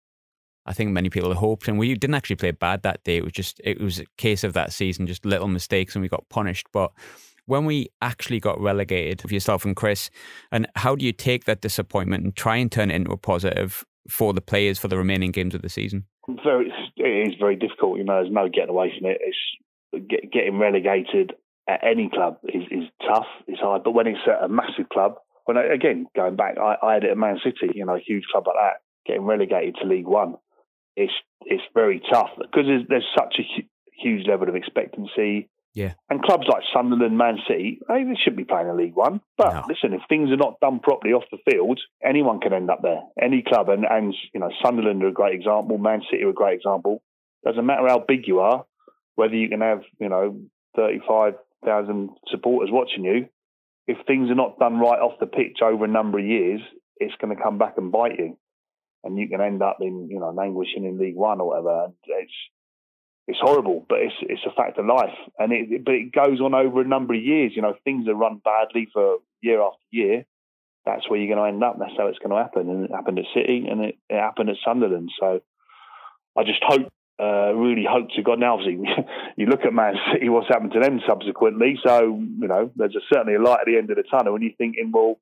I 0.67 0.73
think 0.73 0.91
many 0.91 1.09
people 1.09 1.33
hoped, 1.33 1.67
and 1.67 1.79
we 1.79 1.95
didn't 1.95 2.15
actually 2.15 2.35
play 2.35 2.51
bad 2.51 2.83
that 2.83 3.03
day. 3.03 3.17
It 3.17 3.23
was 3.23 3.33
just 3.33 3.61
it 3.63 3.79
was 3.79 3.99
a 3.99 4.05
case 4.17 4.43
of 4.43 4.53
that 4.53 4.73
season, 4.73 5.07
just 5.07 5.25
little 5.25 5.47
mistakes, 5.47 5.95
and 5.95 6.01
we 6.01 6.09
got 6.09 6.27
punished. 6.29 6.67
But 6.71 6.91
when 7.45 7.65
we 7.65 7.87
actually 8.01 8.39
got 8.39 8.59
relegated, 8.59 9.23
with 9.23 9.31
yourself 9.31 9.65
and 9.65 9.75
Chris, 9.75 10.09
and 10.51 10.67
how 10.75 10.95
do 10.95 11.05
you 11.05 11.13
take 11.13 11.45
that 11.45 11.61
disappointment 11.61 12.23
and 12.23 12.35
try 12.35 12.57
and 12.57 12.71
turn 12.71 12.91
it 12.91 12.95
into 12.95 13.11
a 13.11 13.17
positive 13.17 13.85
for 14.09 14.33
the 14.33 14.41
players 14.41 14.77
for 14.77 14.87
the 14.87 14.97
remaining 14.97 15.31
games 15.31 15.55
of 15.55 15.61
the 15.61 15.69
season? 15.69 16.05
very 16.43 16.71
it 16.97 17.29
is 17.29 17.35
very 17.39 17.55
difficult. 17.55 17.97
You 17.97 18.03
know, 18.03 18.21
there's 18.21 18.33
no 18.33 18.49
getting 18.49 18.69
away 18.69 18.93
from 18.97 19.09
it. 19.09 19.19
It's 19.21 20.07
get, 20.09 20.31
getting 20.31 20.59
relegated 20.59 21.33
at 21.67 21.83
any 21.83 22.09
club 22.09 22.37
is, 22.43 22.63
is 22.71 22.83
tough. 23.07 23.27
It's 23.47 23.59
hard, 23.59 23.83
but 23.83 23.91
when 23.91 24.07
it's 24.07 24.19
a 24.27 24.47
massive 24.47 24.89
club, 24.91 25.15
when 25.45 25.57
I, 25.57 25.73
again 25.73 26.07
going 26.15 26.35
back, 26.35 26.55
I, 26.57 26.75
I 26.81 26.93
had 26.95 27.03
it 27.03 27.11
at 27.11 27.17
Man 27.17 27.39
City. 27.43 27.71
You 27.73 27.85
know, 27.85 27.95
a 27.95 27.99
huge 28.05 28.25
club 28.31 28.45
like 28.47 28.55
that, 28.59 28.81
getting 29.05 29.23
relegated 29.23 29.77
to 29.81 29.87
League 29.87 30.07
One, 30.07 30.35
it's 30.97 31.13
it's 31.45 31.63
very 31.73 32.01
tough 32.11 32.31
because 32.37 32.65
there's, 32.65 32.83
there's 32.89 33.07
such 33.17 33.35
a 33.39 33.43
hu- 33.43 33.67
huge 34.03 34.27
level 34.27 34.49
of 34.49 34.55
expectancy. 34.55 35.47
Yeah. 35.73 35.93
And 36.09 36.23
clubs 36.23 36.45
like 36.49 36.63
Sunderland, 36.73 37.17
Man 37.19 37.37
City, 37.47 37.79
hey, 37.87 38.03
they 38.03 38.17
should 38.23 38.35
be 38.35 38.43
playing 38.45 38.67
in 38.67 38.77
League 38.77 38.95
One. 38.95 39.21
But 39.37 39.53
No. 39.53 39.63
listen, 39.69 39.93
if 39.93 40.01
things 40.09 40.31
are 40.31 40.35
not 40.37 40.59
done 40.59 40.79
properly 40.79 41.13
off 41.13 41.25
the 41.31 41.37
field, 41.49 41.79
anyone 42.03 42.39
can 42.39 42.51
end 42.51 42.71
up 42.71 42.81
there. 42.81 43.01
Any 43.21 43.43
club, 43.43 43.69
and, 43.69 43.85
and 43.87 44.15
you 44.33 44.39
know, 44.39 44.49
Sunderland 44.63 45.03
are 45.03 45.09
a 45.09 45.13
great 45.13 45.35
example. 45.35 45.77
Man 45.77 46.01
City 46.09 46.23
are 46.23 46.29
a 46.29 46.33
great 46.33 46.55
example. 46.57 47.03
Doesn't 47.45 47.65
matter 47.65 47.87
how 47.87 47.99
big 47.99 48.27
you 48.27 48.39
are, 48.39 48.65
whether 49.15 49.35
you 49.35 49.49
can 49.49 49.61
have 49.61 49.83
you 49.99 50.09
know 50.09 50.39
thirty-five 50.75 51.35
thousand 51.63 52.09
supporters 52.31 52.69
watching 52.71 53.03
you. 53.05 53.29
If 53.85 53.97
things 54.05 54.29
are 54.31 54.35
not 54.35 54.57
done 54.59 54.79
right 54.79 54.99
off 54.99 55.19
the 55.19 55.27
pitch 55.27 55.59
over 55.63 55.85
a 55.85 55.87
number 55.87 56.17
of 56.19 56.25
years, 56.25 56.59
it's 56.97 57.15
going 57.21 57.35
to 57.35 57.41
come 57.41 57.57
back 57.59 57.75
and 57.77 57.91
bite 57.91 58.17
you, 58.17 58.37
and 59.07 59.17
you 59.17 59.27
can 59.27 59.41
end 59.41 59.63
up 59.63 59.77
in 59.81 60.09
you 60.09 60.19
know 60.19 60.31
languishing 60.31 60.85
in 60.85 60.99
League 60.99 61.15
One 61.15 61.41
or 61.41 61.47
whatever. 61.47 61.93
It's 62.05 62.31
it's 63.27 63.39
horrible, 63.41 63.85
but 63.89 63.99
it's 63.99 64.15
it's 64.21 64.45
a 64.45 64.55
fact 64.55 64.77
of 64.77 64.85
life, 64.85 65.17
and 65.39 65.51
it 65.51 65.83
but 65.83 65.95
it 65.95 66.13
goes 66.13 66.39
on 66.39 66.53
over 66.53 66.81
a 66.81 66.87
number 66.87 67.13
of 67.13 67.21
years. 67.21 67.53
You 67.55 67.61
know, 67.61 67.75
things 67.83 68.07
are 68.07 68.15
run 68.15 68.41
badly 68.43 68.87
for 68.93 69.17
year 69.41 69.61
after 69.61 69.79
year. 69.91 70.25
That's 70.85 71.09
where 71.09 71.19
you're 71.19 71.35
going 71.35 71.45
to 71.45 71.53
end 71.53 71.63
up. 71.63 71.77
That's 71.79 71.97
how 71.97 72.07
it's 72.07 72.19
going 72.19 72.31
to 72.31 72.41
happen, 72.41 72.69
and 72.69 72.85
it 72.85 72.91
happened 72.91 73.19
at 73.19 73.25
City, 73.35 73.67
and 73.69 73.83
it, 73.83 73.95
it 74.09 74.19
happened 74.19 74.49
at 74.49 74.55
Sunderland. 74.63 75.11
So, 75.19 75.41
I 76.37 76.43
just 76.43 76.63
hope, 76.65 76.87
uh, 77.19 77.53
really 77.53 77.85
hope 77.89 78.07
to 78.15 78.23
God. 78.23 78.39
Now, 78.39 78.53
obviously, 78.53 78.87
you 79.35 79.47
look 79.47 79.65
at 79.65 79.73
Man 79.73 79.95
City, 80.13 80.29
what's 80.29 80.47
happened 80.47 80.71
to 80.71 80.79
them 80.79 81.01
subsequently. 81.05 81.77
So, 81.85 82.03
you 82.05 82.47
know, 82.47 82.71
there's 82.77 82.95
a, 82.95 83.01
certainly 83.13 83.35
a 83.35 83.41
light 83.41 83.59
at 83.59 83.65
the 83.65 83.77
end 83.77 83.89
of 83.89 83.97
the 83.97 84.03
tunnel, 84.03 84.35
and 84.35 84.43
you're 84.43 84.53
thinking, 84.57 84.91
well, 84.93 85.19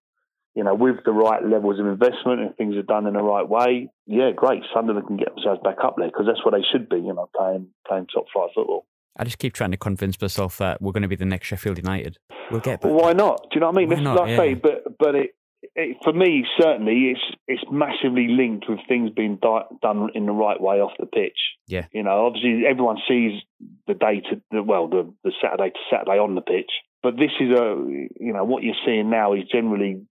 you 0.56 0.64
know, 0.64 0.74
with 0.74 0.98
the 1.06 1.12
right 1.12 1.44
levels 1.46 1.80
of 1.80 1.86
investment 1.86 2.40
and 2.42 2.56
things 2.56 2.76
are 2.76 2.82
done 2.82 3.08
in 3.08 3.14
the 3.14 3.22
right 3.24 3.48
way, 3.48 3.90
yeah, 4.08 4.32
great. 4.36 4.62
Sunderland 4.74 5.08
can 5.08 5.18
get 5.18 5.36
themselves 5.36 5.60
back 5.64 5.78
up 5.84 5.96
there 5.98 6.08
because 6.08 6.26
that's 6.28 6.44
where 6.46 6.60
they 6.60 6.66
should 6.72 6.88
be. 6.90 6.98
You 6.98 7.14
know, 7.14 7.30
playing 7.36 7.68
playing 7.88 8.08
top 8.14 8.26
flight 8.34 8.50
football. 8.56 8.86
I 9.18 9.24
just 9.24 9.38
keep 9.40 9.54
trying 9.54 9.72
to 9.72 9.78
convince 9.78 10.20
myself 10.22 10.58
that 10.58 10.82
we're 10.82 10.92
going 10.92 11.04
to 11.04 11.08
be 11.08 11.16
the 11.16 11.26
next 11.26 11.48
Sheffield 11.48 11.78
United. 11.78 12.18
We'll 12.52 12.60
get 12.60 12.82
back. 12.82 12.92
Well, 12.92 13.02
why 13.02 13.14
not? 13.14 13.44
Do 13.44 13.56
you 13.56 13.62
know 13.62 13.68
what 13.68 13.78
I 13.78 13.80
mean? 13.86 13.90
Why 13.90 14.00
not? 14.02 14.16
like 14.18 14.38
say, 14.38 14.50
Yeah. 14.50 14.56
but 14.62 14.98
but 15.00 15.16
it, 15.16 15.30
it 15.74 15.98
for 16.04 16.14
me 16.14 16.46
certainly 16.60 17.12
it's 17.12 17.22
it's 17.48 17.64
massively 17.72 18.28
linked 18.28 18.66
with 18.70 18.80
things 18.88 19.10
being 19.16 19.38
di- 19.42 19.66
done 19.82 20.10
in 20.16 20.26
the 20.26 20.32
right 20.32 20.60
way 20.60 20.78
off 20.82 20.92
the 21.00 21.06
pitch. 21.06 21.38
Yeah. 21.68 21.86
you 21.92 22.04
know, 22.04 22.26
obviously 22.28 22.64
everyone 22.70 22.98
sees 23.08 23.42
the 23.88 23.94
day 23.94 24.22
to 24.30 24.42
the 24.52 24.62
well 24.64 24.88
the 24.88 25.12
the 25.24 25.32
Saturday 25.42 25.70
to 25.72 25.80
Saturday 25.90 26.20
on 26.20 26.36
the 26.36 26.42
pitch, 26.42 26.72
but 27.02 27.16
this 27.16 27.32
is 27.40 27.52
a 27.58 27.76
you 28.20 28.34
know 28.34 28.44
what 28.44 28.64
you're 28.64 28.76
seeing 28.86 29.10
now 29.10 29.34
is 29.34 29.44
generally 29.52 30.06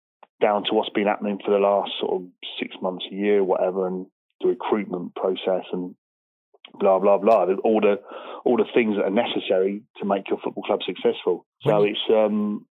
down 0.42 0.64
to 0.66 0.74
what's 0.74 0.90
been 0.90 1.08
happening 1.08 1.40
for 1.44 1.52
the 1.52 1.60
last 1.60 1.92
sort 2.00 2.22
of 2.22 2.28
six 2.60 2.76
months, 2.82 3.06
a 3.12 3.16
year, 3.16 3.44
whatever, 3.44 3.88
and 3.88 4.06
the 4.42 4.48
recruitment 4.48 5.16
process 5.16 5.66
and 5.72 5.96
blah 6.80 7.00
blah 7.00 7.18
blah. 7.18 7.46
All 7.64 7.80
the 7.82 8.02
all 8.44 8.58
the 8.58 8.66
things 8.74 8.96
that 8.98 9.06
are 9.06 9.10
necessary 9.10 9.84
to 9.98 10.06
make 10.06 10.30
your 10.30 10.40
football 10.44 10.64
club 10.64 10.80
successful. 10.86 11.46
So 11.66 11.84
it's 11.84 12.00
um, 12.10 12.66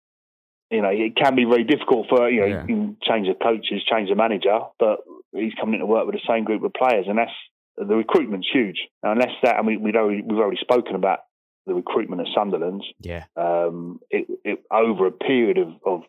you 0.71 0.81
know 0.81 0.89
it 0.89 1.15
can 1.15 1.35
be 1.35 1.45
very 1.45 1.63
difficult 1.63 2.07
for 2.09 2.29
you 2.29 2.41
know 2.41 2.47
Yeah. 2.47 2.61
you 2.61 2.67
can 2.67 2.97
change 3.03 3.27
the 3.27 3.35
coaches, 3.35 3.83
change 3.89 4.09
the 4.09 4.15
manager, 4.15 4.59
but 4.79 4.99
he's 5.33 5.53
coming 5.59 5.75
in 5.75 5.79
to 5.81 5.85
work 5.85 6.05
with 6.05 6.15
the 6.15 6.27
same 6.27 6.43
group 6.43 6.63
of 6.63 6.73
players, 6.73 7.05
and 7.07 7.17
that's 7.17 7.31
the 7.77 7.95
recruitment's 7.95 8.47
huge. 8.51 8.79
Now, 9.03 9.13
unless 9.13 9.31
that, 9.43 9.57
and 9.57 9.67
we, 9.67 9.77
we've 9.77 9.95
already 9.95 10.21
we've 10.21 10.39
already 10.39 10.59
spoken 10.59 10.95
about 10.95 11.19
the 11.65 11.73
recruitment 11.75 12.21
at 12.21 12.33
Sunderland. 12.35 12.83
Yeah. 12.99 13.25
Um, 13.37 13.99
it, 14.09 14.27
it 14.43 14.63
over 14.71 15.05
a 15.07 15.11
period 15.11 15.57
of, 15.59 15.69
of 15.85 16.01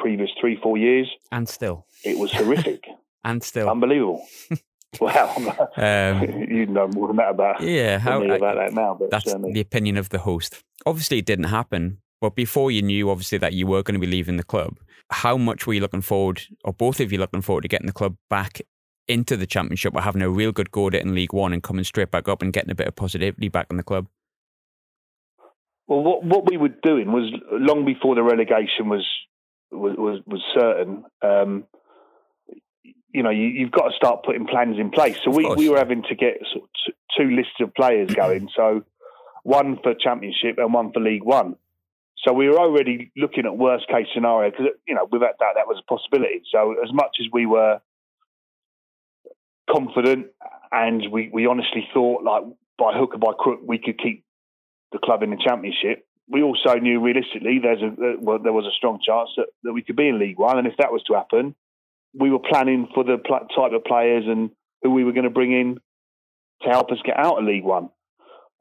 previous 0.00 0.30
three 0.40 0.58
four 0.62 0.76
years, 0.78 1.08
And 1.32 1.48
still. 1.48 1.86
it 2.04 2.18
was 2.18 2.32
horrific, 2.32 2.84
And 3.24 3.42
still. 3.42 3.68
unbelievable. 3.68 4.26
wow, 5.00 5.34
Um, 5.76 6.22
you 6.48 6.66
know 6.66 6.88
more 6.88 7.08
than 7.08 7.16
that 7.16 7.30
about 7.30 7.60
yeah. 7.60 7.98
How, 7.98 8.18
than 8.20 8.28
me 8.30 8.36
about 8.36 8.56
that 8.56 8.72
now, 8.72 8.96
but 8.98 9.10
that's 9.10 9.24
certainly. 9.26 9.52
the 9.52 9.60
opinion 9.60 9.96
of 9.96 10.08
the 10.10 10.18
host. 10.18 10.62
Obviously, 10.86 11.18
it 11.18 11.26
didn't 11.26 11.44
happen. 11.46 11.98
But 12.20 12.34
before 12.34 12.70
you 12.72 12.82
knew, 12.82 13.10
obviously, 13.10 13.38
that 13.38 13.52
you 13.52 13.66
were 13.66 13.82
going 13.84 13.94
to 13.94 14.00
be 14.04 14.10
leaving 14.10 14.38
the 14.38 14.42
club, 14.42 14.78
how 15.10 15.36
much 15.36 15.66
were 15.66 15.74
you 15.74 15.80
looking 15.80 16.00
forward, 16.00 16.42
or 16.64 16.72
both 16.72 16.98
of 16.98 17.12
you 17.12 17.18
looking 17.18 17.42
forward 17.42 17.62
to 17.62 17.68
getting 17.68 17.86
the 17.86 17.92
club 17.92 18.16
back 18.28 18.60
into 19.06 19.36
the 19.36 19.46
championship 19.46 19.94
or 19.94 20.02
having 20.02 20.20
a 20.22 20.28
real 20.28 20.50
good 20.50 20.70
go 20.72 20.88
at 20.88 20.94
it 20.94 21.02
in 21.04 21.14
League 21.14 21.32
One 21.32 21.52
and 21.52 21.62
coming 21.62 21.84
straight 21.84 22.10
back 22.10 22.28
up 22.28 22.42
and 22.42 22.52
getting 22.52 22.70
a 22.70 22.74
bit 22.74 22.88
of 22.88 22.96
positivity 22.96 23.48
back 23.48 23.68
in 23.70 23.76
the 23.76 23.82
club? 23.84 24.06
Well, 25.86 26.02
what 26.02 26.24
what 26.24 26.50
we 26.50 26.56
were 26.56 26.74
doing 26.82 27.12
was 27.12 27.32
long 27.52 27.84
before 27.86 28.14
the 28.14 28.22
relegation 28.22 28.88
was 28.88 29.06
was 29.70 29.96
was, 29.96 30.20
was 30.26 30.42
certain. 30.54 31.04
Um, 31.22 31.64
you 33.12 33.22
know, 33.22 33.30
you, 33.30 33.46
you've 33.46 33.70
got 33.70 33.88
to 33.88 33.96
start 33.96 34.22
putting 34.24 34.46
plans 34.46 34.78
in 34.78 34.90
place. 34.90 35.16
So 35.24 35.30
we, 35.30 35.46
we 35.54 35.68
were 35.70 35.78
having 35.78 36.02
to 36.02 36.14
get 36.14 36.38
sort 36.52 36.64
of 36.64 36.70
t- 36.86 36.92
two 37.16 37.30
lists 37.34 37.54
of 37.60 37.74
players 37.74 38.14
going. 38.14 38.50
So 38.54 38.84
one 39.44 39.78
for 39.82 39.94
Championship 39.94 40.58
and 40.58 40.74
one 40.74 40.92
for 40.92 41.00
League 41.00 41.24
One. 41.24 41.56
So 42.26 42.32
we 42.32 42.48
were 42.48 42.58
already 42.58 43.12
looking 43.16 43.46
at 43.46 43.56
worst 43.56 43.88
case 43.88 44.06
scenario 44.12 44.50
because 44.50 44.66
you 44.86 44.94
know 44.94 45.08
without 45.10 45.38
that 45.38 45.52
that 45.54 45.66
was 45.66 45.80
a 45.80 45.86
possibility. 45.86 46.42
So 46.52 46.74
as 46.84 46.92
much 46.92 47.16
as 47.20 47.26
we 47.32 47.46
were 47.46 47.80
confident 49.70 50.26
and 50.72 51.02
we, 51.12 51.30
we 51.32 51.46
honestly 51.46 51.86
thought 51.94 52.24
like 52.24 52.42
by 52.78 52.92
hook 52.96 53.14
or 53.14 53.18
by 53.18 53.32
crook 53.38 53.60
we 53.64 53.78
could 53.78 53.98
keep 53.98 54.24
the 54.92 54.98
club 54.98 55.22
in 55.22 55.30
the 55.30 55.36
championship. 55.36 56.06
We 56.30 56.42
also 56.42 56.74
knew 56.74 57.00
realistically 57.00 57.58
there's 57.62 57.82
a 57.82 57.86
uh, 57.86 58.16
well, 58.20 58.38
there 58.38 58.52
was 58.52 58.66
a 58.66 58.76
strong 58.76 59.00
chance 59.04 59.30
that, 59.36 59.46
that 59.62 59.72
we 59.72 59.82
could 59.82 59.96
be 59.96 60.08
in 60.08 60.18
League 60.18 60.38
One, 60.38 60.58
and 60.58 60.66
if 60.66 60.76
that 60.78 60.92
was 60.92 61.02
to 61.04 61.14
happen, 61.14 61.54
we 62.14 62.30
were 62.30 62.38
planning 62.38 62.88
for 62.94 63.04
the 63.04 63.18
pl- 63.18 63.48
type 63.56 63.72
of 63.72 63.84
players 63.84 64.24
and 64.26 64.50
who 64.82 64.90
we 64.90 65.04
were 65.04 65.12
going 65.12 65.24
to 65.24 65.30
bring 65.30 65.52
in 65.52 65.78
to 66.62 66.68
help 66.68 66.90
us 66.90 66.98
get 67.04 67.16
out 67.18 67.38
of 67.38 67.44
League 67.44 67.64
One. 67.64 67.90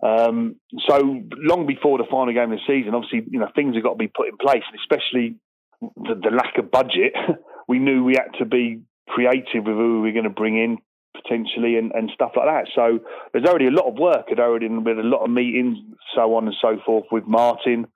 Um, 0.02 0.58
so 0.88 1.24
long 1.36 1.66
before 1.66 1.98
the 1.98 2.06
final 2.10 2.34
game 2.34 2.52
of 2.52 2.60
the 2.60 2.68
season, 2.68 2.94
obviously 2.94 3.24
you 3.30 3.40
know 3.40 3.50
things 3.56 3.76
have 3.76 3.84
got 3.84 3.94
to 3.94 3.98
be 3.98 4.08
put 4.08 4.28
in 4.28 4.38
place, 4.38 4.64
and 4.70 4.80
especially 4.80 5.36
the, 5.82 6.16
the 6.16 6.36
lack 6.36 6.58
of 6.58 6.72
budget. 6.72 7.14
we 7.68 7.80
knew 7.80 8.04
we 8.04 8.16
had 8.16 8.38
to 8.40 8.46
be 8.46 8.82
creative 9.10 9.66
with 9.66 9.76
who 9.76 10.02
we 10.02 10.10
were 10.10 10.14
going 10.14 10.24
to 10.24 10.30
bring 10.30 10.58
in 10.58 10.78
potentially 11.22 11.78
and, 11.78 11.92
and 11.94 12.12
stuff 12.14 12.32
like 12.36 12.46
that. 12.48 12.68
So 12.76 13.00
there's 13.32 13.46
already 13.46 13.68
a 13.68 13.72
lot 13.72 13.88
of 13.88 13.96
work, 13.96 14.30
had 14.30 14.40
already 14.40 14.68
been 14.68 15.00
a 15.00 15.04
lot 15.04 15.24
of 15.24 15.30
meetings, 15.30 15.78
so 16.16 16.36
on 16.36 16.48
and 16.48 16.56
so 16.62 16.78
forth 16.86 17.06
with 17.12 17.26
Martin 17.26 17.88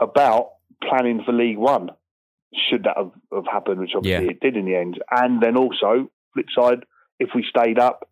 about 0.00 0.50
planning 0.82 1.22
for 1.24 1.32
League 1.32 1.58
One. 1.58 1.90
Should 2.70 2.84
that 2.84 2.96
have, 2.96 3.10
have 3.32 3.46
happened, 3.50 3.80
which 3.80 3.92
obviously 3.94 4.26
Yeah. 4.26 4.30
it 4.30 4.40
did 4.40 4.56
in 4.56 4.64
the 4.64 4.76
end, 4.76 4.98
and 5.10 5.42
then 5.42 5.56
also 5.56 6.10
flip 6.32 6.46
side, 6.54 6.84
if 7.18 7.30
we 7.34 7.44
stayed 7.48 7.78
up, 7.78 8.08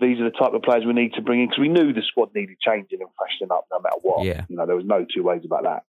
these 0.00 0.20
are 0.20 0.24
the 0.24 0.36
type 0.36 0.52
of 0.52 0.62
players 0.62 0.84
we 0.86 0.92
need 0.92 1.14
to 1.14 1.22
bring 1.22 1.40
in 1.40 1.48
because 1.48 1.60
we 1.60 1.68
knew 1.68 1.92
the 1.92 2.02
squad 2.06 2.34
needed 2.34 2.56
changing 2.60 3.00
and 3.00 3.10
freshening 3.18 3.50
up 3.50 3.66
no 3.70 3.80
matter 3.80 3.96
what. 4.02 4.24
Yeah. 4.24 4.44
You 4.48 4.56
know, 4.56 4.66
there 4.66 4.76
was 4.76 4.84
no 4.84 5.04
two 5.04 5.22
ways 5.22 5.42
about 5.44 5.64
that. 5.64 5.82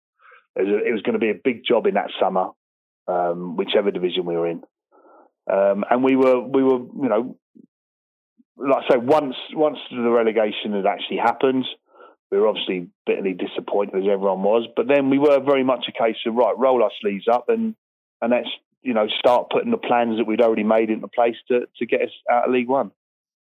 It 0.55 0.63
was, 0.63 0.81
it 0.87 0.91
was 0.91 1.01
going 1.01 1.13
to 1.13 1.19
be 1.19 1.29
a 1.29 1.41
big 1.43 1.63
job 1.65 1.87
in 1.87 1.95
that 1.95 2.11
summer, 2.19 2.49
um, 3.07 3.57
whichever 3.57 3.91
division 3.91 4.25
we 4.25 4.35
were 4.35 4.47
in. 4.47 4.63
Um, 5.51 5.85
and 5.89 6.03
we 6.03 6.15
were, 6.15 6.39
we 6.39 6.63
were, 6.63 6.79
you 6.79 7.09
know, 7.09 7.37
like 8.57 8.83
I 8.89 8.93
say, 8.93 8.97
once 8.97 9.35
once 9.53 9.77
the 9.91 10.09
relegation 10.09 10.73
had 10.73 10.85
actually 10.85 11.17
happened, 11.17 11.65
we 12.31 12.39
were 12.39 12.47
obviously 12.47 12.89
bitterly 13.05 13.33
disappointed 13.33 13.95
as 13.95 14.09
everyone 14.11 14.43
was. 14.43 14.67
But 14.75 14.87
then 14.87 15.09
we 15.09 15.19
were 15.19 15.39
very 15.39 15.63
much 15.63 15.85
a 15.87 15.91
case 15.91 16.17
of 16.25 16.35
right, 16.35 16.57
roll 16.57 16.83
our 16.83 16.91
sleeves 17.01 17.27
up 17.31 17.49
and 17.49 17.75
and 18.21 18.31
let's 18.31 18.49
you 18.81 18.93
know 18.93 19.07
start 19.19 19.49
putting 19.51 19.71
the 19.71 19.77
plans 19.77 20.17
that 20.17 20.25
we'd 20.25 20.41
already 20.41 20.63
made 20.63 20.89
into 20.89 21.07
place 21.07 21.35
to 21.49 21.61
to 21.77 21.85
get 21.85 22.01
us 22.01 22.11
out 22.31 22.47
of 22.47 22.53
League 22.53 22.67
One. 22.67 22.91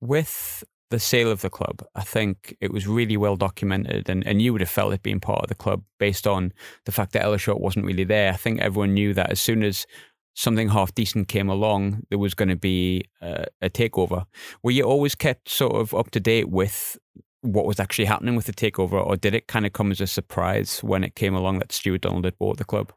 With 0.01 0.63
the 0.91 0.99
sale 0.99 1.29
of 1.29 1.41
the 1.41 1.49
club, 1.49 1.83
I 1.93 2.01
think 2.01 2.55
it 2.61 2.71
was 2.71 2.87
really 2.87 3.17
well 3.17 3.35
documented, 3.35 4.09
and, 4.09 4.25
and 4.25 4.41
you 4.41 4.53
would 4.53 4.61
have 4.61 4.69
felt 4.69 4.93
it 4.93 5.03
being 5.03 5.19
part 5.19 5.43
of 5.43 5.49
the 5.49 5.55
club 5.55 5.83
based 5.99 6.25
on 6.25 6.51
the 6.85 6.91
fact 6.91 7.13
that 7.13 7.23
Ellis 7.23 7.41
Short 7.41 7.59
wasn't 7.59 7.85
really 7.85 8.05
there. 8.05 8.31
I 8.33 8.37
think 8.37 8.59
everyone 8.59 8.93
knew 8.93 9.13
that 9.13 9.29
as 9.29 9.39
soon 9.39 9.63
as 9.63 9.85
something 10.33 10.69
half 10.69 10.93
decent 10.95 11.27
came 11.27 11.49
along, 11.49 12.03
there 12.09 12.19
was 12.19 12.33
going 12.33 12.49
to 12.49 12.55
be 12.55 13.03
uh, 13.21 13.45
a 13.61 13.69
takeover. 13.69 14.25
Were 14.63 14.71
you 14.71 14.83
always 14.83 15.15
kept 15.15 15.49
sort 15.49 15.75
of 15.75 15.93
up 15.93 16.11
to 16.11 16.19
date 16.19 16.49
with 16.49 16.97
what 17.41 17.65
was 17.65 17.79
actually 17.79 18.05
happening 18.05 18.35
with 18.35 18.45
the 18.45 18.53
takeover, 18.53 19.05
or 19.05 19.15
did 19.15 19.33
it 19.33 19.47
kind 19.47 19.65
of 19.65 19.73
come 19.73 19.91
as 19.91 20.01
a 20.01 20.07
surprise 20.07 20.79
when 20.83 21.03
it 21.03 21.15
came 21.15 21.33
along 21.33 21.59
that 21.59 21.71
Stuart 21.71 22.01
Donald 22.01 22.25
had 22.25 22.37
bought 22.37 22.57
the 22.57 22.65
club? 22.65 22.91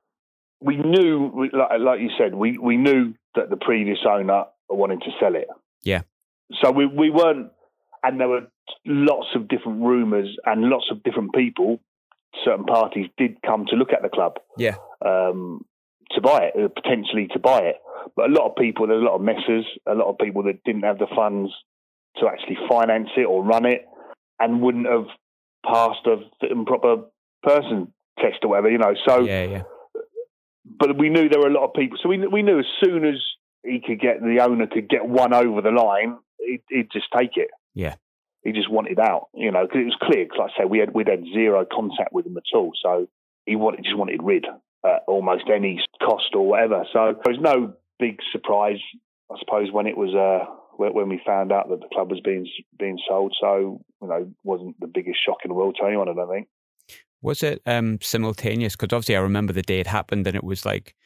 We 0.61 0.77
knew, 0.77 1.49
like, 1.53 1.81
like 1.81 2.01
you 2.01 2.11
said, 2.19 2.35
we 2.35 2.59
we 2.59 2.77
knew 2.77 3.15
that 3.35 3.51
the 3.51 3.57
previous 3.57 3.99
owner 4.09 4.45
wanted 4.69 5.01
to 5.03 5.11
sell 5.21 5.35
it. 5.35 5.49
Yeah. 5.83 6.03
So 6.61 6.71
we 6.71 6.87
we 6.87 7.11
weren't, 7.11 7.51
and 8.03 8.21
there 8.21 8.29
were 8.29 8.47
lots 8.85 9.29
of 9.35 9.49
different 9.49 9.83
rumours 9.83 10.37
and 10.45 10.63
lots 10.63 10.87
of 10.91 11.03
different 11.03 11.35
people. 11.35 11.81
Certain 12.45 12.65
parties 12.65 13.09
did 13.19 13.43
come 13.43 13.67
to 13.67 13.77
look 13.77 13.93
at 13.93 14.03
the 14.03 14.09
club. 14.09 14.37
Yeah. 14.57 14.77
um, 15.05 15.65
to 16.15 16.21
buy 16.21 16.51
it, 16.55 16.55
uh, 16.65 16.69
potentially 16.69 17.29
to 17.33 17.39
buy 17.39 17.61
it. 17.61 17.77
But 18.17 18.31
a 18.31 18.33
lot 18.33 18.49
of 18.51 18.57
people, 18.57 18.87
there's 18.87 19.03
a 19.03 19.05
lot 19.05 19.15
of 19.17 19.21
messers, 19.23 19.65
a 19.87 19.95
lot 19.95 20.09
of 20.09 20.19
people 20.19 20.43
that 20.45 20.63
didn't 20.65 20.83
have 20.83 20.99
the 20.99 21.07
funds 21.15 21.53
to 22.17 22.27
actually 22.29 22.59
finance 22.69 23.09
it 23.17 23.25
or 23.25 23.43
run 23.43 23.65
it 23.67 23.87
and 24.39 24.61
wouldn't 24.61 24.87
have 24.87 25.07
passed 25.65 26.07
a 26.07 26.17
fit 26.41 26.51
and 26.51 26.67
proper 26.67 27.05
person 27.43 27.93
test 28.19 28.39
or 28.43 28.49
whatever, 28.51 28.71
you 28.71 28.79
know. 28.79 28.95
So, 29.07 29.21
yeah, 29.25 29.45
yeah, 29.45 29.63
but 30.65 30.99
we 30.99 31.09
knew 31.09 31.29
there 31.29 31.41
were 31.41 31.49
a 31.49 31.53
lot 31.53 31.65
of 31.65 31.75
people. 31.75 31.99
So 32.03 32.09
we, 32.09 32.19
we 32.27 32.43
knew 32.43 32.59
as 32.59 32.67
soon 32.83 33.05
as 33.05 33.17
he 33.65 33.81
could 33.85 34.01
get, 34.01 34.21
the 34.21 34.41
owner 34.43 34.67
could 34.67 34.89
get 34.89 35.07
one 35.07 35.33
over 35.33 35.61
the 35.63 35.71
line, 35.71 36.19
he'd, 36.39 36.63
he'd 36.69 36.91
just 36.93 37.07
take 37.17 37.37
it. 37.37 37.49
Yeah. 37.75 37.95
He 38.43 38.51
just 38.53 38.71
wanted 38.71 38.99
out, 38.99 39.29
you 39.35 39.53
know, 39.53 39.63
because 39.65 39.81
it 39.83 39.85
was 39.85 39.97
clear. 40.03 40.27
'cause 40.27 40.39
like 40.39 40.51
I 40.59 40.63
say, 40.63 40.67
we 40.67 40.81
had 40.81 40.93
we'd 40.93 41.09
had 41.09 41.23
zero 41.33 41.65
contact 41.71 42.13
with 42.13 42.27
him 42.27 42.37
at 42.37 42.43
all, 42.55 42.73
so 42.83 43.07
he 43.47 43.55
wanted 43.55 43.85
just 43.85 43.97
wanted 43.97 44.21
rid 44.23 44.47
at 44.85 45.03
almost 45.07 45.45
any 45.53 45.81
cost 46.01 46.35
or 46.35 46.47
whatever. 46.47 46.85
So 46.93 47.15
there 47.25 47.35
was 47.35 47.41
no 47.41 47.75
big 47.99 48.19
surprise, 48.33 48.81
I 49.31 49.37
suppose, 49.39 49.71
when 49.73 49.87
it 49.87 49.97
was 49.97 50.15
uh, 50.15 50.53
when 50.77 50.95
when 50.95 51.09
we 51.09 51.21
found 51.25 51.53
out 51.53 51.69
that 51.69 51.81
the 51.81 51.89
club 51.93 52.11
was 52.11 52.21
being 52.21 52.47
being 52.79 52.99
sold. 53.09 53.35
So 53.41 53.81
you 54.01 54.09
know, 54.09 54.31
wasn't 54.45 54.79
the 54.81 54.87
biggest 54.87 55.19
shock 55.25 55.39
in 55.45 55.49
the 55.49 55.55
world 55.55 55.77
to 55.81 55.87
anyone. 55.87 56.09
I 56.09 56.15
don't 56.15 56.31
think. 56.31 56.49
Was 57.21 57.43
it 57.43 57.63
um, 57.67 57.99
simultaneous? 58.03 58.75
Because 58.75 58.95
obviously, 58.95 59.17
I 59.17 59.21
remember 59.21 59.53
the 59.53 59.63
day 59.63 59.79
it 59.79 59.87
happened, 59.87 60.27
and 60.27 60.35
it 60.35 60.43
was 60.43 60.67
like 60.67 60.97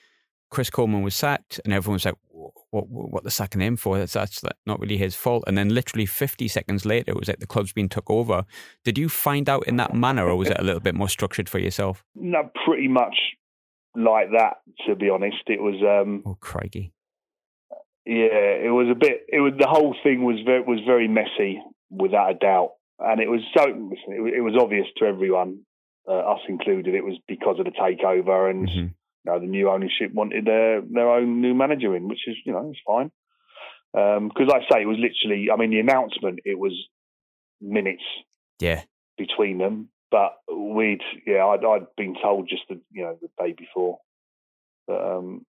Chris 0.50 0.70
Coleman 0.70 1.02
was 1.02 1.14
sacked, 1.14 1.60
and 1.64 1.74
everyone 1.74 1.96
was 1.96 2.06
like, 2.06 2.14
"What? 2.28 2.52
What, 2.70 3.10
what 3.12 3.24
the 3.24 3.30
sacking 3.30 3.60
him 3.60 3.76
for? 3.76 3.98
That's 3.98 4.14
that's 4.14 4.42
not 4.64 4.80
really 4.80 4.96
his 4.96 5.14
fault." 5.14 5.44
And 5.46 5.58
then, 5.58 5.68
literally 5.68 6.06
50 6.06 6.48
seconds 6.48 6.86
later, 6.86 7.10
it 7.10 7.18
was 7.18 7.28
like 7.28 7.40
the 7.40 7.46
club's 7.46 7.74
been 7.74 7.90
took 7.90 8.10
over. 8.10 8.46
Did 8.82 8.96
you 8.96 9.10
find 9.10 9.48
out 9.50 9.66
in 9.68 9.76
that 9.76 9.94
manner, 9.94 10.26
or 10.26 10.36
was 10.36 10.48
it 10.48 10.58
a 10.58 10.64
little 10.64 10.80
bit 10.80 10.94
more 10.94 11.10
structured 11.10 11.50
for 11.50 11.58
yourself? 11.58 12.02
No, 12.14 12.50
pretty 12.64 12.88
much 12.88 13.16
like 13.96 14.28
that. 14.32 14.58
To 14.86 14.94
be 14.96 15.08
honest, 15.10 15.42
it 15.46 15.60
was. 15.60 15.76
Um, 15.82 16.22
Oh, 16.26 16.36
crikey! 16.40 16.92
Yeah, 18.04 18.62
it 18.64 18.72
was 18.72 18.88
a 18.90 18.94
bit. 18.94 19.22
It 19.28 19.40
was 19.40 19.54
the 19.58 19.66
whole 19.66 19.94
thing 20.02 20.24
was 20.24 20.36
very 20.44 20.62
was 20.62 20.80
very 20.86 21.08
messy, 21.08 21.60
without 21.90 22.30
a 22.30 22.34
doubt, 22.34 22.72
and 23.00 23.20
it 23.20 23.28
was 23.28 23.40
so. 23.56 23.64
It, 23.68 23.76
was- 24.20 24.32
it 24.36 24.40
was 24.42 24.54
obvious 24.60 24.86
to 24.98 25.06
everyone, 25.06 25.60
uh, 26.08 26.12
us 26.34 26.40
included. 26.48 26.94
It 26.94 27.04
was 27.04 27.18
because 27.26 27.58
of 27.58 27.64
the 27.64 27.72
takeover, 27.72 28.48
and 28.50 28.68
Mhm. 28.68 28.74
you 28.76 28.92
know, 29.24 29.40
the 29.40 29.46
new 29.46 29.68
ownership 29.70 30.12
wanted 30.14 30.44
their 30.44 30.80
their 30.82 31.10
own 31.10 31.40
new 31.40 31.54
manager 31.54 31.96
in, 31.96 32.06
which 32.06 32.28
is 32.28 32.36
you 32.44 32.52
know 32.52 32.70
it's 32.70 32.80
fine. 32.86 33.10
Because 33.92 34.46
like 34.48 34.62
I 34.70 34.74
say, 34.76 34.82
it 34.82 34.86
was 34.86 34.98
literally. 34.98 35.50
I 35.50 35.56
mean, 35.56 35.70
the 35.70 35.80
announcement 35.80 36.40
it 36.44 36.58
was 36.58 36.74
minutes 37.60 38.02
Yeah, 38.60 38.82
between 39.16 39.58
them, 39.58 39.88
but 40.10 40.36
we'd 40.52 41.02
yeah, 41.26 41.44
I'd, 41.46 41.64
I'd 41.64 41.86
been 41.96 42.14
told 42.20 42.48
just 42.48 42.62
the 42.68 42.80
you 42.92 43.02
know 43.04 43.18
the 43.20 43.28
day 43.42 43.52
before 43.56 43.98
that 44.88 45.00
um 45.00 45.44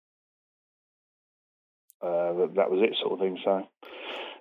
uh, 2.02 2.32
that, 2.34 2.52
that 2.56 2.70
was 2.70 2.82
it, 2.82 2.96
sort 3.00 3.14
of 3.14 3.18
thing. 3.20 3.38
So 3.44 3.66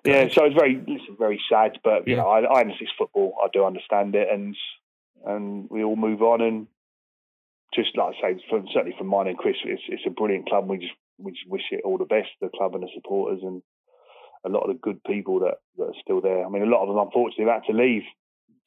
yeah, 0.06 0.28
so 0.30 0.46
it's 0.46 0.56
very 0.56 0.76
listen, 0.76 1.16
very 1.18 1.42
sad, 1.50 1.80
but 1.84 2.08
you 2.08 2.16
Yeah. 2.16 2.24
know 2.24 2.28
I, 2.30 2.42
I 2.42 2.60
understand 2.62 2.82
it's 2.82 2.92
football. 2.98 3.36
I 3.42 3.48
do 3.54 3.66
understand 3.66 4.16
it, 4.16 4.28
and 4.32 4.56
and 5.26 5.70
we 5.70 5.84
all 5.84 5.96
move 5.96 6.22
on. 6.22 6.42
And 6.42 6.68
just 7.74 7.96
like 7.98 8.16
I 8.18 8.34
say, 8.34 8.44
from, 8.50 8.68
certainly 8.74 8.96
from 8.98 9.08
mine 9.08 9.28
and 9.28 9.38
Chris, 9.38 9.56
it's 9.64 9.84
it's 9.88 10.04
a 10.06 10.10
brilliant 10.12 10.48
club. 10.48 10.68
We 10.70 10.78
just 10.78 10.94
we 11.18 11.32
just 11.32 11.48
wish 11.50 11.64
it 11.72 11.82
all 11.86 11.98
the 11.98 12.06
best, 12.06 12.30
the 12.42 12.50
club 12.50 12.76
and 12.76 12.84
the 12.84 12.90
supporters, 12.94 13.40
and 13.44 13.62
a 14.46 14.50
lot 14.50 14.64
of 14.64 14.70
the 14.76 14.80
good 14.82 15.04
people 15.06 15.40
that, 15.40 15.56
that 15.78 15.86
are 15.86 16.02
still 16.02 16.22
there. 16.22 16.46
I 16.46 16.50
mean, 16.50 16.64
a 16.64 16.66
lot 16.66 16.82
of 16.82 16.90
them 16.90 16.98
unfortunately 16.98 17.46
have 17.46 17.64
had 17.64 17.72
to 17.72 17.78
leave 17.78 18.04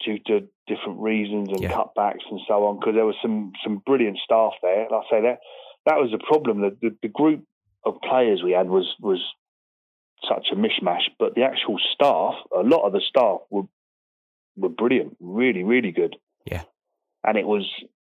due 0.03 0.19
to 0.27 0.47
different 0.67 0.99
reasons 0.99 1.49
and 1.49 1.61
Yeah. 1.61 1.71
cutbacks 1.71 2.25
and 2.29 2.39
so 2.47 2.65
on. 2.65 2.79
Because 2.79 2.95
there 2.95 3.05
was 3.05 3.15
some 3.21 3.53
some 3.63 3.77
brilliant 3.85 4.17
staff 4.23 4.53
there. 4.61 4.87
Like 4.89 5.03
I 5.05 5.09
say 5.09 5.21
that 5.21 5.39
that 5.85 5.97
was 5.99 6.11
the 6.11 6.19
problem. 6.19 6.61
The, 6.61 6.77
the 6.81 6.95
the 7.01 7.07
group 7.07 7.43
of 7.85 8.01
players 8.01 8.41
we 8.43 8.51
had 8.51 8.69
was 8.69 8.95
was 8.99 9.19
such 10.27 10.47
a 10.51 10.55
mishmash, 10.55 11.03
but 11.19 11.35
the 11.35 11.43
actual 11.43 11.77
staff, 11.93 12.33
a 12.55 12.61
lot 12.63 12.85
of 12.85 12.93
the 12.93 13.01
staff 13.01 13.39
were 13.49 13.63
were 14.55 14.69
brilliant, 14.69 15.15
really, 15.19 15.63
really 15.63 15.91
good. 15.91 16.15
Yeah. 16.45 16.63
and 17.23 17.37
it 17.37 17.45
was 17.45 17.65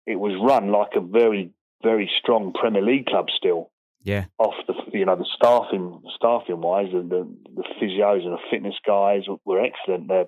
it 0.06 0.16
was 0.16 0.34
run 0.40 0.72
like 0.72 0.92
a 0.96 1.00
very 1.00 1.50
very 1.82 2.10
strong 2.20 2.52
Premier 2.52 2.82
League 2.82 3.06
club 3.06 3.26
still 3.36 3.70
Yeah. 4.02 4.24
off 4.38 4.54
the 4.66 4.74
you 4.98 5.04
know 5.04 5.16
the 5.16 5.26
staffing 5.36 6.02
staffing 6.16 6.60
wise 6.60 6.92
and 6.92 7.10
the 7.10 7.22
the 7.54 7.64
physios 7.78 8.24
and 8.24 8.32
the 8.32 8.42
fitness 8.50 8.74
guys 8.86 9.22
were 9.44 9.60
excellent. 9.60 10.08
They're 10.08 10.26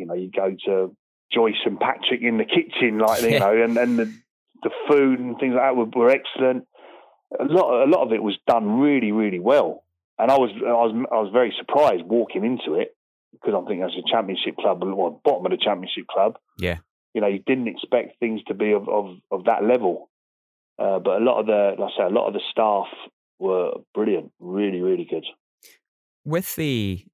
you 0.00 0.06
know 0.06 0.14
you 0.14 0.30
go 0.34 0.56
to 0.66 0.96
Joyce 1.32 1.62
and 1.64 1.78
Patrick 1.78 2.22
in 2.22 2.38
the 2.38 2.44
kitchen 2.44 2.98
like 2.98 3.22
you 3.22 3.38
know 3.38 3.62
and 3.62 3.76
and 3.76 3.98
the 3.98 4.12
the 4.62 4.70
food 4.88 5.20
and 5.20 5.38
things 5.38 5.54
like 5.54 5.62
that 5.62 5.76
were, 5.76 5.86
were 5.86 6.10
excellent. 6.10 6.66
A 7.38 7.44
lot 7.44 7.84
a 7.84 7.88
lot 7.88 8.04
of 8.04 8.12
it 8.12 8.22
was 8.22 8.36
done 8.46 8.80
really 8.80 9.12
really 9.12 9.38
well, 9.38 9.84
and 10.18 10.30
I 10.30 10.36
was 10.36 10.50
I 10.56 10.72
was 10.72 11.06
I 11.12 11.20
was 11.20 11.30
very 11.32 11.54
surprised 11.56 12.02
walking 12.04 12.44
into 12.44 12.80
it 12.80 12.96
because 13.32 13.54
I'm 13.56 13.64
thinking 13.66 13.84
as 13.84 13.96
a 13.96 14.10
championship 14.10 14.56
club, 14.56 14.82
well, 14.82 15.20
bottom 15.24 15.46
of 15.46 15.52
the 15.52 15.64
championship 15.64 16.06
club. 16.08 16.36
Yeah. 16.58 16.78
You 17.14 17.20
know, 17.20 17.28
you 17.28 17.38
didn't 17.46 17.68
expect 17.68 18.18
things 18.18 18.40
to 18.48 18.54
be 18.54 18.72
of 18.72 18.88
of, 18.88 19.16
of 19.30 19.44
that 19.44 19.62
level. 19.62 20.10
Uh, 20.78 20.98
but 20.98 21.20
a 21.20 21.24
lot 21.24 21.38
of 21.40 21.46
the, 21.46 21.74
like 21.78 21.92
I 21.94 21.96
say, 21.98 22.04
a 22.04 22.08
lot 22.08 22.26
of 22.26 22.32
the 22.32 22.40
staff 22.50 22.86
were 23.38 23.72
brilliant, 23.94 24.32
really, 24.40 24.80
really 24.80 25.04
good. 25.08 25.26
with 26.24 26.56
the 26.56 27.04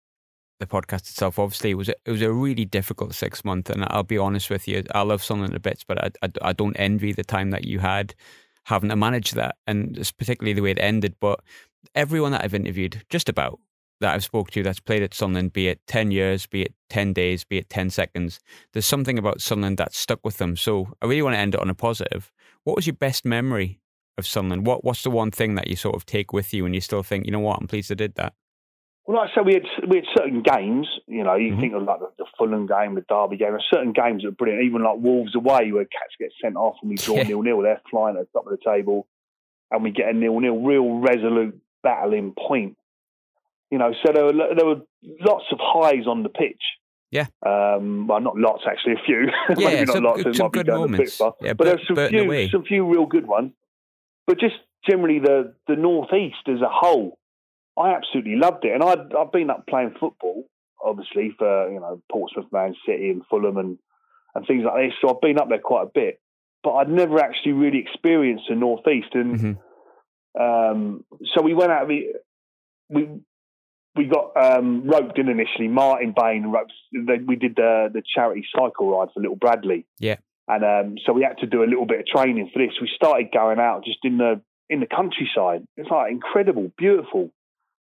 the 0.58 0.66
podcast 0.66 1.10
itself, 1.10 1.38
obviously, 1.38 1.70
it 1.70 1.74
was 1.74 1.88
a, 1.88 1.94
it 2.04 2.10
was 2.10 2.22
a 2.22 2.32
really 2.32 2.64
difficult 2.64 3.14
six 3.14 3.44
month, 3.44 3.70
and 3.70 3.84
I'll 3.88 4.02
be 4.02 4.18
honest 4.18 4.50
with 4.50 4.66
you, 4.66 4.84
I 4.94 5.02
love 5.02 5.22
Sunderland 5.22 5.54
a 5.54 5.60
bit, 5.60 5.84
but 5.86 6.02
I, 6.02 6.10
I, 6.22 6.30
I 6.42 6.52
don't 6.52 6.76
envy 6.76 7.12
the 7.12 7.24
time 7.24 7.50
that 7.50 7.64
you 7.64 7.78
had 7.80 8.14
having 8.64 8.88
to 8.90 8.96
manage 8.96 9.32
that, 9.32 9.56
and 9.66 9.96
it's 9.98 10.12
particularly 10.12 10.52
the 10.52 10.62
way 10.62 10.70
it 10.72 10.78
ended. 10.80 11.14
But 11.20 11.40
everyone 11.94 12.32
that 12.32 12.44
I've 12.44 12.54
interviewed, 12.54 13.04
just 13.10 13.28
about 13.28 13.60
that 14.00 14.14
I've 14.14 14.24
spoke 14.24 14.50
to 14.50 14.62
that's 14.62 14.80
played 14.80 15.02
at 15.02 15.14
Sunderland, 15.14 15.52
be 15.52 15.68
it 15.68 15.80
ten 15.86 16.10
years, 16.10 16.46
be 16.46 16.62
it 16.62 16.74
ten 16.90 17.12
days, 17.12 17.44
be 17.44 17.58
it 17.58 17.70
ten 17.70 17.90
seconds, 17.90 18.40
there's 18.72 18.86
something 18.86 19.18
about 19.18 19.40
Sunderland 19.40 19.78
that 19.78 19.94
stuck 19.94 20.20
with 20.24 20.38
them. 20.38 20.56
So 20.56 20.88
I 21.00 21.06
really 21.06 21.22
want 21.22 21.34
to 21.34 21.40
end 21.40 21.54
it 21.54 21.60
on 21.60 21.70
a 21.70 21.74
positive. 21.74 22.32
What 22.64 22.76
was 22.76 22.86
your 22.86 22.96
best 22.96 23.24
memory 23.24 23.80
of 24.18 24.26
Sunderland? 24.26 24.66
What 24.66 24.84
what's 24.84 25.02
the 25.02 25.10
one 25.10 25.30
thing 25.30 25.54
that 25.54 25.68
you 25.68 25.76
sort 25.76 25.94
of 25.94 26.04
take 26.04 26.32
with 26.32 26.52
you 26.52 26.66
and 26.66 26.74
you 26.74 26.80
still 26.80 27.02
think, 27.02 27.26
you 27.26 27.32
know 27.32 27.40
what, 27.40 27.58
I'm 27.60 27.68
pleased 27.68 27.92
I 27.92 27.94
did 27.94 28.14
that? 28.16 28.34
Well, 29.06 29.18
like 29.18 29.30
I 29.30 29.34
said, 29.34 29.46
we 29.46 29.54
had 29.54 29.62
we 29.88 29.96
had 29.98 30.04
certain 30.16 30.42
games. 30.42 30.88
You 31.06 31.22
know, 31.24 31.34
you 31.36 31.52
Mhm. 31.52 31.60
think 31.60 31.74
of 31.74 31.82
like 31.84 32.00
the, 32.00 32.10
the 32.18 32.24
Fulham 32.36 32.66
game, 32.66 32.94
the 32.96 33.02
Derby 33.08 33.36
game. 33.36 33.56
Certain 33.72 33.92
games 33.92 34.22
that 34.22 34.28
are 34.28 34.32
brilliant. 34.32 34.64
Even 34.64 34.82
like 34.82 34.98
Wolves 34.98 35.34
away, 35.36 35.70
where 35.72 35.84
cats 35.84 36.14
get 36.18 36.32
sent 36.42 36.56
off 36.56 36.76
and 36.82 36.90
we 36.90 36.96
draw 36.96 37.16
nil 37.22 37.42
nil. 37.42 37.62
They're 37.62 37.80
flying 37.90 38.16
at 38.16 38.26
the 38.32 38.38
top 38.38 38.46
of 38.50 38.58
the 38.58 38.64
table, 38.64 39.06
and 39.70 39.82
we 39.84 39.90
get 39.92 40.08
a 40.08 40.12
nil 40.12 40.40
nil. 40.40 40.58
Real 40.60 40.98
resolute 40.98 41.56
battling 41.82 42.32
point. 42.36 42.76
You 43.70 43.78
know, 43.78 43.92
so 44.04 44.12
there 44.12 44.24
were 44.24 44.32
there 44.32 44.66
were 44.66 44.80
lots 45.20 45.44
of 45.52 45.58
highs 45.60 46.06
on 46.06 46.22
the 46.24 46.28
pitch. 46.28 46.62
Yeah. 47.12 47.26
Um, 47.44 48.08
well, 48.08 48.20
not 48.20 48.36
lots 48.36 48.64
actually, 48.68 48.94
a 48.94 49.04
few. 49.06 49.28
Yeah, 49.56 49.68
Maybe 49.68 49.84
not 49.86 49.94
some- 49.94 50.04
lots. 50.04 50.20
it 50.26 50.34
some 50.36 50.50
good 50.50 50.66
going 50.66 50.78
a 50.78 50.86
bit 50.86 50.90
moments. 50.92 51.16
far. 51.16 51.34
Yeah, 51.40 51.52
but 51.52 51.58
Bur- 51.58 51.76
there's 51.76 51.86
some 51.86 52.08
few, 52.08 52.48
some 52.48 52.64
few 52.64 52.84
real 52.92 53.06
good 53.06 53.26
ones. 53.26 53.52
But 54.26 54.40
just 54.40 54.56
generally, 54.88 55.20
the 55.20 55.54
the 55.68 55.76
northeast 55.76 56.48
as 56.48 56.60
a 56.60 56.68
whole, 56.68 57.18
I 57.78 57.90
absolutely 57.94 58.36
loved 58.36 58.64
it. 58.64 58.72
And 58.72 58.82
I'd 58.82 59.14
I've 59.14 59.32
been 59.32 59.50
up 59.50 59.66
playing 59.66 59.94
football, 60.00 60.44
obviously 60.84 61.34
for 61.38 61.70
you 61.70 61.80
know 61.80 62.02
Portsmouth, 62.10 62.46
Man 62.52 62.74
City, 62.86 63.10
and 63.10 63.22
Fulham, 63.30 63.56
and 63.58 63.78
and 64.34 64.46
things 64.46 64.64
like 64.64 64.88
this. 64.88 64.94
So 65.00 65.10
I've 65.14 65.20
been 65.20 65.38
up 65.38 65.48
there 65.48 65.58
quite 65.58 65.84
a 65.84 65.90
bit, 65.94 66.20
but 66.62 66.72
I'd 66.74 66.90
never 66.90 67.18
actually 67.18 67.52
really 67.52 67.78
experienced 67.78 68.44
the 68.48 68.54
northeast. 68.54 69.14
And 69.14 69.58
Mhm. 70.36 70.70
um, 70.70 71.04
so 71.34 71.42
we 71.42 71.54
went 71.54 71.72
out. 71.72 71.88
We 71.88 72.14
we 72.88 73.08
we 73.94 74.04
got 74.04 74.36
um, 74.36 74.86
roped 74.86 75.18
in 75.18 75.28
initially. 75.28 75.68
Martin 75.68 76.12
Bain 76.16 76.46
roped. 76.46 76.72
We 76.92 77.36
did 77.36 77.56
the 77.56 77.88
the 77.92 78.02
charity 78.14 78.44
cycle 78.54 78.90
ride 78.96 79.08
for 79.14 79.20
Little 79.20 79.36
Bradley. 79.36 79.86
Yeah. 79.98 80.16
and 80.48 80.64
um, 80.64 80.96
so 81.04 81.12
we 81.12 81.22
had 81.24 81.38
to 81.38 81.46
do 81.46 81.62
a 81.64 81.68
little 81.72 81.86
bit 81.86 82.00
of 82.00 82.06
training 82.06 82.50
for 82.52 82.58
this. 82.60 82.72
We 82.80 82.88
started 82.94 83.32
going 83.32 83.58
out 83.58 83.84
just 83.84 83.98
in 84.04 84.18
the 84.18 84.40
in 84.68 84.80
the 84.80 84.86
countryside. 84.86 85.66
It's 85.76 85.90
like 85.90 86.10
incredible, 86.12 86.70
beautiful 86.76 87.30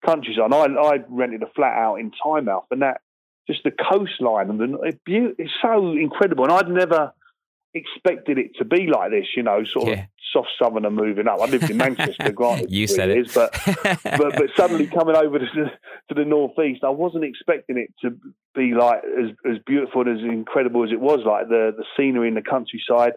countryside. 0.04 0.44
And 0.52 0.54
I 0.54 0.64
I 0.82 0.96
rented 1.08 1.42
a 1.42 1.50
flat 1.54 1.76
out 1.76 1.96
in 1.96 2.10
Tynemouth, 2.24 2.64
and 2.70 2.82
that 2.82 3.00
just 3.46 3.64
the 3.64 3.70
coastline 3.72 4.50
and 4.50 4.60
the 4.60 4.78
it's, 4.82 4.98
beau- 5.04 5.34
it's 5.38 5.52
so 5.62 5.92
incredible. 5.92 6.44
And 6.44 6.52
I'd 6.52 6.68
never 6.68 7.12
expected 7.74 8.38
it 8.38 8.56
to 8.58 8.64
be 8.64 8.86
like 8.86 9.10
this. 9.10 9.26
You 9.36 9.42
know, 9.42 9.64
sort 9.64 9.88
Yeah. 9.88 9.94
of 10.02 10.06
soft 10.32 10.48
southerner 10.58 10.90
moving 10.90 11.26
up. 11.28 11.40
I 11.40 11.46
lived 11.46 11.70
in 11.70 11.76
Manchester, 11.76 12.30
granted, 12.40 12.70
You 12.70 12.86
said 12.86 13.10
it. 13.10 13.32
but 13.34 13.52
but 14.04 14.36
but 14.36 14.50
suddenly 14.56 14.86
coming 14.86 15.16
over 15.16 15.38
to 15.38 15.46
the, 15.54 15.70
to 16.08 16.14
the 16.14 16.24
northeast, 16.24 16.84
I 16.84 16.90
wasn't 16.90 17.24
expecting 17.24 17.78
it 17.78 17.92
to 18.02 18.16
be 18.54 18.74
like 18.74 19.02
as 19.04 19.30
as 19.50 19.58
beautiful 19.66 20.02
and 20.02 20.18
as 20.18 20.24
incredible 20.24 20.84
as 20.84 20.90
it 20.92 21.00
was. 21.00 21.20
Like 21.24 21.48
the 21.48 21.72
the 21.76 21.84
scenery 21.96 22.28
in 22.28 22.34
the 22.34 22.42
countryside, 22.42 23.12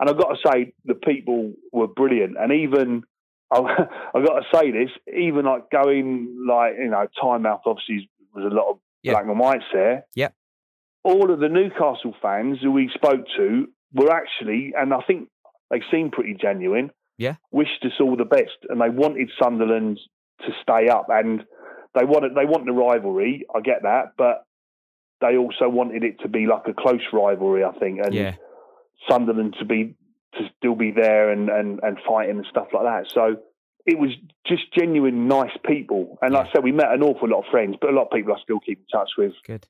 and 0.00 0.08
I've 0.10 0.18
got 0.18 0.34
to 0.36 0.48
say 0.50 0.72
the 0.84 0.94
people 0.94 1.52
were 1.72 1.86
brilliant, 1.88 2.36
and 2.38 2.52
even. 2.52 3.04
I've, 3.52 3.64
I've 4.14 4.26
got 4.26 4.40
to 4.40 4.46
say 4.54 4.70
this, 4.70 4.90
even 5.14 5.44
like 5.44 5.70
going 5.70 6.44
like 6.48 6.74
you 6.78 6.88
know, 6.90 7.06
Tynemouth 7.22 7.60
obviously 7.66 8.08
was 8.34 8.44
a 8.50 8.54
lot 8.54 8.70
of 8.70 8.78
Yeah. 9.02 9.12
black 9.12 9.24
and 9.26 9.38
whites 9.38 9.64
there. 9.72 10.06
Yep. 10.14 10.34
All 11.04 11.32
of 11.32 11.40
the 11.40 11.48
Newcastle 11.48 12.14
fans 12.22 12.58
who 12.62 12.70
we 12.72 12.90
spoke 12.94 13.24
to 13.36 13.66
were 13.92 14.10
actually, 14.10 14.72
and 14.76 14.94
I 14.94 15.00
think 15.06 15.28
they 15.70 15.82
seemed 15.90 16.12
pretty 16.12 16.34
genuine. 16.40 16.90
Yeah. 17.18 17.36
wished 17.50 17.84
us 17.84 17.92
all 18.00 18.16
the 18.16 18.24
best, 18.24 18.56
and 18.68 18.80
they 18.80 18.88
wanted 18.88 19.30
Sunderland 19.40 20.00
to 20.40 20.52
stay 20.62 20.88
up, 20.88 21.06
and 21.10 21.44
they 21.94 22.04
wanted 22.04 22.34
they 22.34 22.46
want 22.46 22.64
the 22.66 22.72
rivalry. 22.72 23.44
I 23.54 23.60
get 23.60 23.82
that, 23.82 24.12
but 24.16 24.44
they 25.20 25.36
also 25.36 25.68
wanted 25.68 26.02
it 26.04 26.20
to 26.22 26.28
be 26.28 26.46
like 26.46 26.62
a 26.66 26.72
close 26.72 27.02
rivalry. 27.12 27.62
I 27.64 27.72
think, 27.78 28.00
and 28.04 28.14
yeah, 28.14 28.34
Sunderland 29.08 29.56
to 29.60 29.64
be 29.64 29.94
to 30.34 30.48
still 30.58 30.74
be 30.74 30.90
there 30.90 31.30
and, 31.30 31.48
and, 31.48 31.80
and 31.82 31.98
fighting 32.06 32.36
and 32.36 32.46
stuff 32.48 32.68
like 32.72 32.84
that. 32.84 33.10
So 33.12 33.36
it 33.84 33.98
was 33.98 34.10
just 34.46 34.72
genuine 34.72 35.28
nice 35.28 35.56
people. 35.66 36.18
And 36.22 36.34
like 36.34 36.48
I 36.48 36.52
said, 36.52 36.64
we 36.64 36.72
met 36.72 36.92
an 36.92 37.02
awful 37.02 37.28
lot 37.28 37.40
of 37.40 37.50
friends, 37.50 37.76
but 37.80 37.90
a 37.90 37.92
lot 37.92 38.04
of 38.04 38.10
people 38.10 38.32
I 38.32 38.40
still 38.42 38.60
keep 38.60 38.78
in 38.78 38.86
touch 38.86 39.10
with 39.18 39.32
good. 39.46 39.66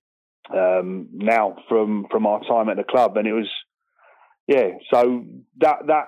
um, 0.55 1.09
now 1.13 1.57
from 1.69 2.07
from 2.11 2.27
our 2.27 2.41
time 2.45 2.69
at 2.69 2.77
the 2.77 2.85
club. 2.85 3.17
And 3.17 3.27
it 3.27 3.33
was 3.33 3.49
yeah, 4.47 4.71
so 4.93 5.25
that 5.61 5.87
that 5.87 6.07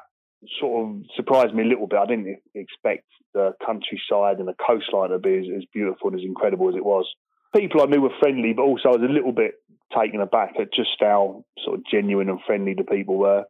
sort 0.61 0.86
of 0.86 1.02
surprised 1.16 1.55
me 1.55 1.62
a 1.62 1.66
little 1.66 1.86
bit. 1.86 1.98
I 1.98 2.07
didn't 2.07 2.38
expect 2.55 3.05
the 3.32 3.52
countryside 3.64 4.38
and 4.38 4.48
the 4.48 4.55
coastline 4.55 5.11
to 5.11 5.18
be 5.18 5.38
as, 5.38 5.46
as 5.57 5.64
beautiful 5.72 6.11
and 6.11 6.20
as 6.20 6.24
incredible 6.24 6.68
as 6.68 6.76
it 6.76 6.84
was. 6.84 7.07
People 7.57 7.82
I 7.82 7.86
knew 7.86 8.02
were 8.02 8.11
friendly, 8.20 8.52
but 8.52 8.62
also 8.62 8.88
I 8.88 8.96
was 8.96 9.09
a 9.09 9.12
little 9.12 9.32
bit 9.32 9.55
taken 9.96 10.20
aback 10.20 10.55
at 10.61 10.72
just 10.74 10.90
how 11.00 11.44
sort 11.64 11.78
of 11.78 11.84
genuine 11.90 12.28
and 12.28 12.40
friendly 12.46 12.74
the 12.74 12.84
people 12.84 13.16
were 13.16 13.44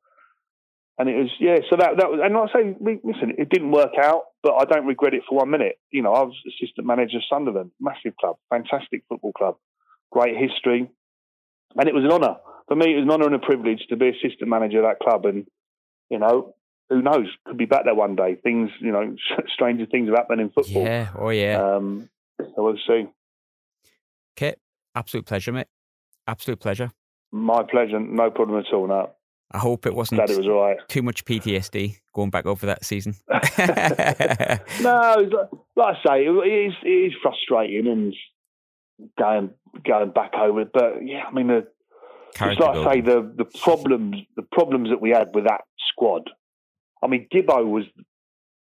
and 0.99 1.09
it 1.09 1.17
was 1.17 1.31
yeah. 1.41 1.57
So 1.71 1.77
that 1.77 1.97
that 1.99 2.11
was, 2.11 2.21
and 2.23 2.35
like 2.35 2.51
I 2.51 2.63
say, 2.63 2.99
listen, 3.03 3.35
it 3.39 3.49
didn't 3.49 3.73
work 3.73 3.93
out, 4.01 4.23
but 4.43 4.55
I 4.55 4.65
don't 4.65 4.87
regret 4.87 5.15
it 5.15 5.23
for 5.29 5.39
one 5.39 5.51
minute. 5.51 5.79
You 5.91 6.03
know, 6.03 6.13
I 6.13 6.23
was 6.23 6.35
assistant 6.47 6.87
manager 6.87 7.17
of 7.17 7.25
Sunderland, 7.29 7.73
massive 7.81 8.17
club, 8.17 8.37
fantastic 8.51 9.03
football 9.09 9.33
club, 9.33 9.57
great 10.13 10.37
history, 10.37 10.89
and 11.77 11.89
it 11.89 11.95
was 11.95 12.05
an 12.05 12.13
honour 12.13 12.37
for 12.69 12.77
me. 12.77 12.93
It 12.93 12.97
was 12.97 13.05
an 13.05 13.11
honour 13.11 13.27
and 13.27 13.35
a 13.35 13.39
privilege 13.41 13.81
to 13.89 13.97
be 13.97 14.11
assistant 14.11 14.49
manager 14.49 14.79
of 14.79 14.85
that 14.85 15.01
club, 15.01 15.27
and 15.27 15.47
you 16.11 16.19
know, 16.19 16.55
who 16.91 17.03
knows, 17.03 17.27
could 17.47 17.59
be 17.59 17.67
back 17.67 17.85
there 17.85 17.95
one 17.95 18.15
day. 18.15 18.37
Things, 18.37 18.71
you 18.81 18.93
know, 18.93 19.17
stranger 19.55 19.87
things 19.87 20.09
have 20.09 20.17
happened 20.17 20.41
in 20.41 20.51
football. 20.51 20.85
Yeah, 20.85 21.09
oh 21.19 21.31
yeah. 21.31 21.77
Um, 21.77 22.09
so 22.39 22.55
we'll 22.57 22.79
see. 22.87 23.09
Kit, 24.37 24.61
absolute 24.95 25.27
pleasure, 25.27 25.53
mate. 25.53 25.69
Absolute 26.27 26.61
pleasure. 26.61 26.91
My 27.33 27.65
pleasure, 27.65 27.99
no 27.99 28.31
problem 28.31 28.61
at 28.61 28.73
all. 28.73 28.87
No, 28.87 29.11
I 29.55 29.59
hope 29.59 29.87
it 29.87 29.95
wasn't 29.95 30.19
glad 30.19 30.31
it 30.31 30.37
was 30.37 30.49
all 30.49 30.61
right. 30.61 30.79
too 30.89 31.03
much 31.03 31.25
PTSD 31.25 32.01
going 32.13 32.31
back 32.31 32.45
over 32.45 32.67
that 32.67 32.85
season. 32.85 33.15
no, 33.29 33.39
like, 35.31 35.49
like 35.77 35.97
I 35.97 36.03
say, 36.05 36.27
it 36.27 36.31
is, 36.31 36.75
it 36.83 36.89
is 36.89 37.13
frustrating 37.23 37.87
and 37.87 38.13
going 39.17 39.51
going 39.87 40.11
back 40.11 40.33
over 40.35 40.63
it. 40.63 40.71
But 40.75 41.07
yeah, 41.07 41.23
I 41.29 41.33
mean, 41.33 41.47
the, 41.47 41.69
it's 42.41 42.61
like 42.61 42.77
I 42.77 42.95
say, 42.95 43.01
the 43.01 43.33
the 43.37 43.45
problems 43.45 44.17
the 44.35 44.43
problems 44.43 44.91
that 44.91 45.01
we 45.01 45.11
had 45.11 45.29
with 45.33 45.45
that 45.45 45.61
squad. 45.93 46.29
I 47.01 47.07
mean, 47.07 47.29
Gibbo 47.33 47.65
was, 47.65 47.85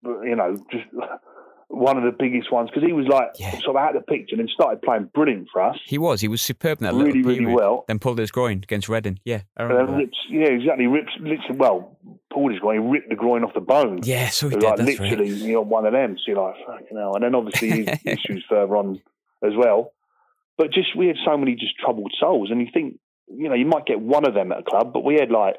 you 0.06 0.36
know, 0.38 0.56
just 0.72 0.86
one 1.70 1.98
of 1.98 2.04
the 2.04 2.16
biggest 2.18 2.52
ones 2.52 2.70
because 2.70 2.88
he 2.88 2.94
was 2.94 3.08
like 3.08 3.30
Yeah. 3.38 3.52
sort 3.60 3.76
of 3.76 3.76
out 3.76 3.96
of 3.96 4.02
the 4.06 4.06
picture 4.12 4.36
and 4.36 4.40
then 4.40 4.48
started 4.48 4.82
playing 4.82 5.10
brilliant 5.14 5.50
for 5.52 5.62
us, 5.62 5.78
He 5.86 5.98
was. 5.98 6.22
He 6.22 6.28
was 6.30 6.42
superb 6.42 6.80
in 6.82 6.86
that 6.86 6.94
really, 6.94 7.22
really 7.22 7.46
well. 7.46 7.84
Then 7.88 8.00
pulled 8.00 8.20
his 8.20 8.32
groin 8.32 8.60
against 8.64 8.88
Reading. 8.88 9.20
Yeah, 9.26 9.42
I 9.58 9.64
remember 9.64 9.86
then 9.86 9.92
that. 9.96 9.98
rips, 10.06 10.18
yeah, 10.30 10.48
exactly. 10.48 10.88
Rips, 10.88 11.12
literally, 11.20 11.58
well, 11.58 11.98
pulled 12.34 12.52
his 12.52 12.60
groin, 12.62 12.82
he 12.82 12.88
ripped 12.90 13.10
the 13.10 13.16
groin 13.16 13.44
off 13.44 13.54
the 13.54 13.60
bone. 13.62 14.00
Yeah, 14.04 14.30
so 14.30 14.48
he 14.48 14.54
So, 14.56 14.60
did. 14.60 14.66
like 14.68 14.78
That's 14.78 15.00
literally, 15.00 15.32
right. 15.32 15.42
you 15.42 15.54
know, 15.54 15.62
one 15.62 15.86
of 15.86 15.92
them. 15.94 16.16
So 16.18 16.24
you're 16.32 16.42
like, 16.42 16.56
fucking 16.66 16.98
hell. 16.98 17.16
And 17.16 17.24
then 17.24 17.36
obviously 17.36 17.82
issues 18.06 18.46
further 18.50 18.76
on 18.78 19.02
as 19.44 19.54
well. 19.58 19.92
But 20.58 20.72
just 20.72 20.96
we 20.96 21.08
had 21.08 21.18
so 21.26 21.38
many 21.38 21.54
just 21.56 21.78
troubled 21.78 22.14
souls, 22.20 22.50
and 22.50 22.60
you 22.62 22.68
think 22.74 22.98
you 23.30 23.50
know, 23.50 23.56
you 23.56 23.66
might 23.66 23.86
get 23.86 24.00
one 24.00 24.26
of 24.26 24.34
them 24.34 24.54
at 24.54 24.60
a 24.60 24.64
club, 24.64 24.94
but 24.94 25.04
we 25.04 25.16
had 25.16 25.30
like 25.30 25.58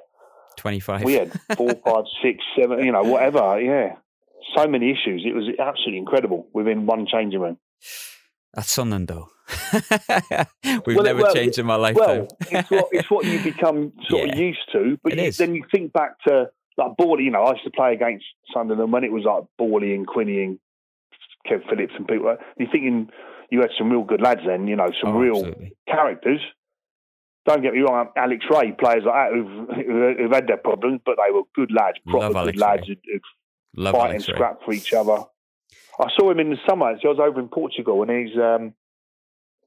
25. 0.57 1.05
we 1.05 1.13
had 1.15 1.31
four, 1.57 1.71
five, 1.85 2.05
six, 2.23 2.43
seven, 2.59 2.83
you 2.85 2.91
know, 2.93 3.03
whatever. 3.03 3.61
Yeah, 3.61 3.97
so 4.57 4.66
many 4.66 4.91
issues. 4.91 5.24
It 5.26 5.34
was 5.34 5.45
absolutely 5.59 5.99
incredible 5.99 6.49
within 6.53 6.86
one 6.86 7.07
changing 7.07 7.41
room. 7.41 7.59
That's 8.55 8.70
Sunderland, 8.72 9.09
though. 9.09 9.28
We've 10.86 10.97
Well, 10.97 11.03
never 11.05 11.22
well, 11.22 11.34
changed 11.34 11.59
in 11.59 11.66
my 11.66 11.76
life. 11.76 11.97
Well, 11.97 12.28
it's 12.51 12.70
what 12.70 12.89
it's 12.93 13.11
what 13.11 13.24
you 13.26 13.43
become 13.43 13.93
sort 14.09 14.30
of 14.30 14.39
used 14.39 14.61
to. 14.72 14.99
But 15.03 15.16
you, 15.18 15.30
then 15.32 15.55
you 15.55 15.64
think 15.70 15.93
back 15.93 16.18
to 16.26 16.47
like 16.76 16.97
Bally. 16.97 17.24
You 17.24 17.30
know, 17.30 17.43
I 17.43 17.53
used 17.53 17.64
to 17.64 17.70
play 17.70 17.93
against 17.95 18.24
Sunderland 18.53 18.93
when 18.93 19.05
it 19.05 19.12
was 19.12 19.24
like 19.24 19.45
Bally 19.59 19.95
and 19.95 20.07
Quinney 20.07 20.45
and 20.45 20.59
Kev 21.47 21.68
Phillips 21.68 21.93
and 21.97 22.07
people. 22.07 22.36
You're 22.59 22.70
thinking 22.70 23.11
you 23.51 23.61
had 23.61 23.70
some 23.78 23.91
real 23.91 24.05
good 24.05 24.20
lads 24.20 24.41
then. 24.47 24.66
You 24.66 24.76
know, 24.76 24.89
some 25.03 25.14
Oh, 25.14 25.18
real 25.18 25.36
absolutely. 25.36 25.76
characters. 25.89 26.41
Don't 27.47 27.62
get 27.62 27.72
me 27.72 27.80
wrong, 27.80 28.09
Alex 28.14 28.45
Rae, 28.51 28.72
players 28.72 29.05
like 29.07 29.14
that 29.14 29.32
who've, 29.32 29.86
who- 29.86 30.14
who've 30.18 30.32
had 30.32 30.47
their 30.49 30.59
problems, 30.59 31.01
but 31.07 31.16
they 31.16 31.32
were 31.32 31.45
good 31.55 31.70
lads, 31.72 31.97
proper 32.07 32.45
good 32.45 32.59
lads 32.59 32.86
who'd, 32.86 32.99
who'd 33.11 33.22
Love 33.79 33.95
fight 33.95 34.05
and 34.11 34.14
Alex 34.14 34.29
Rae. 34.29 34.35
scrap 34.35 34.62
for 34.64 34.72
each 34.72 34.93
other. 34.93 35.24
I 36.01 36.07
saw 36.18 36.31
him 36.31 36.39
in 36.41 36.51
the 36.51 36.57
summer. 36.68 36.95
So 37.03 37.09
I 37.09 37.12
was 37.12 37.20
over 37.20 37.41
in 37.41 37.49
Portugal, 37.49 38.03
and 38.03 38.11
he's. 38.11 38.37
Um, 38.39 38.74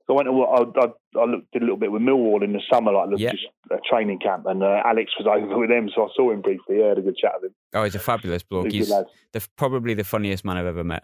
I 0.09 0.13
went. 0.13 0.27
To, 0.27 0.41
I, 0.43 0.61
I, 0.85 1.21
I 1.21 1.25
looked 1.25 1.51
did 1.53 1.61
a 1.61 1.65
little 1.65 1.77
bit 1.77 1.91
with 1.91 2.01
Millwall 2.01 2.43
in 2.43 2.51
the 2.51 2.61
summer, 2.71 2.91
like 2.91 3.09
Yeah. 3.17 3.31
just 3.31 3.45
a 3.71 3.77
training 3.89 4.19
camp, 4.19 4.45
and 4.45 4.61
uh, 4.61 4.81
Alex 4.85 5.11
was 5.17 5.25
over 5.31 5.57
with 5.57 5.69
them, 5.69 5.89
so 5.95 6.03
I 6.05 6.07
saw 6.15 6.31
him 6.31 6.41
briefly. 6.41 6.79
Yeah, 6.79 6.89
had 6.89 6.97
a 6.97 7.01
good 7.01 7.15
chat 7.15 7.31
with 7.41 7.51
him. 7.51 7.55
Oh, 7.73 7.83
he's 7.85 7.95
a 7.95 7.99
fabulous 7.99 8.43
bloke. 8.43 8.65
He's 8.71 8.87
He's 8.89 9.05
the, 9.31 9.47
probably 9.57 9.93
the 9.93 10.03
funniest 10.03 10.43
man 10.43 10.57
I've 10.57 10.65
ever 10.65 10.83
met. 10.83 11.03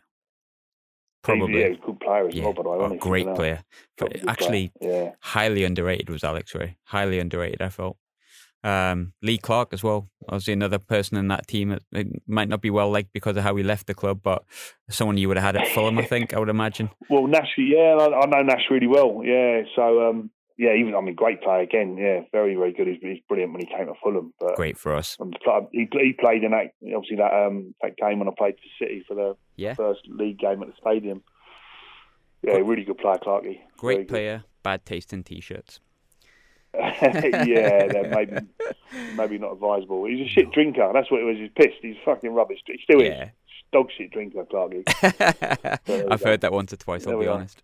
Probably. 1.24 1.60
Yeah, 1.62 1.70
he's 1.70 1.78
a 1.78 1.86
good 1.86 2.00
player 2.00 2.28
as 2.28 2.36
Yeah. 2.36 2.44
well. 2.44 2.54
By 2.54 2.64
the 2.64 2.70
way, 2.70 2.78
Oh, 2.80 2.96
great 2.98 3.34
player. 3.36 3.64
proper 3.98 4.14
good 4.14 4.22
player. 4.22 4.32
Actually, 4.32 4.72
yeah. 4.82 5.12
highly 5.22 5.64
underrated 5.64 6.10
was 6.10 6.24
Alex 6.26 6.54
Rae. 6.56 6.76
Highly 6.84 7.20
underrated, 7.20 7.62
I 7.62 7.70
felt. 7.70 7.98
Um, 8.68 9.14
Lee 9.22 9.38
Clark 9.38 9.74
as 9.74 9.82
well. 9.84 10.10
Obviously, 10.28 10.54
another 10.54 10.78
person 10.80 11.18
in 11.18 11.28
that 11.30 11.48
team. 11.48 11.72
It, 11.72 11.84
it 11.94 12.08
might 12.28 12.50
not 12.50 12.62
be 12.62 12.70
well 12.70 12.90
liked 12.92 13.14
because 13.14 13.38
of 13.38 13.44
how 13.44 13.56
he 13.56 13.64
left 13.64 13.88
the 13.88 13.94
club, 13.94 14.20
but 14.24 14.44
someone 14.90 15.18
you 15.18 15.28
would 15.30 15.38
have 15.38 15.56
had 15.56 15.62
at 15.62 15.68
Fulham, 15.74 15.98
I 15.98 16.06
think. 16.06 16.34
I 16.34 16.40
would 16.40 16.50
imagine. 16.50 16.90
Well, 17.10 17.28
Nash, 17.28 17.54
yeah, 17.58 17.96
I, 18.00 18.06
I 18.22 18.26
know 18.26 18.42
Nash 18.42 18.66
really 18.70 18.88
well. 18.88 19.22
Yeah, 19.24 19.62
so 19.76 20.10
um, 20.10 20.30
yeah, 20.58 20.74
even 20.74 20.96
I 20.96 21.02
mean, 21.02 21.16
great 21.16 21.42
player 21.42 21.62
again. 21.62 21.96
Yeah, 21.98 22.22
very, 22.34 22.56
very 22.56 22.74
good. 22.74 22.88
He's, 22.88 22.98
he's 23.02 23.22
brilliant 23.30 23.54
when 23.54 23.62
he 23.62 23.68
came 23.68 23.86
to 23.88 23.94
Fulham. 24.04 24.34
But 24.40 24.56
Great 24.58 24.78
for 24.78 24.94
us. 24.94 25.16
um, 25.22 25.32
he, 25.72 25.88
he 25.92 26.14
played 26.20 26.44
in 26.44 26.52
that 26.52 26.72
obviously 26.94 27.18
that 27.18 27.32
um, 27.34 27.74
that 27.82 27.96
game 27.96 28.20
when 28.20 28.28
I 28.28 28.32
played 28.38 28.56
for 28.56 28.84
City 28.86 29.06
for 29.08 29.16
the 29.16 29.38
Yeah, 29.56 29.76
first 29.76 30.02
league 30.10 30.40
game 30.40 30.62
at 30.62 30.68
the 30.68 30.74
stadium. 30.82 31.24
Yeah, 32.44 32.54
really 32.56 32.84
good 32.84 32.98
player, 32.98 33.18
Clarky. 33.24 33.42
Very 33.44 33.60
great 33.78 33.98
good. 34.00 34.08
player. 34.10 34.44
Bad 34.64 34.86
taste 34.86 35.14
in 35.14 35.24
t-shirts. 35.24 35.80
yeah, 36.74 37.88
then 37.88 38.10
maybe 38.12 38.38
maybe 39.16 39.38
not 39.38 39.54
advisable. 39.54 40.06
He's 40.06 40.26
a 40.28 40.30
shit 40.30 40.52
drinker. 40.52 40.90
That's 40.94 41.10
what 41.10 41.22
it 41.22 41.24
was. 41.24 41.38
He's 41.38 41.50
pissed. 41.56 41.78
He's 41.82 41.96
fucking 42.06 42.34
rubbish. 42.34 42.60
He 42.66 42.80
still 42.84 43.02
is. 43.02 43.10
Yeah. 43.10 43.30
Dog 43.74 43.90
shit 43.98 44.12
drinker, 44.12 44.46
Clarky. 44.46 44.84
I've 46.12 46.22
go. 46.22 46.26
heard 46.26 46.42
that 46.42 46.54
once 46.54 46.72
or 46.72 46.78
twice. 46.78 47.06
There 47.06 47.16
I'll 47.16 47.20
be 47.20 47.28
are. 47.28 47.34
honest. 47.34 47.62